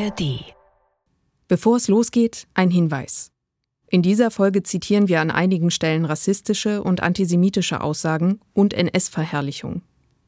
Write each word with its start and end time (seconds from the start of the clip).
ARD. 0.00 0.54
Bevor 1.46 1.76
es 1.76 1.88
losgeht, 1.88 2.46
ein 2.54 2.70
Hinweis. 2.70 3.32
In 3.88 4.02
dieser 4.02 4.30
Folge 4.30 4.62
zitieren 4.62 5.08
wir 5.08 5.20
an 5.20 5.30
einigen 5.30 5.70
Stellen 5.70 6.06
rassistische 6.06 6.82
und 6.82 7.02
antisemitische 7.02 7.82
Aussagen 7.82 8.40
und 8.54 8.72
NS-Verherrlichung. 8.72 9.82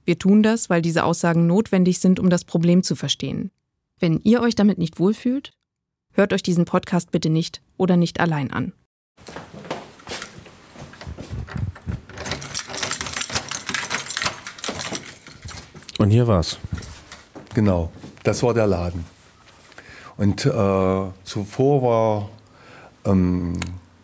Wir 0.04 0.18
tun 0.18 0.42
das, 0.42 0.68
weil 0.68 0.82
diese 0.82 1.04
Aussagen 1.04 1.46
notwendig 1.46 2.00
sind, 2.00 2.20
um 2.20 2.28
das 2.28 2.44
Problem 2.44 2.82
zu 2.82 2.96
verstehen. 2.96 3.50
Wenn 3.98 4.20
ihr 4.24 4.42
euch 4.42 4.54
damit 4.54 4.76
nicht 4.78 4.98
wohlfühlt, 4.98 5.52
hört 6.12 6.32
euch 6.34 6.42
diesen 6.42 6.66
Podcast 6.66 7.10
bitte 7.10 7.30
nicht 7.30 7.62
oder 7.78 7.96
nicht 7.96 8.20
allein 8.20 8.52
an. 8.52 8.72
Und 15.98 16.10
hier 16.10 16.26
war's. 16.26 16.58
Genau, 17.54 17.90
das 18.24 18.42
war 18.42 18.52
der 18.52 18.66
Laden. 18.66 19.11
Und 20.16 20.46
äh, 20.46 20.50
zuvor 21.24 21.82
war 21.82 22.28
ähm, 23.04 23.54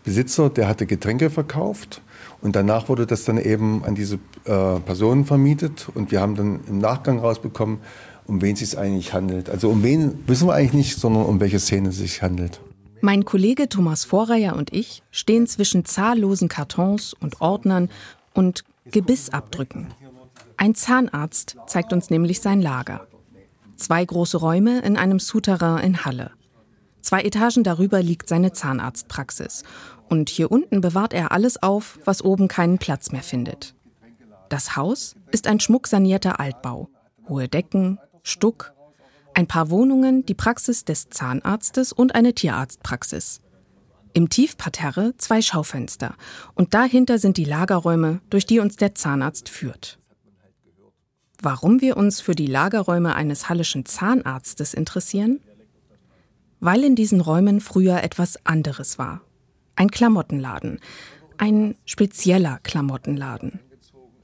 Besitzer, 0.05 0.51
der 0.51 0.69
hatte 0.69 0.87
Getränke 0.87 1.31
verkauft 1.31 2.01
und 2.41 2.57
danach 2.57 2.89
wurde 2.89 3.07
das 3.07 3.25
dann 3.25 3.37
eben 3.37 3.85
an 3.85 3.95
diese 3.95 4.17
äh, 4.45 4.81
Personen 4.81 5.25
vermietet 5.25 5.89
und 5.95 6.11
wir 6.11 6.21
haben 6.21 6.35
dann 6.35 6.61
im 6.67 6.79
Nachgang 6.79 7.19
rausbekommen, 7.19 7.79
um 8.27 8.41
wen 8.41 8.55
es 8.55 8.61
sich 8.61 8.79
eigentlich 8.79 9.13
handelt. 9.13 9.51
Also 9.51 9.69
um 9.69 9.83
wen 9.83 10.23
wissen 10.27 10.49
wir 10.49 10.55
eigentlich 10.55 10.73
nicht, 10.73 10.99
sondern 10.99 11.25
um 11.25 11.41
welche 11.41 11.59
Szene 11.59 11.91
es 11.91 11.99
sich 11.99 12.23
handelt. 12.23 12.61
Mein 13.01 13.25
Kollege 13.25 13.69
Thomas 13.69 14.05
Vorreier 14.05 14.57
und 14.57 14.73
ich 14.73 15.03
stehen 15.11 15.47
zwischen 15.47 15.85
zahllosen 15.85 16.49
Kartons 16.49 17.15
und 17.15 17.41
Ordnern 17.41 17.91
und 18.35 18.65
Gebissabdrücken. 18.91 19.89
Ein 20.57 20.75
Zahnarzt 20.75 21.57
zeigt 21.67 21.93
uns 21.93 22.11
nämlich 22.11 22.41
sein 22.41 22.61
Lager. 22.61 23.08
Zwei 23.79 24.05
große 24.05 24.37
Räume 24.37 24.81
in 24.81 24.97
einem 24.97 25.21
Souterrain 25.21 25.83
in 25.85 26.05
Halle. 26.05 26.33
Zwei 27.01 27.23
Etagen 27.23 27.63
darüber 27.63 28.03
liegt 28.03 28.29
seine 28.29 28.53
Zahnarztpraxis. 28.53 29.63
Und 30.09 30.29
hier 30.29 30.51
unten 30.51 30.81
bewahrt 30.81 31.15
er 31.15 31.33
alles 31.33 31.63
auf, 31.63 31.99
was 32.05 32.23
oben 32.23 32.49
keinen 32.49 32.79
Platz 32.79 33.13
mehr 33.13 33.23
findet. 33.23 33.75
Das 34.49 34.77
Haus 34.77 35.15
ist 35.31 35.47
ein 35.47 35.61
schmucksanierter 35.61 36.41
Altbau. 36.41 36.89
Hohe 37.29 37.49
Decken, 37.49 37.99
Stuck, 38.23 38.73
ein 39.33 39.47
paar 39.47 39.71
Wohnungen, 39.71 40.27
die 40.27 40.35
Praxis 40.35 40.85
des 40.85 41.09
Zahnarztes 41.09 41.93
und 41.93 42.17
eine 42.17 42.35
Tierarztpraxis. 42.35 43.41
Im 44.13 44.29
Tiefparterre 44.29 45.15
zwei 45.19 45.41
Schaufenster 45.41 46.15
und 46.55 46.75
dahinter 46.75 47.19
sind 47.19 47.37
die 47.37 47.45
Lagerräume, 47.45 48.21
durch 48.31 48.47
die 48.47 48.59
uns 48.59 48.77
der 48.77 48.97
Zahnarzt 48.97 49.49
führt. 49.49 50.01
Warum 51.41 51.81
wir 51.81 51.97
uns 51.97 52.21
für 52.21 52.35
die 52.35 52.47
Lagerräume 52.47 53.15
eines 53.15 53.49
hallischen 53.49 53.87
Zahnarztes 53.87 54.75
interessieren? 54.75 55.41
Weil 56.59 56.83
in 56.83 56.97
diesen 56.97 57.21
Räumen 57.21 57.61
früher 57.61 58.03
etwas 58.03 58.45
anderes 58.45 58.99
war. 58.99 59.21
Ein 59.77 59.91
Klamottenladen. 59.91 60.81
Ein 61.37 61.77
spezieller 61.85 62.59
Klamottenladen. 62.65 63.61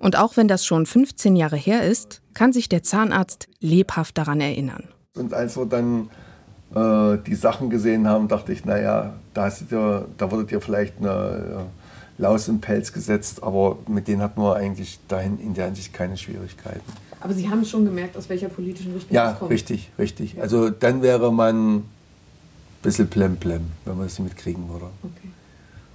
Und 0.01 0.19
auch 0.19 0.37
wenn 0.37 0.49
das 0.49 0.67
schon 0.67 0.87
15 0.87 1.37
Jahre 1.37 1.57
her 1.57 1.85
ist, 1.85 2.21
kann 2.35 2.53
sich 2.53 2.69
der 2.69 2.83
Zahnarzt 2.83 3.49
lebhaft 3.61 4.19
daran 4.19 4.41
erinnern. 4.41 4.89
Und 5.15 5.33
als 5.33 5.57
wir 5.57 5.67
dann 5.67 6.11
äh, 6.75 7.19
die 7.25 7.37
Sachen 7.37 7.71
gesehen 7.71 8.09
haben, 8.09 8.27
dachte 8.27 8.53
ich, 8.53 8.65
naja, 8.65 9.15
da, 9.33 9.49
ihr, 9.71 10.09
da 10.19 10.31
wurdet 10.33 10.51
ihr 10.51 10.61
vielleicht 10.61 10.99
eine 10.99 11.67
Laus 12.17 12.49
im 12.49 12.61
Pelz 12.61 12.93
gesetzt, 12.93 13.43
aber 13.43 13.79
mit 13.89 14.07
denen 14.07 14.23
hatten 14.23 14.41
wir 14.41 14.55
eigentlich 14.55 15.01
dahin 15.09 15.39
in 15.41 15.55
der 15.55 15.67
Hinsicht 15.67 15.93
keine 15.93 16.17
Schwierigkeiten. 16.17 16.81
Aber 17.21 17.35
Sie 17.35 17.49
haben 17.49 17.65
schon 17.65 17.85
gemerkt, 17.85 18.17
aus 18.17 18.29
welcher 18.29 18.49
politischen 18.49 18.95
Richtung 18.95 19.15
ja, 19.15 19.33
es 19.33 19.39
kommt. 19.39 19.51
Ja, 19.51 19.55
richtig, 19.55 19.91
richtig. 19.99 20.41
Also 20.41 20.71
dann 20.71 21.03
wäre 21.03 21.33
man 21.33 21.77
ein 21.77 21.85
bisschen 22.83 23.09
plemplem, 23.09 23.63
wenn 23.85 23.97
man 23.97 24.07
das 24.07 24.19
nicht 24.19 24.29
mitkriegen 24.29 24.69
würde. 24.69 24.87
Okay. 25.03 25.31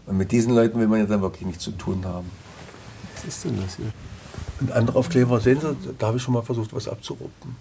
Und 0.07 0.17
mit 0.17 0.31
diesen 0.31 0.55
Leuten 0.55 0.79
will 0.79 0.87
man 0.87 0.99
ja 0.99 1.05
dann 1.05 1.21
wirklich 1.21 1.45
nichts 1.45 1.63
zu 1.63 1.71
tun 1.71 2.03
haben. 2.03 2.29
Was 3.15 3.25
ist 3.25 3.45
denn 3.45 3.61
das 3.61 3.77
hier? 3.77 3.91
Ein 4.61 4.71
anderer 4.71 4.97
Aufkleber, 4.97 5.39
sehen 5.39 5.61
Sie, 5.61 5.75
da 5.97 6.07
habe 6.07 6.17
ich 6.17 6.23
schon 6.23 6.33
mal 6.33 6.41
versucht, 6.41 6.73
was 6.73 6.87
abzuruppen. 6.87 7.55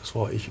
Das 0.00 0.14
war 0.14 0.32
ich. 0.32 0.50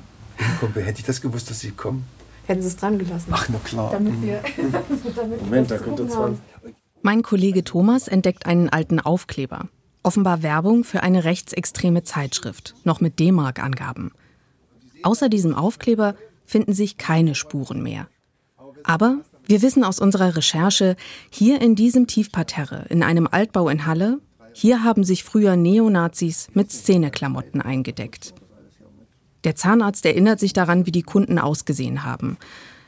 Hätte 0.76 1.00
ich 1.00 1.06
das 1.06 1.22
gewusst, 1.22 1.50
dass 1.50 1.60
Sie 1.62 1.72
kommen? 1.72 2.06
Hätten 2.46 2.62
Sie 2.62 2.68
es 2.68 2.76
dran 2.76 2.98
gelassen. 3.00 3.30
Ach, 3.32 3.48
na 3.50 3.60
klar. 3.64 3.92
Damit 3.92 4.22
wir, 4.22 4.42
damit 5.16 5.42
Moment, 5.42 5.72
da 5.72 5.78
könnte 5.78 6.08
20. 6.08 6.42
Mein 7.02 7.24
Kollege 7.24 7.64
Thomas 7.64 8.10
entdeckt 8.10 8.46
einen 8.46 8.68
alten 8.68 9.00
Aufkleber. 9.00 9.70
Offenbar 10.04 10.44
Werbung 10.44 10.84
für 10.84 11.02
eine 11.02 11.24
rechtsextreme 11.24 12.04
Zeitschrift, 12.04 12.76
noch 12.84 13.00
mit 13.00 13.20
D-Mark-Angaben. 13.20 14.12
Außer 15.04 15.30
diesem 15.30 15.56
Aufkleber 15.56 16.16
finden 16.46 16.74
sich 16.74 16.98
keine 16.98 17.36
Spuren 17.36 17.82
mehr. 17.82 18.08
Aber 18.84 19.20
wir 19.46 19.62
wissen 19.62 19.84
aus 19.84 20.00
unserer 20.00 20.36
Recherche, 20.36 20.98
hier 21.30 21.62
in 21.62 21.76
diesem 21.76 22.06
Tiefparterre, 22.06 22.86
in 22.90 23.02
einem 23.02 23.28
Altbau 23.32 23.70
in 23.70 23.86
Halle, 23.86 24.20
hier 24.52 24.84
haben 24.84 25.04
sich 25.06 25.24
früher 25.24 25.56
Neonazis 25.56 26.50
mit 26.54 26.72
Szeneklamotten 26.72 27.62
eingedeckt. 27.62 28.34
Der 29.46 29.56
Zahnarzt 29.56 30.06
erinnert 30.06 30.40
sich 30.40 30.52
daran, 30.52 30.86
wie 30.86 30.92
die 30.92 31.04
Kunden 31.04 31.40
ausgesehen 31.40 32.04
haben. 32.04 32.38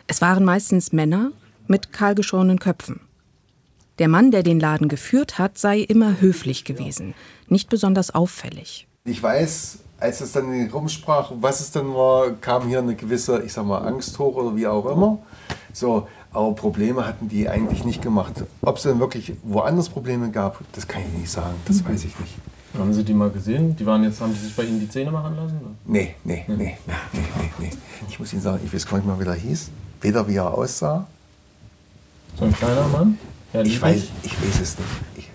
Es 0.08 0.22
waren 0.22 0.44
meistens 0.44 0.92
Männer 0.92 1.32
mit 1.68 1.94
kahlgeschorenen 1.94 2.60
Köpfen. 2.60 3.00
Der 4.00 4.08
Mann, 4.08 4.32
der 4.32 4.44
den 4.44 4.60
Laden 4.60 4.88
geführt 4.88 5.38
hat, 5.38 5.58
sei 5.58 5.80
immer 5.80 6.22
höflich 6.22 6.64
gewesen, 6.64 7.14
nicht 7.48 7.70
besonders 7.70 8.16
auffällig. 8.16 8.88
Ich 9.04 9.22
weiß, 9.22 9.80
als 10.00 10.22
es 10.22 10.32
dann 10.32 10.70
rumsprach, 10.70 11.32
was 11.40 11.60
es 11.60 11.72
dann 11.72 11.94
war, 11.94 12.32
kam 12.32 12.68
hier 12.68 12.80
eine 12.80 12.96
gewisse, 12.96 13.44
ich 13.44 13.54
sag 13.54 13.66
mal, 13.66 13.80
Angst 13.80 14.18
hoch 14.18 14.36
oder 14.36 14.56
wie 14.56 14.68
auch 14.68 14.86
immer. 14.86 15.20
So, 15.74 16.08
aber 16.34 16.54
Probleme 16.54 17.06
hatten 17.06 17.30
die 17.30 17.50
eigentlich 17.50 17.84
nicht 17.84 18.02
gemacht. 18.02 18.44
Ob 18.62 18.78
es 18.78 18.84
dann 18.84 19.00
wirklich 19.00 19.34
woanders 19.44 19.90
Probleme 19.90 20.32
gab, 20.32 20.60
das 20.74 20.88
kann 20.88 21.02
ich 21.02 21.20
nicht 21.20 21.32
sagen, 21.32 21.56
das 21.66 21.86
weiß 21.86 22.06
ich 22.06 22.18
nicht. 22.20 22.36
Haben 22.78 22.94
Sie 22.94 23.04
die 23.04 23.14
mal 23.14 23.30
gesehen? 23.30 23.76
Die 23.76 23.86
waren 23.86 24.04
jetzt, 24.04 24.22
haben 24.22 24.34
die 24.34 24.40
sich 24.40 24.56
bei 24.56 24.64
Ihnen 24.64 24.80
die 24.80 24.90
Zähne 24.90 25.12
machen 25.12 25.36
lassen? 25.36 25.60
Nee, 25.86 26.16
nee, 26.24 26.46
nee, 26.48 26.56
nee, 26.56 26.78
nee, 26.88 26.98
nee, 27.14 27.52
nee. 27.60 27.72
Ich 28.08 28.18
muss 28.18 28.32
Ihnen 28.32 28.42
sagen, 28.42 28.62
ich 28.66 28.74
weiß 28.74 28.88
gar 28.88 28.98
nicht 28.98 29.06
mal, 29.06 29.20
wie 29.20 29.26
der 29.26 29.34
hieß. 29.34 29.70
Weder 30.00 30.28
wie 30.28 30.36
er 30.36 30.54
aussah. 30.54 31.06
So 32.40 32.46
ein 32.46 32.54
kleiner 32.54 32.88
Mann? 32.88 33.18
Ja, 33.54 33.62
ich, 33.62 33.82
weiß, 33.82 34.04
ich 34.24 34.42
weiß 34.42 34.62
es 34.62 34.78
nicht. 34.78 34.90
Ich 35.18 35.30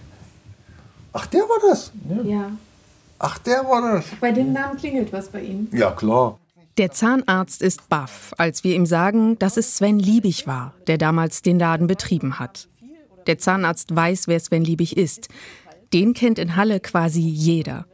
Ach, 1.13 1.27
der 1.27 1.43
war 1.43 1.71
das? 1.71 1.93
Ja. 2.09 2.23
ja. 2.23 2.51
Ach, 3.19 3.39
der 3.39 3.65
war 3.65 3.95
das. 3.95 4.05
Bei 4.21 4.33
dem 4.33 4.53
Namen 4.53 4.79
klingelt 4.79 5.13
was 5.13 5.29
bei 5.29 5.41
Ihnen. 5.41 5.69
Ja, 5.73 5.91
klar. 5.91 6.39
Der 6.77 6.91
Zahnarzt 6.91 7.63
ist 7.63 7.89
baff, 7.89 8.35
als 8.37 8.63
wir 8.63 8.77
ihm 8.77 8.85
sagen, 8.85 9.39
dass 9.39 9.57
es 9.57 9.77
Sven 9.77 9.99
Liebig 9.99 10.47
war, 10.47 10.75
der 10.87 10.99
damals 10.99 11.41
den 11.41 11.59
Laden 11.59 11.87
betrieben 11.87 12.39
hat. 12.39 12.69
Der 13.27 13.39
Zahnarzt 13.39 13.97
weiß, 13.97 14.29
wer 14.29 14.39
Sven 14.39 14.63
Liebig 14.63 14.97
ist. 14.97 15.29
Den 15.95 16.13
kennt 16.13 16.39
in 16.39 16.55
Halle 16.55 16.81
quasi 16.81 17.21
jeder. 17.21 17.87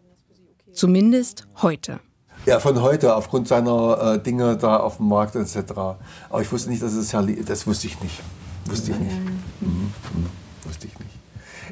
Zumindest 0.72 1.46
heute. 1.62 2.00
Ja, 2.44 2.58
von 2.58 2.82
heute, 2.82 3.14
aufgrund 3.14 3.46
seiner 3.46 4.16
äh, 4.16 4.18
Dinge 4.18 4.56
da 4.56 4.78
auf 4.78 4.96
dem 4.96 5.06
Markt 5.06 5.36
etc. 5.36 5.58
Aber 6.28 6.42
ich 6.42 6.50
wusste 6.50 6.70
nicht, 6.70 6.82
dass 6.82 6.92
es 6.92 7.12
Herr 7.12 7.22
Liebig 7.22 7.46
Das 7.46 7.66
wusste 7.68 7.86
ich 7.86 8.00
nicht. 8.00 8.20
Wusste 8.66 8.92
ich 8.92 8.98
nicht. 8.98 9.20
Mhm. 9.20 9.40
Mhm. 9.60 10.26
Wusste 10.64 10.86
ich 10.86 10.98
nicht. 10.98 11.10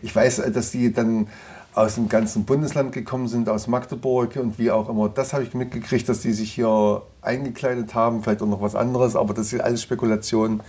Ich 0.02 0.14
weiß, 0.14 0.40
äh, 0.40 0.50
dass 0.50 0.70
die 0.70 0.92
dann 0.92 1.28
aus 1.74 1.94
dem 1.94 2.08
ganzen 2.08 2.44
Bundesland 2.44 2.92
gekommen 2.92 3.28
sind, 3.28 3.48
aus 3.48 3.68
Magdeburg 3.68 4.36
und 4.36 4.58
wie 4.58 4.70
auch 4.70 4.88
immer. 4.88 5.08
Das 5.08 5.32
habe 5.32 5.44
ich 5.44 5.54
mitgekriegt, 5.54 6.08
dass 6.08 6.20
die 6.20 6.32
sich 6.32 6.52
hier 6.52 7.02
eingekleidet 7.22 7.94
haben, 7.94 8.22
vielleicht 8.22 8.42
auch 8.42 8.46
noch 8.46 8.60
was 8.60 8.74
anderes, 8.74 9.14
aber 9.14 9.34
das 9.34 9.52
ist 9.52 9.60
alles 9.60 9.82
Spekulation. 9.82 10.60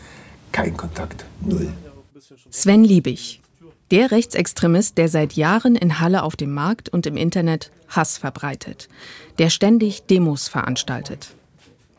Kein 0.51 0.77
Kontakt, 0.77 1.25
null. 1.41 1.73
Sven 2.49 2.83
Liebig, 2.83 3.41
der 3.89 4.11
Rechtsextremist, 4.11 4.97
der 4.97 5.07
seit 5.09 5.33
Jahren 5.33 5.75
in 5.75 5.99
Halle 5.99 6.23
auf 6.23 6.35
dem 6.35 6.53
Markt 6.53 6.89
und 6.89 7.05
im 7.07 7.17
Internet 7.17 7.71
Hass 7.87 8.17
verbreitet, 8.17 8.87
der 9.39 9.49
ständig 9.49 10.03
Demos 10.03 10.49
veranstaltet. 10.49 11.35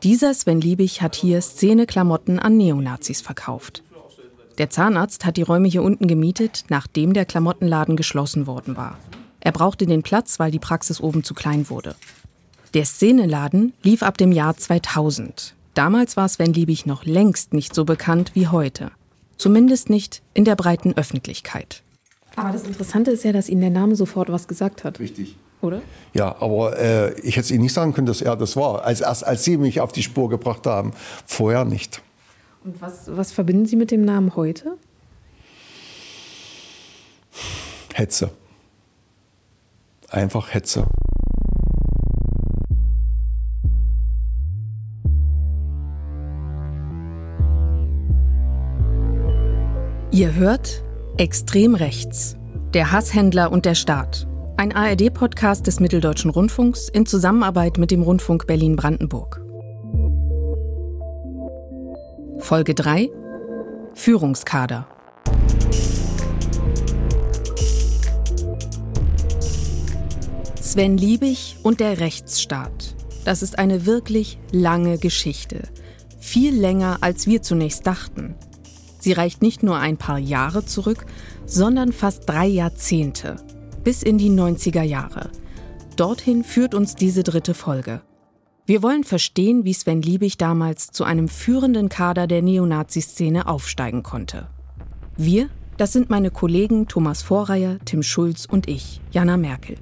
Dieser 0.01 0.33
Sven 0.33 0.61
Liebig 0.61 1.01
hat 1.01 1.15
hier 1.15 1.41
Szeneklamotten 1.41 2.39
an 2.39 2.57
Neonazis 2.57 3.21
verkauft. 3.21 3.83
Der 4.57 4.69
Zahnarzt 4.69 5.25
hat 5.25 5.37
die 5.37 5.41
Räume 5.41 5.67
hier 5.67 5.81
unten 5.81 6.07
gemietet, 6.07 6.65
nachdem 6.69 7.13
der 7.13 7.25
Klamottenladen 7.25 7.95
geschlossen 7.95 8.45
worden 8.45 8.77
war. 8.77 8.99
Er 9.39 9.51
brauchte 9.51 9.85
den 9.85 10.03
Platz, 10.03 10.39
weil 10.39 10.51
die 10.51 10.59
Praxis 10.59 11.01
oben 11.01 11.23
zu 11.23 11.33
klein 11.33 11.69
wurde. 11.69 11.95
Der 12.73 12.85
Szeneladen 12.85 13.73
lief 13.83 14.03
ab 14.03 14.17
dem 14.17 14.31
Jahr 14.31 14.55
2000. 14.55 15.55
Damals 15.73 16.17
war 16.17 16.29
Sven 16.29 16.53
Liebig 16.53 16.85
noch 16.85 17.03
längst 17.03 17.53
nicht 17.53 17.73
so 17.73 17.83
bekannt 17.83 18.31
wie 18.35 18.47
heute. 18.47 18.91
Zumindest 19.37 19.89
nicht 19.89 20.21
in 20.33 20.45
der 20.45 20.55
breiten 20.55 20.95
Öffentlichkeit. 20.95 21.81
Aber 22.35 22.51
das 22.51 22.63
Interessante 22.63 23.11
ist 23.11 23.23
ja, 23.23 23.31
dass 23.31 23.49
Ihnen 23.49 23.61
der 23.61 23.69
Name 23.71 23.95
sofort 23.95 24.31
was 24.31 24.47
gesagt 24.47 24.83
hat. 24.83 24.99
Richtig. 24.99 25.35
Oder? 25.61 25.81
Ja, 26.13 26.35
aber 26.41 26.77
äh, 26.77 27.19
ich 27.21 27.37
hätte 27.37 27.53
Ihnen 27.53 27.63
nicht 27.63 27.73
sagen 27.73 27.93
können, 27.93 28.07
dass 28.07 28.21
er 28.21 28.35
das 28.35 28.55
war, 28.55 28.83
als, 28.83 29.01
erst 29.01 29.25
als 29.25 29.43
Sie 29.43 29.57
mich 29.57 29.81
auf 29.81 29.91
die 29.91 30.03
Spur 30.03 30.29
gebracht 30.29 30.65
haben. 30.67 30.93
Vorher 31.25 31.65
nicht. 31.65 32.01
Und 32.63 32.81
was, 32.81 33.07
was 33.07 33.31
verbinden 33.31 33.65
Sie 33.65 33.75
mit 33.75 33.91
dem 33.91 34.05
Namen 34.05 34.35
heute? 34.35 34.77
Hetze. 37.93 38.31
Einfach 40.09 40.53
Hetze. 40.53 40.87
Ihr 50.11 50.35
hört 50.35 50.83
Extrem 51.17 51.75
rechts, 51.75 52.37
der 52.73 52.91
Hasshändler 52.91 53.51
und 53.51 53.65
der 53.65 53.75
Staat. 53.75 54.27
Ein 54.57 54.75
ARD-Podcast 54.75 55.67
des 55.67 55.79
Mitteldeutschen 55.79 56.31
Rundfunks 56.31 56.89
in 56.89 57.05
Zusammenarbeit 57.05 57.77
mit 57.77 57.91
dem 57.91 58.01
Rundfunk 58.01 58.47
Berlin-Brandenburg. 58.47 59.42
Folge 62.43 62.75
3 62.75 63.09
Führungskader. 63.93 64.85
Sven 70.59 70.97
Liebig 70.97 71.55
und 71.63 71.79
der 71.79 72.01
Rechtsstaat. 72.01 72.97
Das 73.23 73.43
ist 73.43 73.57
eine 73.57 73.85
wirklich 73.85 74.39
lange 74.51 74.97
Geschichte. 74.97 75.69
Viel 76.19 76.53
länger, 76.53 76.97
als 76.99 77.27
wir 77.27 77.41
zunächst 77.41 77.87
dachten. 77.87 78.35
Sie 78.99 79.13
reicht 79.13 79.41
nicht 79.41 79.63
nur 79.63 79.77
ein 79.77 79.95
paar 79.95 80.19
Jahre 80.19 80.65
zurück, 80.65 81.05
sondern 81.45 81.93
fast 81.93 82.27
drei 82.27 82.47
Jahrzehnte, 82.47 83.37
bis 83.85 84.03
in 84.03 84.17
die 84.17 84.29
90er 84.29 84.83
Jahre. 84.83 85.29
Dorthin 85.95 86.43
führt 86.43 86.75
uns 86.75 86.95
diese 86.95 87.23
dritte 87.23 87.53
Folge. 87.53 88.01
Wir 88.65 88.81
wollen 88.81 89.03
verstehen, 89.03 89.65
wie 89.65 89.73
Sven 89.73 90.01
Liebig 90.01 90.37
damals 90.37 90.91
zu 90.91 91.03
einem 91.03 91.27
führenden 91.27 91.89
Kader 91.89 92.27
der 92.27 92.41
Neonazi-Szene 92.41 93.47
aufsteigen 93.47 94.03
konnte. 94.03 94.47
Wir, 95.17 95.49
das 95.75 95.91
sind 95.91 96.09
meine 96.09 96.31
Kollegen 96.31 96.87
Thomas 96.87 97.23
Vorreier, 97.23 97.77
Tim 97.83 98.03
Schulz 98.03 98.45
und 98.45 98.69
ich, 98.69 99.01
Jana 99.11 99.35
Merkel. 99.35 99.75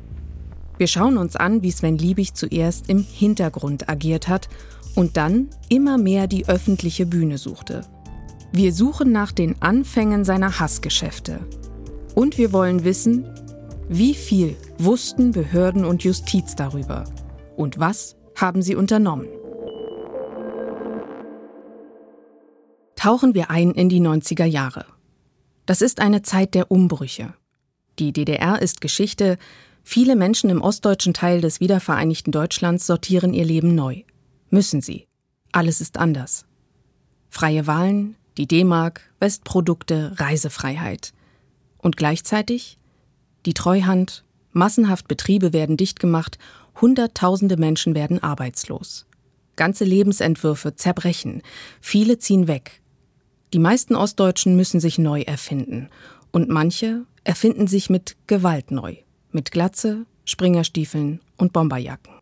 Wir 0.79 0.87
schauen 0.87 1.17
uns 1.17 1.35
an, 1.35 1.61
wie 1.61 1.69
Sven 1.69 1.99
Liebig 1.99 2.33
zuerst 2.33 2.89
im 2.89 3.03
Hintergrund 3.03 3.87
agiert 3.87 4.27
hat 4.27 4.49
und 4.95 5.15
dann 5.15 5.49
immer 5.69 5.99
mehr 5.99 6.25
die 6.25 6.47
öffentliche 6.47 7.05
Bühne 7.05 7.37
suchte. 7.37 7.81
Wir 8.51 8.73
suchen 8.73 9.11
nach 9.11 9.31
den 9.31 9.61
Anfängen 9.61 10.25
seiner 10.25 10.59
Hassgeschäfte. 10.59 11.39
Und 12.15 12.39
wir 12.39 12.51
wollen 12.51 12.83
wissen, 12.83 13.25
wie 13.89 14.15
viel 14.15 14.55
wussten 14.79 15.33
Behörden 15.33 15.85
und 15.85 16.03
Justiz 16.03 16.55
darüber? 16.55 17.03
Und 17.55 17.77
was 17.77 18.15
haben 18.35 18.61
sie 18.61 18.75
unternommen? 18.75 19.27
Tauchen 22.95 23.33
wir 23.33 23.49
ein 23.49 23.71
in 23.71 23.89
die 23.89 23.99
90er 23.99 24.45
Jahre. 24.45 24.85
Das 25.65 25.81
ist 25.81 25.99
eine 25.99 26.21
Zeit 26.21 26.53
der 26.53 26.69
Umbrüche. 26.69 27.33
Die 27.97 28.13
DDR 28.13 28.61
ist 28.61 28.81
Geschichte, 28.81 29.37
viele 29.83 30.15
Menschen 30.15 30.49
im 30.49 30.61
ostdeutschen 30.61 31.13
Teil 31.13 31.41
des 31.41 31.59
wiedervereinigten 31.59 32.31
Deutschlands 32.31 32.85
sortieren 32.85 33.33
ihr 33.33 33.45
Leben 33.45 33.73
neu. 33.75 34.03
Müssen 34.49 34.81
sie. 34.81 35.07
Alles 35.51 35.81
ist 35.81 35.97
anders. 35.97 36.45
Freie 37.29 37.67
Wahlen, 37.67 38.15
die 38.37 38.47
D-Mark, 38.47 39.01
Westprodukte, 39.19 40.13
Reisefreiheit. 40.17 41.13
Und 41.77 41.97
gleichzeitig 41.97 42.77
die 43.45 43.53
Treuhand, 43.53 44.23
massenhaft 44.51 45.07
Betriebe 45.07 45.53
werden 45.53 45.77
dicht 45.77 45.99
gemacht, 45.99 46.37
Hunderttausende 46.79 47.57
Menschen 47.57 47.95
werden 47.95 48.21
arbeitslos. 48.21 49.05
Ganze 49.55 49.83
Lebensentwürfe 49.83 50.75
zerbrechen, 50.75 51.41
viele 51.81 52.17
ziehen 52.17 52.47
weg. 52.47 52.81
Die 53.53 53.59
meisten 53.59 53.95
Ostdeutschen 53.95 54.55
müssen 54.55 54.79
sich 54.79 54.97
neu 54.97 55.21
erfinden 55.21 55.89
und 56.31 56.49
manche 56.49 57.05
erfinden 57.23 57.67
sich 57.67 57.89
mit 57.89 58.15
Gewalt 58.27 58.71
neu, 58.71 58.95
mit 59.31 59.51
Glatze, 59.51 60.05
Springerstiefeln 60.25 61.19
und 61.37 61.53
Bomberjacken. 61.53 62.13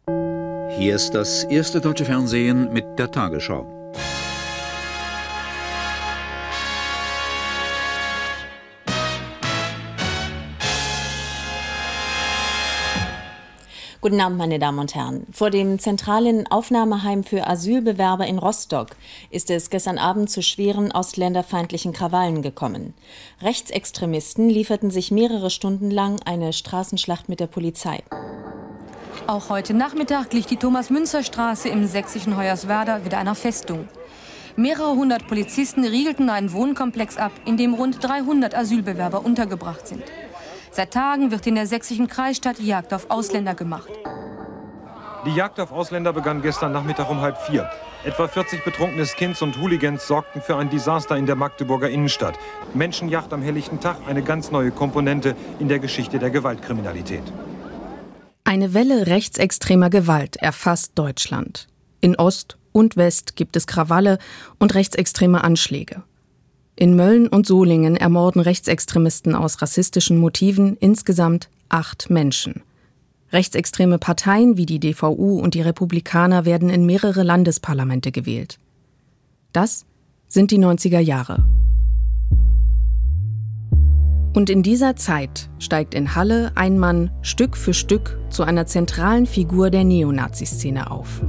Hier 0.78 0.96
ist 0.96 1.12
das 1.12 1.44
erste 1.46 1.81
deutsche 1.81 2.06
Fernsehen 2.06 2.74
mit 2.74 2.86
der 2.98 3.12
Tagesschau. 3.12 3.79
Guten 14.10 14.22
Abend, 14.22 14.40
meine 14.40 14.58
Damen 14.58 14.80
und 14.80 14.96
Herren. 14.96 15.28
Vor 15.32 15.52
dem 15.52 15.78
zentralen 15.78 16.48
Aufnahmeheim 16.48 17.24
für 17.24 17.46
Asylbewerber 17.46 18.26
in 18.26 18.40
Rostock 18.40 18.88
ist 19.30 19.52
es 19.52 19.70
gestern 19.70 20.00
Abend 20.00 20.32
zu 20.32 20.42
schweren 20.42 20.92
ausländerfeindlichen 20.92 21.94
Krawallen 21.94 22.42
gekommen. 22.42 22.96
Rechtsextremisten 23.44 24.50
lieferten 24.50 24.90
sich 24.90 25.12
mehrere 25.12 25.52
Stunden 25.52 25.92
lang 25.92 26.20
eine 26.26 26.54
Straßenschlacht 26.54 27.30
mit 27.30 27.40
der 27.40 27.46
Polizei. 27.46 28.02
Auch 29.28 29.50
heute 29.50 29.76
Nachmittag 29.76 30.32
glich 30.32 30.48
die 30.48 30.58
Thomas-Münzer-Straße 30.58 31.70
im 31.70 31.86
sächsischen 31.86 32.36
Hoyerswerda 32.36 33.06
wieder 33.06 33.20
einer 33.20 33.36
Festung. 33.36 33.88
Mehrere 34.56 34.96
hundert 34.96 35.28
Polizisten 35.28 35.86
riegelten 35.86 36.32
einen 36.32 36.52
Wohnkomplex 36.52 37.18
ab, 37.18 37.34
in 37.46 37.58
dem 37.58 37.76
rund 37.76 38.04
300 38.04 38.56
Asylbewerber 38.56 39.24
untergebracht 39.24 39.88
sind. 39.88 40.02
Seit 40.71 40.94
Tagen 40.94 41.31
wird 41.31 41.48
in 41.48 41.56
der 41.56 41.66
sächsischen 41.66 42.07
Kreisstadt 42.07 42.60
Jagd 42.60 42.94
auf 42.94 43.10
Ausländer 43.10 43.56
gemacht. 43.56 43.89
Die 45.25 45.36
Jagd 45.36 45.60
auf 45.60 45.71
Ausländer 45.71 46.13
begann 46.13 46.42
gestern 46.42 46.71
Nachmittag 46.71 47.10
um 47.10 47.19
halb 47.21 47.38
vier. 47.38 47.69
Etwa 48.06 48.27
40 48.30 48.63
betrunkene 48.63 49.06
Skins 49.06 49.42
und 49.42 49.60
Hooligans 49.60 50.07
sorgten 50.07 50.42
für 50.42 50.56
ein 50.56 50.69
Desaster 50.69 51.18
in 51.18 51.25
der 51.25 51.36
Magdeburger 51.36 51.89
Innenstadt. 51.89 52.39
Menschenjagd 52.74 53.33
am 53.33 53.42
helllichten 53.42 53.81
Tag, 53.81 53.98
eine 54.07 54.24
ganz 54.24 54.51
neue 54.51 54.71
Komponente 54.71 55.36
in 55.60 55.68
der 55.68 55.80
Geschichte 55.80 56.19
der 56.19 56.30
Gewaltkriminalität. 56.30 57.24
Eine 58.45 58.74
Welle 58.74 59.07
rechtsextremer 59.07 59.89
Gewalt 59.89 60.38
erfasst 60.38 60.94
Deutschland. 60.95 61.68
In 62.00 62.15
Ost 62.15 62.57
und 62.72 62.95
West 62.95 63.36
gibt 63.36 63.57
es 63.57 63.68
Krawalle 63.68 64.18
und 64.60 64.74
rechtsextreme 64.74 65.44
Anschläge. 65.44 66.04
In 66.80 66.96
Mölln 66.96 67.28
und 67.28 67.46
Solingen 67.46 67.98
ermorden 67.98 68.42
Rechtsextremisten 68.42 69.36
aus 69.36 69.62
rassistischen 69.62 70.18
Motiven 70.18 70.78
insgesamt 70.78 71.50
acht 71.68 72.10
Menschen. 72.10 72.62
Rechtsextreme 73.34 73.98
Parteien 73.98 74.56
wie 74.56 74.66
die 74.66 74.80
DVU 74.80 75.42
und 75.42 75.56
die 75.56 75.62
Republikaner 75.62 76.46
werden 76.46 76.70
in 76.70 76.86
mehrere 76.86 77.24
Landesparlamente 77.24 78.14
gewählt. 78.14 78.60
Das 79.52 79.86
sind 80.30 80.52
die 80.52 80.58
90er 80.58 81.00
Jahre. 81.00 81.44
Und 84.34 84.50
in 84.50 84.64
dieser 84.64 84.96
Zeit 84.96 85.50
steigt 85.60 85.94
in 85.94 86.16
Halle 86.16 86.54
ein 86.56 86.80
Mann 86.80 87.12
Stück 87.22 87.58
für 87.58 87.74
Stück 87.74 88.18
zu 88.30 88.44
einer 88.44 88.68
zentralen 88.68 89.25
Figur 89.25 89.70
der 89.70 89.84
Neonazi-Szene 89.84 90.90
auf. 90.90 91.22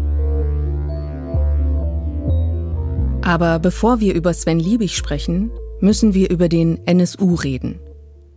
Aber 3.22 3.58
bevor 3.58 4.00
wir 4.00 4.14
über 4.14 4.32
Sven 4.32 4.58
Liebig 4.58 4.96
sprechen, 4.96 5.50
müssen 5.80 6.14
wir 6.14 6.30
über 6.30 6.48
den 6.48 6.86
NSU 6.86 7.34
reden, 7.34 7.78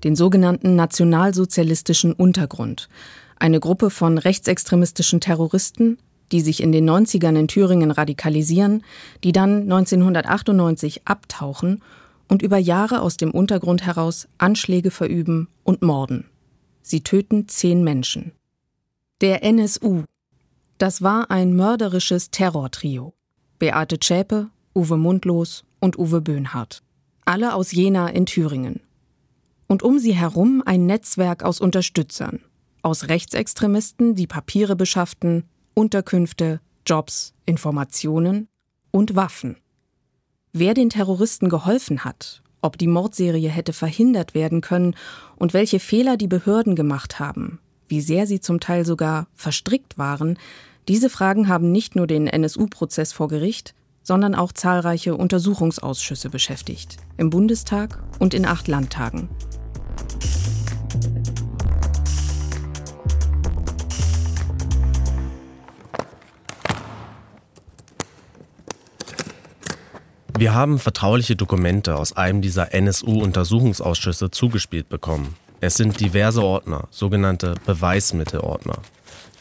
den 0.03 0.15
sogenannten 0.15 0.75
Nationalsozialistischen 0.75 2.13
Untergrund, 2.13 2.89
eine 3.37 3.59
Gruppe 3.59 3.89
von 3.89 4.17
rechtsextremistischen 4.17 5.21
Terroristen, 5.21 5.97
die 6.31 6.41
sich 6.41 6.61
in 6.61 6.71
den 6.71 6.89
90ern 6.89 7.37
in 7.37 7.47
Thüringen 7.47 7.91
radikalisieren, 7.91 8.83
die 9.23 9.31
dann 9.31 9.63
1998 9.63 11.07
abtauchen 11.07 11.81
und 12.27 12.41
über 12.41 12.57
Jahre 12.57 13.01
aus 13.01 13.17
dem 13.17 13.31
Untergrund 13.31 13.85
heraus 13.85 14.27
Anschläge 14.37 14.91
verüben 14.91 15.47
und 15.63 15.81
morden. 15.81 16.25
Sie 16.81 17.01
töten 17.01 17.47
zehn 17.47 17.83
Menschen. 17.83 18.33
Der 19.21 19.43
NSU, 19.43 20.03
das 20.77 21.01
war 21.01 21.31
ein 21.31 21.55
mörderisches 21.55 22.31
Terrortrio. 22.31 23.13
Beate 23.59 23.99
Zschäpe, 23.99 24.49
Uwe 24.75 24.97
Mundlos 24.97 25.65
und 25.79 25.99
Uwe 25.99 26.21
Böhnhardt. 26.21 26.81
Alle 27.25 27.53
aus 27.53 27.71
Jena 27.71 28.07
in 28.09 28.25
Thüringen. 28.25 28.81
Und 29.67 29.83
um 29.83 29.99
sie 29.99 30.13
herum 30.13 30.63
ein 30.65 30.85
Netzwerk 30.85 31.43
aus 31.43 31.61
Unterstützern, 31.61 32.39
aus 32.81 33.07
Rechtsextremisten, 33.07 34.15
die 34.15 34.27
Papiere 34.27 34.75
beschafften, 34.75 35.43
Unterkünfte, 35.75 36.59
Jobs, 36.85 37.33
Informationen 37.45 38.47
und 38.91 39.15
Waffen. 39.15 39.57
Wer 40.51 40.73
den 40.73 40.89
Terroristen 40.89 41.49
geholfen 41.49 42.03
hat, 42.03 42.41
ob 42.61 42.77
die 42.77 42.87
Mordserie 42.87 43.49
hätte 43.49 43.73
verhindert 43.73 44.33
werden 44.33 44.61
können 44.61 44.95
und 45.35 45.53
welche 45.53 45.79
Fehler 45.79 46.17
die 46.17 46.27
Behörden 46.27 46.75
gemacht 46.75 47.19
haben, 47.19 47.59
wie 47.87 48.01
sehr 48.01 48.25
sie 48.25 48.39
zum 48.39 48.59
Teil 48.59 48.85
sogar 48.85 49.27
verstrickt 49.33 49.97
waren, 49.97 50.37
diese 50.87 51.09
Fragen 51.09 51.47
haben 51.47 51.71
nicht 51.71 51.95
nur 51.95 52.07
den 52.07 52.27
NSU-Prozess 52.27 53.13
vor 53.13 53.27
Gericht, 53.27 53.73
sondern 54.03 54.35
auch 54.35 54.51
zahlreiche 54.51 55.15
Untersuchungsausschüsse 55.15 56.29
beschäftigt, 56.29 56.97
im 57.17 57.29
Bundestag 57.29 58.03
und 58.19 58.33
in 58.33 58.45
acht 58.45 58.67
Landtagen. 58.67 59.29
Wir 70.37 70.53
haben 70.53 70.77
vertrauliche 70.77 71.35
Dokumente 71.37 71.95
aus 71.95 72.17
einem 72.17 72.41
dieser 72.41 72.73
NSU-Untersuchungsausschüsse 72.73 74.29
zugespielt 74.29 74.89
bekommen. 74.89 75.35
Es 75.65 75.75
sind 75.75 76.01
diverse 76.01 76.43
Ordner, 76.43 76.89
sogenannte 76.91 77.55
Beweismittelordner. 77.65 78.79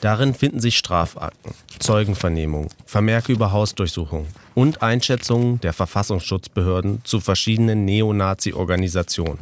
Darin 0.00 0.34
finden 0.34 0.60
sich 0.60 0.78
Strafakten, 0.78 1.52
Zeugenvernehmungen, 1.80 2.68
Vermerke 2.86 3.32
über 3.32 3.50
Hausdurchsuchungen 3.50 4.28
und 4.54 4.82
Einschätzungen 4.82 5.60
der 5.62 5.72
Verfassungsschutzbehörden 5.72 7.00
zu 7.02 7.18
verschiedenen 7.18 7.84
Neonazi-Organisationen 7.86 9.40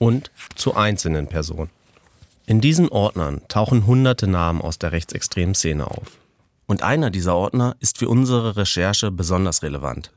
und 0.00 0.32
zu 0.56 0.74
einzelnen 0.74 1.28
Personen. 1.28 1.70
In 2.46 2.60
diesen 2.60 2.88
Ordnern 2.88 3.42
tauchen 3.46 3.86
hunderte 3.86 4.26
Namen 4.26 4.60
aus 4.60 4.80
der 4.80 4.90
rechtsextremen 4.90 5.54
Szene 5.54 5.88
auf. 5.88 6.18
Und 6.66 6.82
einer 6.82 7.10
dieser 7.10 7.36
Ordner 7.36 7.76
ist 7.78 7.96
für 7.96 8.08
unsere 8.08 8.56
Recherche 8.56 9.12
besonders 9.12 9.62
relevant, 9.62 10.10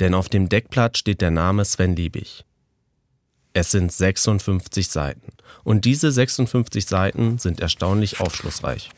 denn 0.00 0.14
auf 0.14 0.30
dem 0.30 0.48
Deckblatt 0.48 0.96
steht 0.96 1.20
der 1.20 1.30
Name 1.30 1.66
Sven 1.66 1.94
Liebig. 1.94 2.46
Es 3.54 3.70
sind 3.70 3.92
56 3.92 4.88
Seiten 4.88 5.32
und 5.64 5.84
diese 5.84 6.10
56 6.10 6.86
Seiten 6.86 7.38
sind 7.38 7.60
erstaunlich 7.60 8.20
aufschlussreich. 8.20 8.90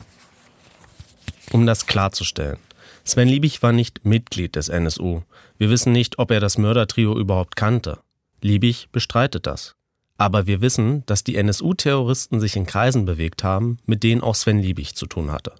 Um 1.51 1.65
das 1.65 1.85
klarzustellen, 1.85 2.57
Sven 3.03 3.27
Liebig 3.27 3.61
war 3.61 3.71
nicht 3.71 4.03
Mitglied 4.03 4.55
des 4.55 4.69
NSU. 4.69 5.21
Wir 5.57 5.69
wissen 5.69 5.91
nicht, 5.91 6.17
ob 6.17 6.31
er 6.31 6.39
das 6.39 6.57
Mördertrio 6.57 7.17
überhaupt 7.17 7.55
kannte. 7.55 7.99
Liebig 8.41 8.89
bestreitet 8.91 9.45
das. 9.45 9.75
Aber 10.17 10.47
wir 10.47 10.61
wissen, 10.61 11.05
dass 11.05 11.23
die 11.23 11.35
NSU-Terroristen 11.35 12.39
sich 12.39 12.55
in 12.55 12.65
Kreisen 12.65 13.05
bewegt 13.05 13.43
haben, 13.43 13.77
mit 13.85 14.01
denen 14.03 14.21
auch 14.21 14.35
Sven 14.35 14.59
Liebig 14.59 14.95
zu 14.95 15.05
tun 15.05 15.31
hatte. 15.31 15.53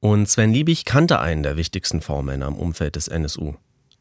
Und 0.00 0.28
Sven 0.28 0.52
Liebig 0.52 0.84
kannte 0.84 1.20
einen 1.20 1.42
der 1.42 1.56
wichtigsten 1.56 2.02
V-Männer 2.02 2.48
im 2.48 2.56
Umfeld 2.56 2.96
des 2.96 3.08
NSU. 3.08 3.54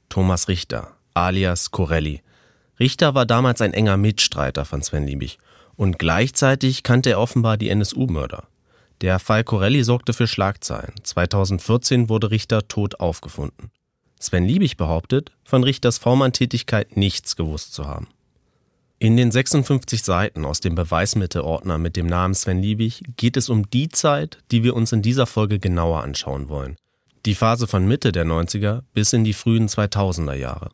Thomas 0.10 0.50
Richter, 0.50 0.92
alias 1.14 1.72
Corelli. 1.72 2.22
Richter 2.80 3.16
war 3.16 3.26
damals 3.26 3.62
ein 3.62 3.74
enger 3.74 3.98
Mitstreiter 3.98 4.66
von 4.66 4.82
Sven 4.82 5.06
Liebig. 5.06 5.38
Und 5.76 6.00
gleichzeitig 6.00 6.84
kannte 6.84 7.12
er 7.12 7.20
offenbar 7.20 7.58
die 7.58 7.70
NSU-Mörder. 7.70 8.48
Der 9.02 9.20
Fall 9.20 9.44
Corelli 9.44 9.84
sorgte 9.84 10.14
für 10.14 10.28
Schlagzeilen. 10.28 10.94
2014 11.04 12.10
wurde 12.10 12.32
Richter 12.32 12.68
tot 12.68 13.00
aufgefunden. 13.00 13.72
Sven 14.20 14.46
Liebig 14.46 14.78
behauptet, 14.78 15.32
von 15.44 15.64
Richters 15.64 15.98
V-Mann-Tätigkeit 15.98 16.96
nichts 16.96 17.36
gewusst 17.36 17.74
zu 17.74 17.88
haben. 17.88 18.08
In 19.00 19.18
den 19.18 19.32
56 19.32 20.02
Seiten 20.02 20.46
aus 20.46 20.62
dem 20.62 20.76
Beweismittelordner 20.76 21.78
mit 21.78 21.98
dem 21.98 22.08
Namen 22.08 22.34
Sven 22.34 22.62
Liebig 22.62 23.04
geht 23.18 23.36
es 23.36 23.50
um 23.50 23.70
die 23.70 23.90
Zeit, 23.90 24.38
die 24.52 24.64
wir 24.64 24.76
uns 24.76 24.94
in 24.94 25.02
dieser 25.02 25.26
Folge 25.26 25.60
genauer 25.60 26.04
anschauen 26.04 26.48
wollen. 26.48 26.78
Die 27.26 27.36
Phase 27.36 27.68
von 27.68 27.86
Mitte 27.86 28.14
der 28.14 28.26
90er 28.26 28.84
bis 28.94 29.12
in 29.12 29.26
die 29.26 29.34
frühen 29.34 29.68
2000er 29.68 30.36
Jahre. 30.36 30.70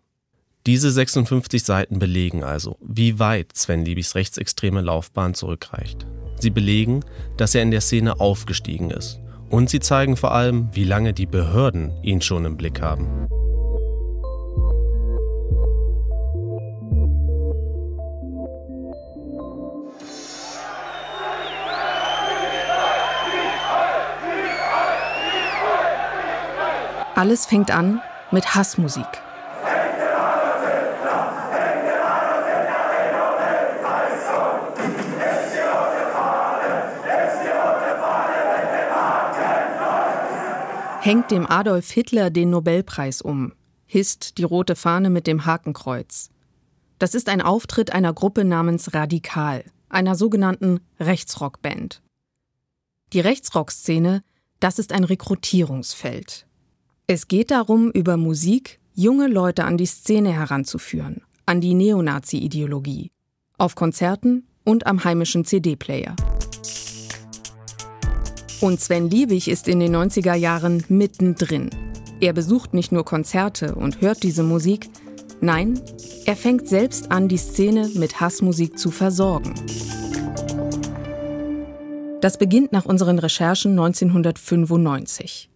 Diese 0.70 0.92
56 0.92 1.64
Seiten 1.64 1.98
belegen 1.98 2.44
also, 2.44 2.78
wie 2.80 3.18
weit 3.18 3.58
Sven 3.58 3.84
Liebigs 3.84 4.14
rechtsextreme 4.14 4.82
Laufbahn 4.82 5.34
zurückreicht. 5.34 6.06
Sie 6.38 6.52
belegen, 6.52 7.04
dass 7.38 7.56
er 7.56 7.64
in 7.64 7.72
der 7.72 7.82
Szene 7.82 8.20
aufgestiegen 8.20 8.92
ist. 8.92 9.20
Und 9.50 9.72
sie 9.72 9.80
zeigen 9.80 10.16
vor 10.16 10.32
allem, 10.32 10.70
wie 10.74 10.84
lange 10.84 11.14
die 11.14 11.26
Behörden 11.26 11.92
ihn 12.04 12.22
schon 12.22 12.46
im 12.46 12.56
Blick 12.56 12.84
haben. 12.84 13.28
Alles 27.16 27.48
fängt 27.48 27.72
an 27.72 28.02
mit 28.30 28.54
Hassmusik. 28.54 29.08
Hängt 41.10 41.32
dem 41.32 41.48
Adolf 41.48 41.90
Hitler 41.90 42.30
den 42.30 42.52
Nobelpreis 42.52 43.24
um, 43.24 43.54
hisst 43.88 44.38
die 44.38 44.44
rote 44.44 44.76
Fahne 44.76 45.10
mit 45.10 45.26
dem 45.26 45.44
Hakenkreuz. 45.44 46.30
Das 47.00 47.16
ist 47.16 47.30
ein 47.30 47.42
Auftritt 47.42 47.92
einer 47.92 48.14
Gruppe 48.14 48.46
namens 48.46 48.94
Radikal, 48.94 49.64
einer 49.90 50.14
sogenannten 50.14 50.82
Rechtsrockband. 51.00 52.04
Die 53.12 53.22
Rechtsrockszene, 53.22 54.22
das 54.60 54.78
ist 54.78 54.94
ein 54.94 55.04
Rekrutierungsfeld. 55.04 56.46
Es 57.08 57.28
geht 57.28 57.50
darum, 57.50 57.90
über 57.90 58.16
Musik 58.16 58.80
junge 58.94 59.28
Leute 59.28 59.64
an 59.64 59.78
die 59.78 59.88
Szene 59.88 60.32
heranzuführen, 60.32 61.24
an 61.48 61.60
die 61.60 61.74
Neonazi-Ideologie, 61.74 63.10
auf 63.58 63.74
Konzerten 63.74 64.46
und 64.64 64.86
am 64.86 65.04
heimischen 65.04 65.44
CD-Player. 65.44 66.16
Und 68.62 68.82
Sven 68.82 69.10
Liebig 69.10 69.48
ist 69.48 69.70
in 69.70 69.80
den 69.80 69.96
90er 69.96 70.36
Jahren 70.36 70.84
mittendrin. 70.90 71.70
Er 72.20 72.34
besucht 72.34 72.74
nicht 72.74 72.92
nur 72.92 73.06
Konzerte 73.06 73.76
und 73.76 74.02
hört 74.02 74.24
diese 74.24 74.44
Musik, 74.44 74.90
nein, 75.40 75.80
er 76.26 76.36
fängt 76.36 76.68
selbst 76.68 77.10
an, 77.10 77.30
die 77.30 77.38
Szene 77.38 77.90
mit 77.96 78.20
Hassmusik 78.20 78.78
zu 78.78 78.92
versorgen. 78.92 79.56
Das 82.20 82.38
beginnt 82.38 82.74
nach 82.74 82.86
unseren 82.86 83.18
Recherchen 83.18 83.72
1995. 83.72 85.50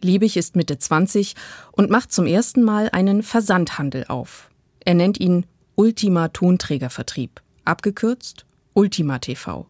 Liebig 0.00 0.36
ist 0.36 0.56
Mitte 0.56 0.76
20 0.76 1.36
und 1.70 1.90
macht 1.90 2.10
zum 2.10 2.26
ersten 2.26 2.64
Mal 2.64 2.88
einen 2.90 3.22
Versandhandel 3.22 4.06
auf. 4.08 4.50
Er 4.84 4.94
nennt 4.94 5.20
ihn 5.20 5.46
Ultima 5.76 6.26
Tonträgervertrieb, 6.26 7.40
abgekürzt 7.64 8.46
Ultima 8.74 9.20
TV. 9.20 9.68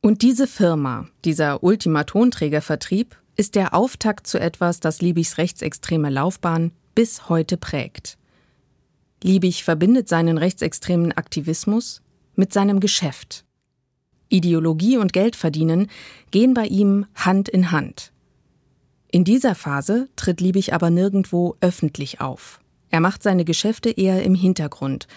Und 0.00 0.22
diese 0.22 0.46
Firma, 0.46 1.08
dieser 1.24 1.62
Ultima 1.62 2.04
Tonträgervertrieb, 2.04 3.16
ist 3.36 3.54
der 3.54 3.74
Auftakt 3.74 4.26
zu 4.26 4.38
etwas, 4.38 4.80
das 4.80 5.00
Liebigs 5.00 5.38
rechtsextreme 5.38 6.10
Laufbahn 6.10 6.72
bis 6.94 7.28
heute 7.28 7.56
prägt. 7.56 8.18
Liebig 9.22 9.64
verbindet 9.64 10.08
seinen 10.08 10.38
rechtsextremen 10.38 11.12
Aktivismus 11.12 12.02
mit 12.36 12.52
seinem 12.52 12.80
Geschäft. 12.80 13.44
Ideologie 14.28 14.98
und 14.98 15.12
Geldverdienen 15.12 15.88
gehen 16.30 16.54
bei 16.54 16.66
ihm 16.66 17.06
Hand 17.14 17.48
in 17.48 17.70
Hand. 17.70 18.12
In 19.10 19.24
dieser 19.24 19.54
Phase 19.54 20.08
tritt 20.16 20.40
Liebig 20.40 20.74
aber 20.74 20.90
nirgendwo 20.90 21.56
öffentlich 21.60 22.20
auf. 22.20 22.60
Er 22.90 23.00
macht 23.00 23.22
seine 23.22 23.44
Geschäfte 23.44 23.90
eher 23.90 24.22
im 24.22 24.34
Hintergrund. 24.34 25.08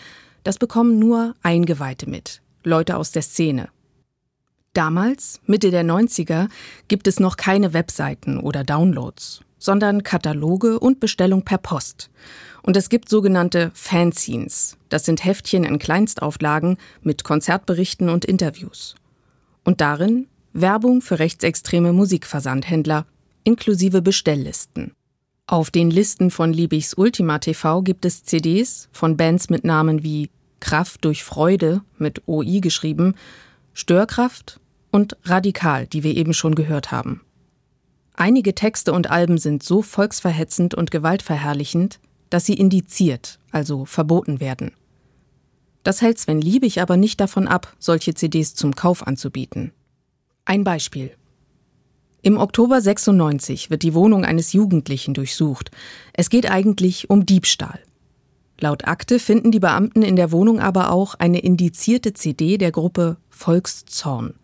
Das 0.44 0.58
bekommen 0.58 0.98
nur 0.98 1.36
Eingeweihte 1.44 2.10
mit, 2.10 2.42
Leute 2.64 2.98
aus 2.98 3.12
der 3.12 3.22
Szene. 3.22 3.70
Damals, 4.74 5.42
Mitte 5.46 5.70
der 5.70 5.84
90er, 5.84 6.48
gibt 6.88 7.08
es 7.08 7.20
noch 7.20 7.36
keine 7.36 7.74
Webseiten 7.74 8.40
oder 8.40 8.64
Downloads, 8.64 9.42
sondern 9.58 10.02
Kataloge 10.04 10.80
und 10.80 11.02
Bestellung 11.02 11.44
per 11.44 11.58
Post. 11.58 12.10
Und 12.64 12.78
es 12.78 12.88
gibt 12.88 13.10
sogenannte 13.10 13.72
Fanzines. 13.74 14.78
Das 14.88 15.04
sind 15.04 15.26
Heftchen 15.26 15.66
in 15.66 15.78
Kleinstauflagen 15.78 16.78
mit 17.02 17.26
Konzertberichten 17.26 18.08
und 18.08 18.24
Interviews. 18.24 18.96
Und 19.66 19.82
darin 19.82 20.28
Werbung 20.54 21.02
für 21.02 21.20
rechtsextreme 21.20 21.92
Musikversandhändler 21.92 23.06
inklusive 23.44 24.02
Bestelllisten. 24.02 24.94
Auf 25.48 25.70
den 25.70 25.92
Listen 25.92 26.32
von 26.32 26.54
Liebigs 26.54 26.94
Ultima 26.94 27.40
TV 27.40 27.82
gibt 27.82 28.06
es 28.06 28.24
CDs 28.24 28.88
von 28.94 29.18
Bands 29.18 29.50
mit 29.50 29.66
Namen 29.66 30.02
wie 30.02 30.30
Kraft 30.62 31.04
durch 31.04 31.26
Freude 31.26 31.82
mit 31.98 32.26
OI 32.26 32.62
geschrieben, 32.62 33.16
Störkraft 33.74 34.61
und 34.92 35.18
Radikal, 35.24 35.88
die 35.88 36.04
wir 36.04 36.16
eben 36.16 36.34
schon 36.34 36.56
gehört 36.56 36.92
haben. 36.92 37.22
Einige 38.14 38.54
Texte 38.54 38.94
und 38.94 39.10
Alben 39.10 39.38
sind 39.38 39.64
so 39.64 39.82
volksverhetzend 39.82 40.76
und 40.76 40.92
gewaltverherrlichend, 40.92 42.00
dass 42.30 42.46
sie 42.46 42.54
indiziert, 42.54 43.40
also 43.52 43.86
verboten 43.86 44.40
werden. 44.40 44.72
Das 45.84 46.02
hält 46.02 46.20
Sven 46.20 46.42
Liebig 46.42 46.82
aber 46.82 46.98
nicht 46.98 47.20
davon 47.20 47.48
ab, 47.48 47.76
solche 47.80 48.14
CDs 48.14 48.54
zum 48.54 48.76
Kauf 48.76 49.08
anzubieten. 49.08 49.72
Ein 50.46 50.64
Beispiel. 50.64 51.12
Im 52.22 52.38
Oktober 52.38 52.80
96 52.80 53.72
wird 53.72 53.82
die 53.82 53.96
Wohnung 53.96 54.26
eines 54.26 54.54
Jugendlichen 54.54 55.16
durchsucht. 55.16 55.72
Es 56.14 56.30
geht 56.30 56.50
eigentlich 56.52 57.10
um 57.10 57.26
Diebstahl. 57.26 57.80
Laut 58.60 58.88
Akte 58.88 59.18
finden 59.18 59.52
die 59.52 59.60
Beamten 59.60 60.04
in 60.04 60.16
der 60.16 60.32
Wohnung 60.32 60.60
aber 60.60 60.92
auch 60.92 61.16
eine 61.16 61.40
indizierte 61.40 62.14
CD 62.14 62.60
der 62.60 62.72
Gruppe 62.72 63.18
Volkszorn. 63.30 64.36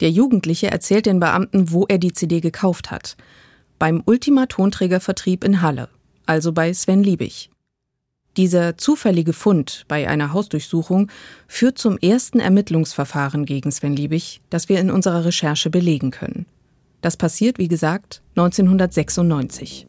Der 0.00 0.10
Jugendliche 0.10 0.70
erzählt 0.70 1.06
den 1.06 1.20
Beamten, 1.20 1.70
wo 1.70 1.86
er 1.86 1.98
die 1.98 2.12
CD 2.12 2.40
gekauft 2.40 2.90
hat. 2.90 3.16
Beim 3.78 4.02
Ultima 4.06 4.46
Tonträgervertrieb 4.46 5.44
in 5.44 5.62
Halle, 5.62 5.88
also 6.26 6.52
bei 6.52 6.72
Sven 6.72 7.02
Liebig. 7.02 7.50
Dieser 8.36 8.76
zufällige 8.76 9.32
Fund 9.32 9.84
bei 9.86 10.08
einer 10.08 10.32
Hausdurchsuchung 10.32 11.08
führt 11.46 11.78
zum 11.78 11.98
ersten 11.98 12.40
Ermittlungsverfahren 12.40 13.44
gegen 13.44 13.70
Sven 13.70 13.94
Liebig, 13.94 14.40
das 14.50 14.68
wir 14.68 14.80
in 14.80 14.90
unserer 14.90 15.24
Recherche 15.24 15.70
belegen 15.70 16.10
können. 16.10 16.46
Das 17.00 17.16
passiert, 17.16 17.58
wie 17.58 17.68
gesagt, 17.68 18.22
1996. 18.34 19.86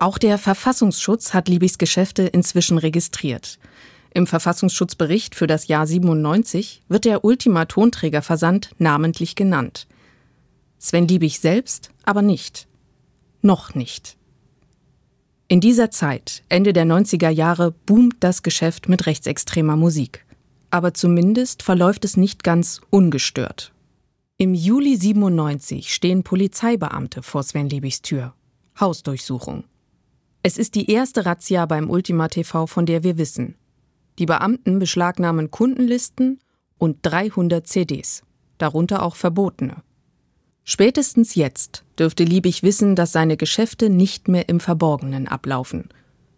Auch 0.00 0.18
der 0.18 0.38
Verfassungsschutz 0.38 1.32
hat 1.34 1.48
Liebigs 1.48 1.78
Geschäfte 1.78 2.24
inzwischen 2.24 2.78
registriert. 2.78 3.58
Im 4.14 4.26
Verfassungsschutzbericht 4.26 5.34
für 5.34 5.46
das 5.46 5.68
Jahr 5.68 5.86
97 5.86 6.82
wird 6.88 7.04
der 7.04 7.24
Ultima 7.24 7.66
Tonträgerversand 7.66 8.70
namentlich 8.78 9.34
genannt. 9.34 9.86
Sven 10.78 11.08
Liebig 11.08 11.40
selbst 11.40 11.90
aber 12.04 12.22
nicht. 12.22 12.66
Noch 13.42 13.74
nicht. 13.74 14.16
In 15.48 15.60
dieser 15.60 15.90
Zeit, 15.90 16.42
Ende 16.48 16.72
der 16.72 16.84
90er 16.84 17.30
Jahre, 17.30 17.72
boomt 17.86 18.16
das 18.20 18.42
Geschäft 18.42 18.88
mit 18.88 19.06
rechtsextremer 19.06 19.76
Musik. 19.76 20.24
Aber 20.70 20.92
zumindest 20.92 21.62
verläuft 21.62 22.04
es 22.04 22.16
nicht 22.16 22.44
ganz 22.44 22.80
ungestört. 22.90 23.72
Im 24.36 24.54
Juli 24.54 24.96
97 24.96 25.92
stehen 25.92 26.22
Polizeibeamte 26.22 27.22
vor 27.22 27.42
Sven 27.42 27.70
Liebigs 27.70 28.02
Tür. 28.02 28.34
Hausdurchsuchung. 28.78 29.64
Es 30.42 30.58
ist 30.58 30.74
die 30.74 30.90
erste 30.90 31.26
Razzia 31.26 31.66
beim 31.66 31.90
Ultima 31.90 32.28
TV, 32.28 32.66
von 32.66 32.86
der 32.86 33.02
wir 33.02 33.18
wissen. 33.18 33.56
Die 34.18 34.26
Beamten 34.26 34.80
beschlagnahmen 34.80 35.50
Kundenlisten 35.52 36.40
und 36.76 36.98
300 37.02 37.66
CDs, 37.66 38.24
darunter 38.58 39.02
auch 39.04 39.14
verbotene. 39.14 39.82
Spätestens 40.64 41.36
jetzt 41.36 41.84
dürfte 41.98 42.24
Liebig 42.24 42.62
wissen, 42.62 42.96
dass 42.96 43.12
seine 43.12 43.36
Geschäfte 43.36 43.88
nicht 43.88 44.28
mehr 44.28 44.48
im 44.48 44.58
Verborgenen 44.60 45.28
ablaufen, 45.28 45.88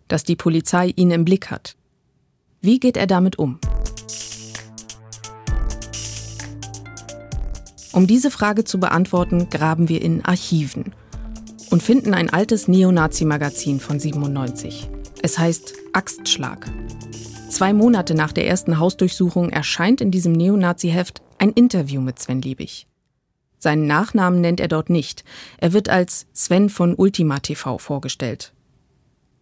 dass 0.08 0.24
die 0.24 0.36
Polizei 0.36 0.92
ihn 0.94 1.10
im 1.10 1.24
Blick 1.24 1.50
hat. 1.50 1.74
Wie 2.60 2.78
geht 2.78 2.98
er 2.98 3.06
damit 3.06 3.38
um? 3.38 3.58
Um 7.92 8.06
diese 8.06 8.30
Frage 8.30 8.64
zu 8.64 8.78
beantworten, 8.78 9.48
graben 9.48 9.88
wir 9.88 10.02
in 10.02 10.24
Archiven 10.24 10.94
und 11.70 11.82
finden 11.82 12.14
ein 12.14 12.30
altes 12.30 12.68
Neonazi-Magazin 12.68 13.80
von 13.80 13.98
97. 13.98 14.88
Es 15.22 15.38
heißt 15.38 15.74
Axtschlag. 15.92 16.70
Zwei 17.50 17.72
Monate 17.72 18.14
nach 18.14 18.30
der 18.30 18.46
ersten 18.46 18.78
Hausdurchsuchung 18.78 19.50
erscheint 19.50 20.00
in 20.00 20.12
diesem 20.12 20.32
Neonazi-Heft 20.32 21.20
ein 21.38 21.50
Interview 21.50 22.00
mit 22.00 22.20
Sven 22.20 22.40
Liebig. 22.40 22.86
Seinen 23.58 23.88
Nachnamen 23.88 24.40
nennt 24.40 24.60
er 24.60 24.68
dort 24.68 24.88
nicht. 24.88 25.24
Er 25.58 25.72
wird 25.72 25.88
als 25.88 26.26
Sven 26.32 26.70
von 26.70 26.94
Ultima 26.94 27.40
TV 27.40 27.78
vorgestellt. 27.78 28.52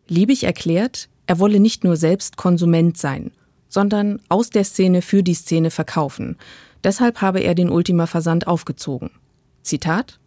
Liebig 0.08 0.44
erklärt, 0.44 1.10
er 1.26 1.38
wolle 1.38 1.60
nicht 1.60 1.84
nur 1.84 1.96
selbst 1.96 2.38
Konsument 2.38 2.96
sein, 2.96 3.30
sondern 3.68 4.22
aus 4.30 4.48
der 4.48 4.64
Szene 4.64 5.02
für 5.02 5.22
die 5.22 5.34
Szene 5.34 5.70
verkaufen. 5.70 6.38
Deshalb 6.82 7.20
habe 7.20 7.40
er 7.40 7.54
den 7.54 7.68
Ultima-Versand 7.68 8.46
aufgezogen. 8.46 9.10
Zitat 9.62 10.18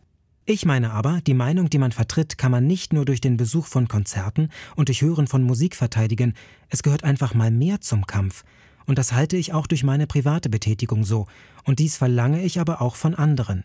ich 0.46 0.66
meine 0.66 0.92
aber, 0.92 1.22
die 1.22 1.36
Meinung, 1.36 1.70
die 1.70 1.78
man 1.78 1.92
vertritt, 1.92 2.38
kann 2.38 2.52
man 2.52 2.66
nicht 2.66 2.94
nur 2.94 3.06
durch 3.06 3.22
den 3.22 3.38
Besuch 3.38 3.68
von 3.68 3.88
Konzerten 3.88 4.50
und 4.76 4.90
durch 4.90 5.02
Hören 5.02 5.28
von 5.28 5.44
Musik 5.44 5.76
verteidigen, 5.76 6.34
es 6.70 6.82
gehört 6.82 7.04
einfach 7.04 7.34
mal 7.34 7.52
mehr 7.52 7.82
zum 7.82 8.08
Kampf. 8.08 8.44
Und 8.86 8.98
das 8.98 9.14
halte 9.14 9.38
ich 9.38 9.54
auch 9.54 9.68
durch 9.68 9.84
meine 9.84 10.08
private 10.08 10.50
Betätigung 10.50 11.04
so, 11.04 11.28
und 11.64 11.78
dies 11.80 11.96
verlange 11.96 12.44
ich 12.44 12.60
aber 12.60 12.82
auch 12.82 12.96
von 12.96 13.14
anderen. 13.14 13.64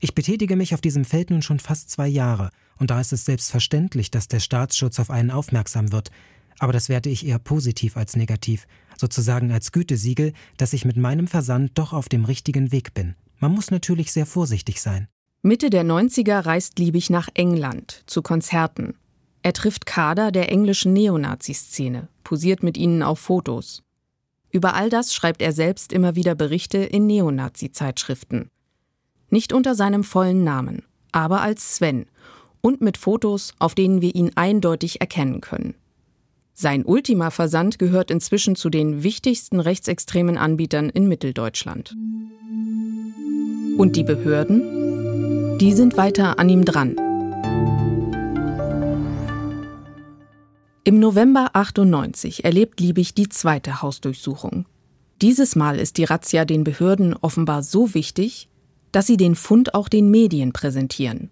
Ich 0.00 0.14
betätige 0.14 0.56
mich 0.56 0.74
auf 0.74 0.80
diesem 0.80 1.04
Feld 1.04 1.30
nun 1.30 1.42
schon 1.42 1.60
fast 1.60 1.90
zwei 1.90 2.08
Jahre, 2.08 2.50
und 2.78 2.90
da 2.90 3.00
ist 3.00 3.12
es 3.12 3.24
selbstverständlich, 3.24 4.10
dass 4.10 4.28
der 4.28 4.40
Staatsschutz 4.40 4.98
auf 4.98 5.10
einen 5.10 5.30
aufmerksam 5.30 5.92
wird, 5.92 6.10
aber 6.58 6.72
das 6.72 6.88
werte 6.88 7.08
ich 7.08 7.26
eher 7.26 7.38
positiv 7.38 7.96
als 7.96 8.16
negativ, 8.16 8.66
sozusagen 8.96 9.52
als 9.52 9.70
Gütesiegel, 9.70 10.32
dass 10.56 10.72
ich 10.72 10.84
mit 10.84 10.96
meinem 10.96 11.28
Versand 11.28 11.78
doch 11.78 11.92
auf 11.92 12.08
dem 12.08 12.24
richtigen 12.24 12.72
Weg 12.72 12.94
bin. 12.94 13.14
Man 13.38 13.52
muss 13.52 13.70
natürlich 13.70 14.12
sehr 14.12 14.26
vorsichtig 14.26 14.80
sein. 14.80 15.06
Mitte 15.42 15.70
der 15.70 15.84
90er 15.84 16.44
reist 16.46 16.80
Liebig 16.80 17.10
nach 17.10 17.28
England 17.34 18.02
zu 18.06 18.22
Konzerten. 18.22 18.96
Er 19.42 19.52
trifft 19.52 19.86
Kader 19.86 20.32
der 20.32 20.50
englischen 20.50 20.92
Neonazi-Szene, 20.92 22.08
posiert 22.24 22.64
mit 22.64 22.76
ihnen 22.76 23.04
auf 23.04 23.20
Fotos. 23.20 23.84
Über 24.50 24.74
all 24.74 24.90
das 24.90 25.14
schreibt 25.14 25.40
er 25.40 25.52
selbst 25.52 25.92
immer 25.92 26.16
wieder 26.16 26.34
Berichte 26.34 26.78
in 26.78 27.06
Neonazi-Zeitschriften. 27.06 28.50
Nicht 29.30 29.52
unter 29.52 29.76
seinem 29.76 30.02
vollen 30.02 30.42
Namen, 30.42 30.82
aber 31.12 31.40
als 31.40 31.76
Sven 31.76 32.06
und 32.60 32.80
mit 32.80 32.96
Fotos, 32.96 33.54
auf 33.60 33.76
denen 33.76 34.02
wir 34.02 34.16
ihn 34.16 34.32
eindeutig 34.34 35.00
erkennen 35.00 35.40
können. 35.40 35.76
Sein 36.52 36.84
Ultima-Versand 36.84 37.78
gehört 37.78 38.10
inzwischen 38.10 38.56
zu 38.56 38.70
den 38.70 39.04
wichtigsten 39.04 39.60
rechtsextremen 39.60 40.36
Anbietern 40.36 40.90
in 40.90 41.06
Mitteldeutschland. 41.06 41.94
Und 43.78 43.94
die 43.94 44.02
Behörden? 44.02 44.87
Die 45.60 45.72
sind 45.72 45.96
weiter 45.96 46.38
an 46.38 46.48
ihm 46.48 46.64
dran. 46.64 46.94
Im 50.84 51.00
November 51.00 51.50
98 51.54 52.44
erlebt 52.44 52.78
Liebig 52.78 53.12
die 53.14 53.28
zweite 53.28 53.82
Hausdurchsuchung. 53.82 54.66
Dieses 55.20 55.56
Mal 55.56 55.80
ist 55.80 55.98
die 55.98 56.04
Razzia 56.04 56.44
den 56.44 56.62
Behörden 56.62 57.12
offenbar 57.12 57.64
so 57.64 57.92
wichtig, 57.92 58.48
dass 58.92 59.08
sie 59.08 59.16
den 59.16 59.34
Fund 59.34 59.74
auch 59.74 59.88
den 59.88 60.12
Medien 60.12 60.52
präsentieren. 60.52 61.28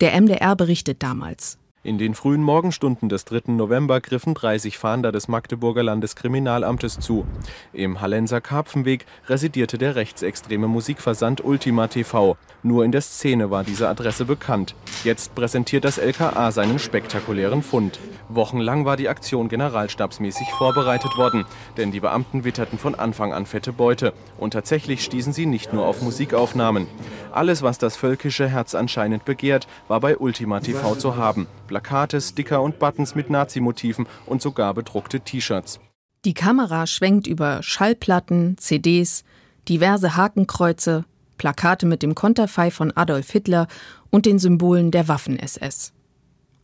Der 0.00 0.20
MDR 0.20 0.56
berichtet 0.56 1.00
damals. 1.04 1.57
In 1.84 1.96
den 1.96 2.16
frühen 2.16 2.42
Morgenstunden 2.42 3.08
des 3.08 3.24
3. 3.26 3.52
November 3.52 4.00
griffen 4.00 4.34
30 4.34 4.76
Fahnder 4.76 5.12
des 5.12 5.28
Magdeburger 5.28 5.84
Landeskriminalamtes 5.84 6.98
zu. 6.98 7.24
Im 7.72 8.00
Hallenser 8.00 8.40
Karpfenweg 8.40 9.06
residierte 9.28 9.78
der 9.78 9.94
rechtsextreme 9.94 10.66
Musikversand 10.66 11.44
Ultima 11.44 11.86
TV. 11.86 12.36
Nur 12.64 12.84
in 12.84 12.90
der 12.90 13.02
Szene 13.02 13.52
war 13.52 13.62
diese 13.62 13.88
Adresse 13.88 14.24
bekannt. 14.24 14.74
Jetzt 15.04 15.36
präsentiert 15.36 15.84
das 15.84 15.98
LKA 15.98 16.50
seinen 16.50 16.80
spektakulären 16.80 17.62
Fund. 17.62 18.00
Wochenlang 18.28 18.84
war 18.84 18.96
die 18.96 19.08
Aktion 19.08 19.48
generalstabsmäßig 19.48 20.50
vorbereitet 20.50 21.16
worden, 21.16 21.44
denn 21.76 21.92
die 21.92 22.00
Beamten 22.00 22.42
witterten 22.42 22.78
von 22.78 22.96
Anfang 22.96 23.32
an 23.32 23.46
fette 23.46 23.72
Beute. 23.72 24.12
Und 24.36 24.52
tatsächlich 24.52 25.04
stießen 25.04 25.32
sie 25.32 25.46
nicht 25.46 25.72
nur 25.72 25.86
auf 25.86 26.02
Musikaufnahmen. 26.02 26.88
Alles, 27.30 27.62
was 27.62 27.78
das 27.78 27.96
völkische 27.96 28.48
Herz 28.48 28.74
anscheinend 28.74 29.24
begehrt, 29.24 29.68
war 29.86 30.00
bei 30.00 30.18
Ultima 30.18 30.58
TV 30.58 30.96
zu 30.96 31.14
haben. 31.14 31.46
Plakate, 31.68 32.20
Sticker 32.20 32.60
und 32.60 32.80
Buttons 32.80 33.14
mit 33.14 33.30
Nazi-Motiven 33.30 34.06
und 34.26 34.42
sogar 34.42 34.74
bedruckte 34.74 35.20
T-Shirts. 35.20 35.78
Die 36.24 36.34
Kamera 36.34 36.88
schwenkt 36.88 37.28
über 37.28 37.62
Schallplatten, 37.62 38.58
CDs, 38.58 39.22
diverse 39.68 40.16
Hakenkreuze, 40.16 41.04
Plakate 41.36 41.86
mit 41.86 42.02
dem 42.02 42.16
Konterfei 42.16 42.72
von 42.72 42.90
Adolf 42.96 43.30
Hitler 43.30 43.68
und 44.10 44.26
den 44.26 44.40
Symbolen 44.40 44.90
der 44.90 45.06
Waffen-SS. 45.06 45.92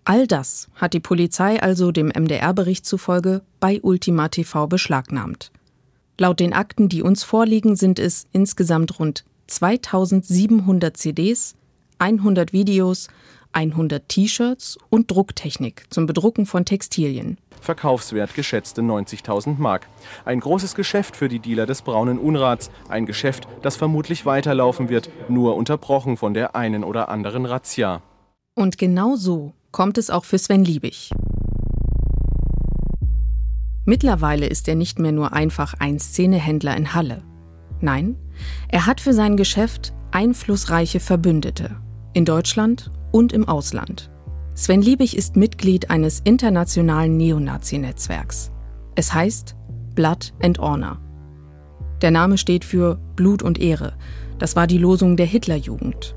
All 0.05 0.27
das 0.27 0.69
hat 0.75 0.93
die 0.93 1.01
Polizei 1.01 1.63
also 1.63 1.93
dem 1.93 2.09
MDR-Bericht 2.09 2.85
zufolge 2.85 3.43
bei 3.61 3.81
Ultima 3.81 4.29
TV 4.29 4.67
beschlagnahmt. 4.67 5.53
Laut 6.19 6.41
den 6.41 6.53
Akten, 6.53 6.89
die 6.89 7.03
uns 7.03 7.25
vorliegen, 7.25 7.77
sind 7.77 7.99
es 7.99 8.27
insgesamt 8.33 8.99
rund 8.99 9.25
2700 9.47 10.97
CDs, 10.97 11.55
100 11.99 12.53
Videos, 12.53 13.09
100 13.55 14.09
T-Shirts 14.09 14.79
und 14.91 15.11
Drucktechnik 15.11 15.87
zum 15.91 16.07
Bedrucken 16.07 16.45
von 16.45 16.65
Textilien. 16.65 17.39
Verkaufswert 17.61 18.35
geschätzte 18.35 18.83
90.000 18.83 19.59
Mark. 19.59 19.89
Ein 20.25 20.41
großes 20.41 20.75
Geschäft 20.75 21.17
für 21.17 21.29
die 21.29 21.39
Dealer 21.39 21.65
des 21.65 21.83
braunen 21.83 22.19
Unrats. 22.19 22.71
Ein 22.89 23.07
Geschäft, 23.07 23.49
das 23.63 23.77
vermutlich 23.77 24.27
weiterlaufen 24.27 24.91
wird, 24.91 25.09
nur 25.29 25.57
unterbrochen 25.57 26.17
von 26.17 26.35
der 26.35 26.55
einen 26.55 26.85
oder 26.85 27.09
anderen 27.09 27.47
Razzia. 27.47 28.03
Und 28.55 28.77
genau 28.77 29.17
so 29.17 29.55
kommt 29.73 29.97
es 29.99 30.11
auch 30.11 30.25
für 30.25 30.39
Sven 30.39 30.65
Liebig. 30.65 31.11
Mittlerweile 33.87 34.47
ist 34.47 34.69
er 34.69 34.75
nicht 34.75 34.99
mehr 34.99 35.13
nur 35.13 35.33
einfach 35.33 35.75
ein 35.79 35.99
Szenehändler 35.99 36.77
in 36.77 36.95
Halle. 36.95 37.23
Nein, 37.81 38.17
er 38.69 38.87
hat 38.87 39.01
für 39.01 39.13
sein 39.13 39.37
Geschäft 39.37 39.93
einflussreiche 40.11 41.01
Verbündete 41.01 41.77
in 42.15 42.25
Deutschland 42.25 42.93
und 43.15 43.33
im 43.33 43.49
Ausland. 43.49 44.11
Sven 44.55 44.83
Liebig 44.83 45.17
ist 45.17 45.37
Mitglied 45.37 45.89
eines 45.89 46.19
internationalen 46.25 47.17
Neonazi-Netzwerks. 47.17 48.51
Es 48.97 49.15
heißt 49.15 49.55
Blood 49.95 50.35
and 50.43 50.59
Honor. 50.59 50.99
Der 52.03 52.11
Name 52.11 52.39
steht 52.39 52.65
für 52.65 52.99
Blut 53.15 53.45
und 53.45 53.61
Ehre. 53.61 53.93
Das 54.41 54.57
war 54.57 54.67
die 54.67 54.79
Losung 54.79 55.17
der 55.17 55.27
Hitlerjugend. 55.27 56.17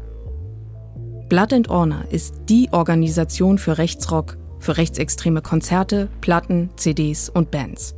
Blood 1.29 1.53
and 1.53 1.69
Honor 1.69 2.05
ist 2.09 2.33
die 2.49 2.69
Organisation 2.71 3.59
für 3.59 3.77
Rechtsrock, 3.77 4.37
für 4.57 4.77
rechtsextreme 4.77 5.43
Konzerte, 5.43 6.09
Platten, 6.21 6.71
CDs 6.77 7.29
und 7.29 7.51
Bands. 7.51 7.95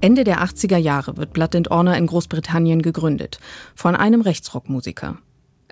Ende 0.00 0.24
der 0.24 0.42
80er 0.42 0.78
Jahre 0.78 1.16
wird 1.16 1.32
Blood 1.32 1.54
and 1.54 1.70
Honor 1.70 1.94
in 1.94 2.08
Großbritannien 2.08 2.82
gegründet, 2.82 3.38
von 3.76 3.94
einem 3.94 4.20
Rechtsrockmusiker. 4.20 5.18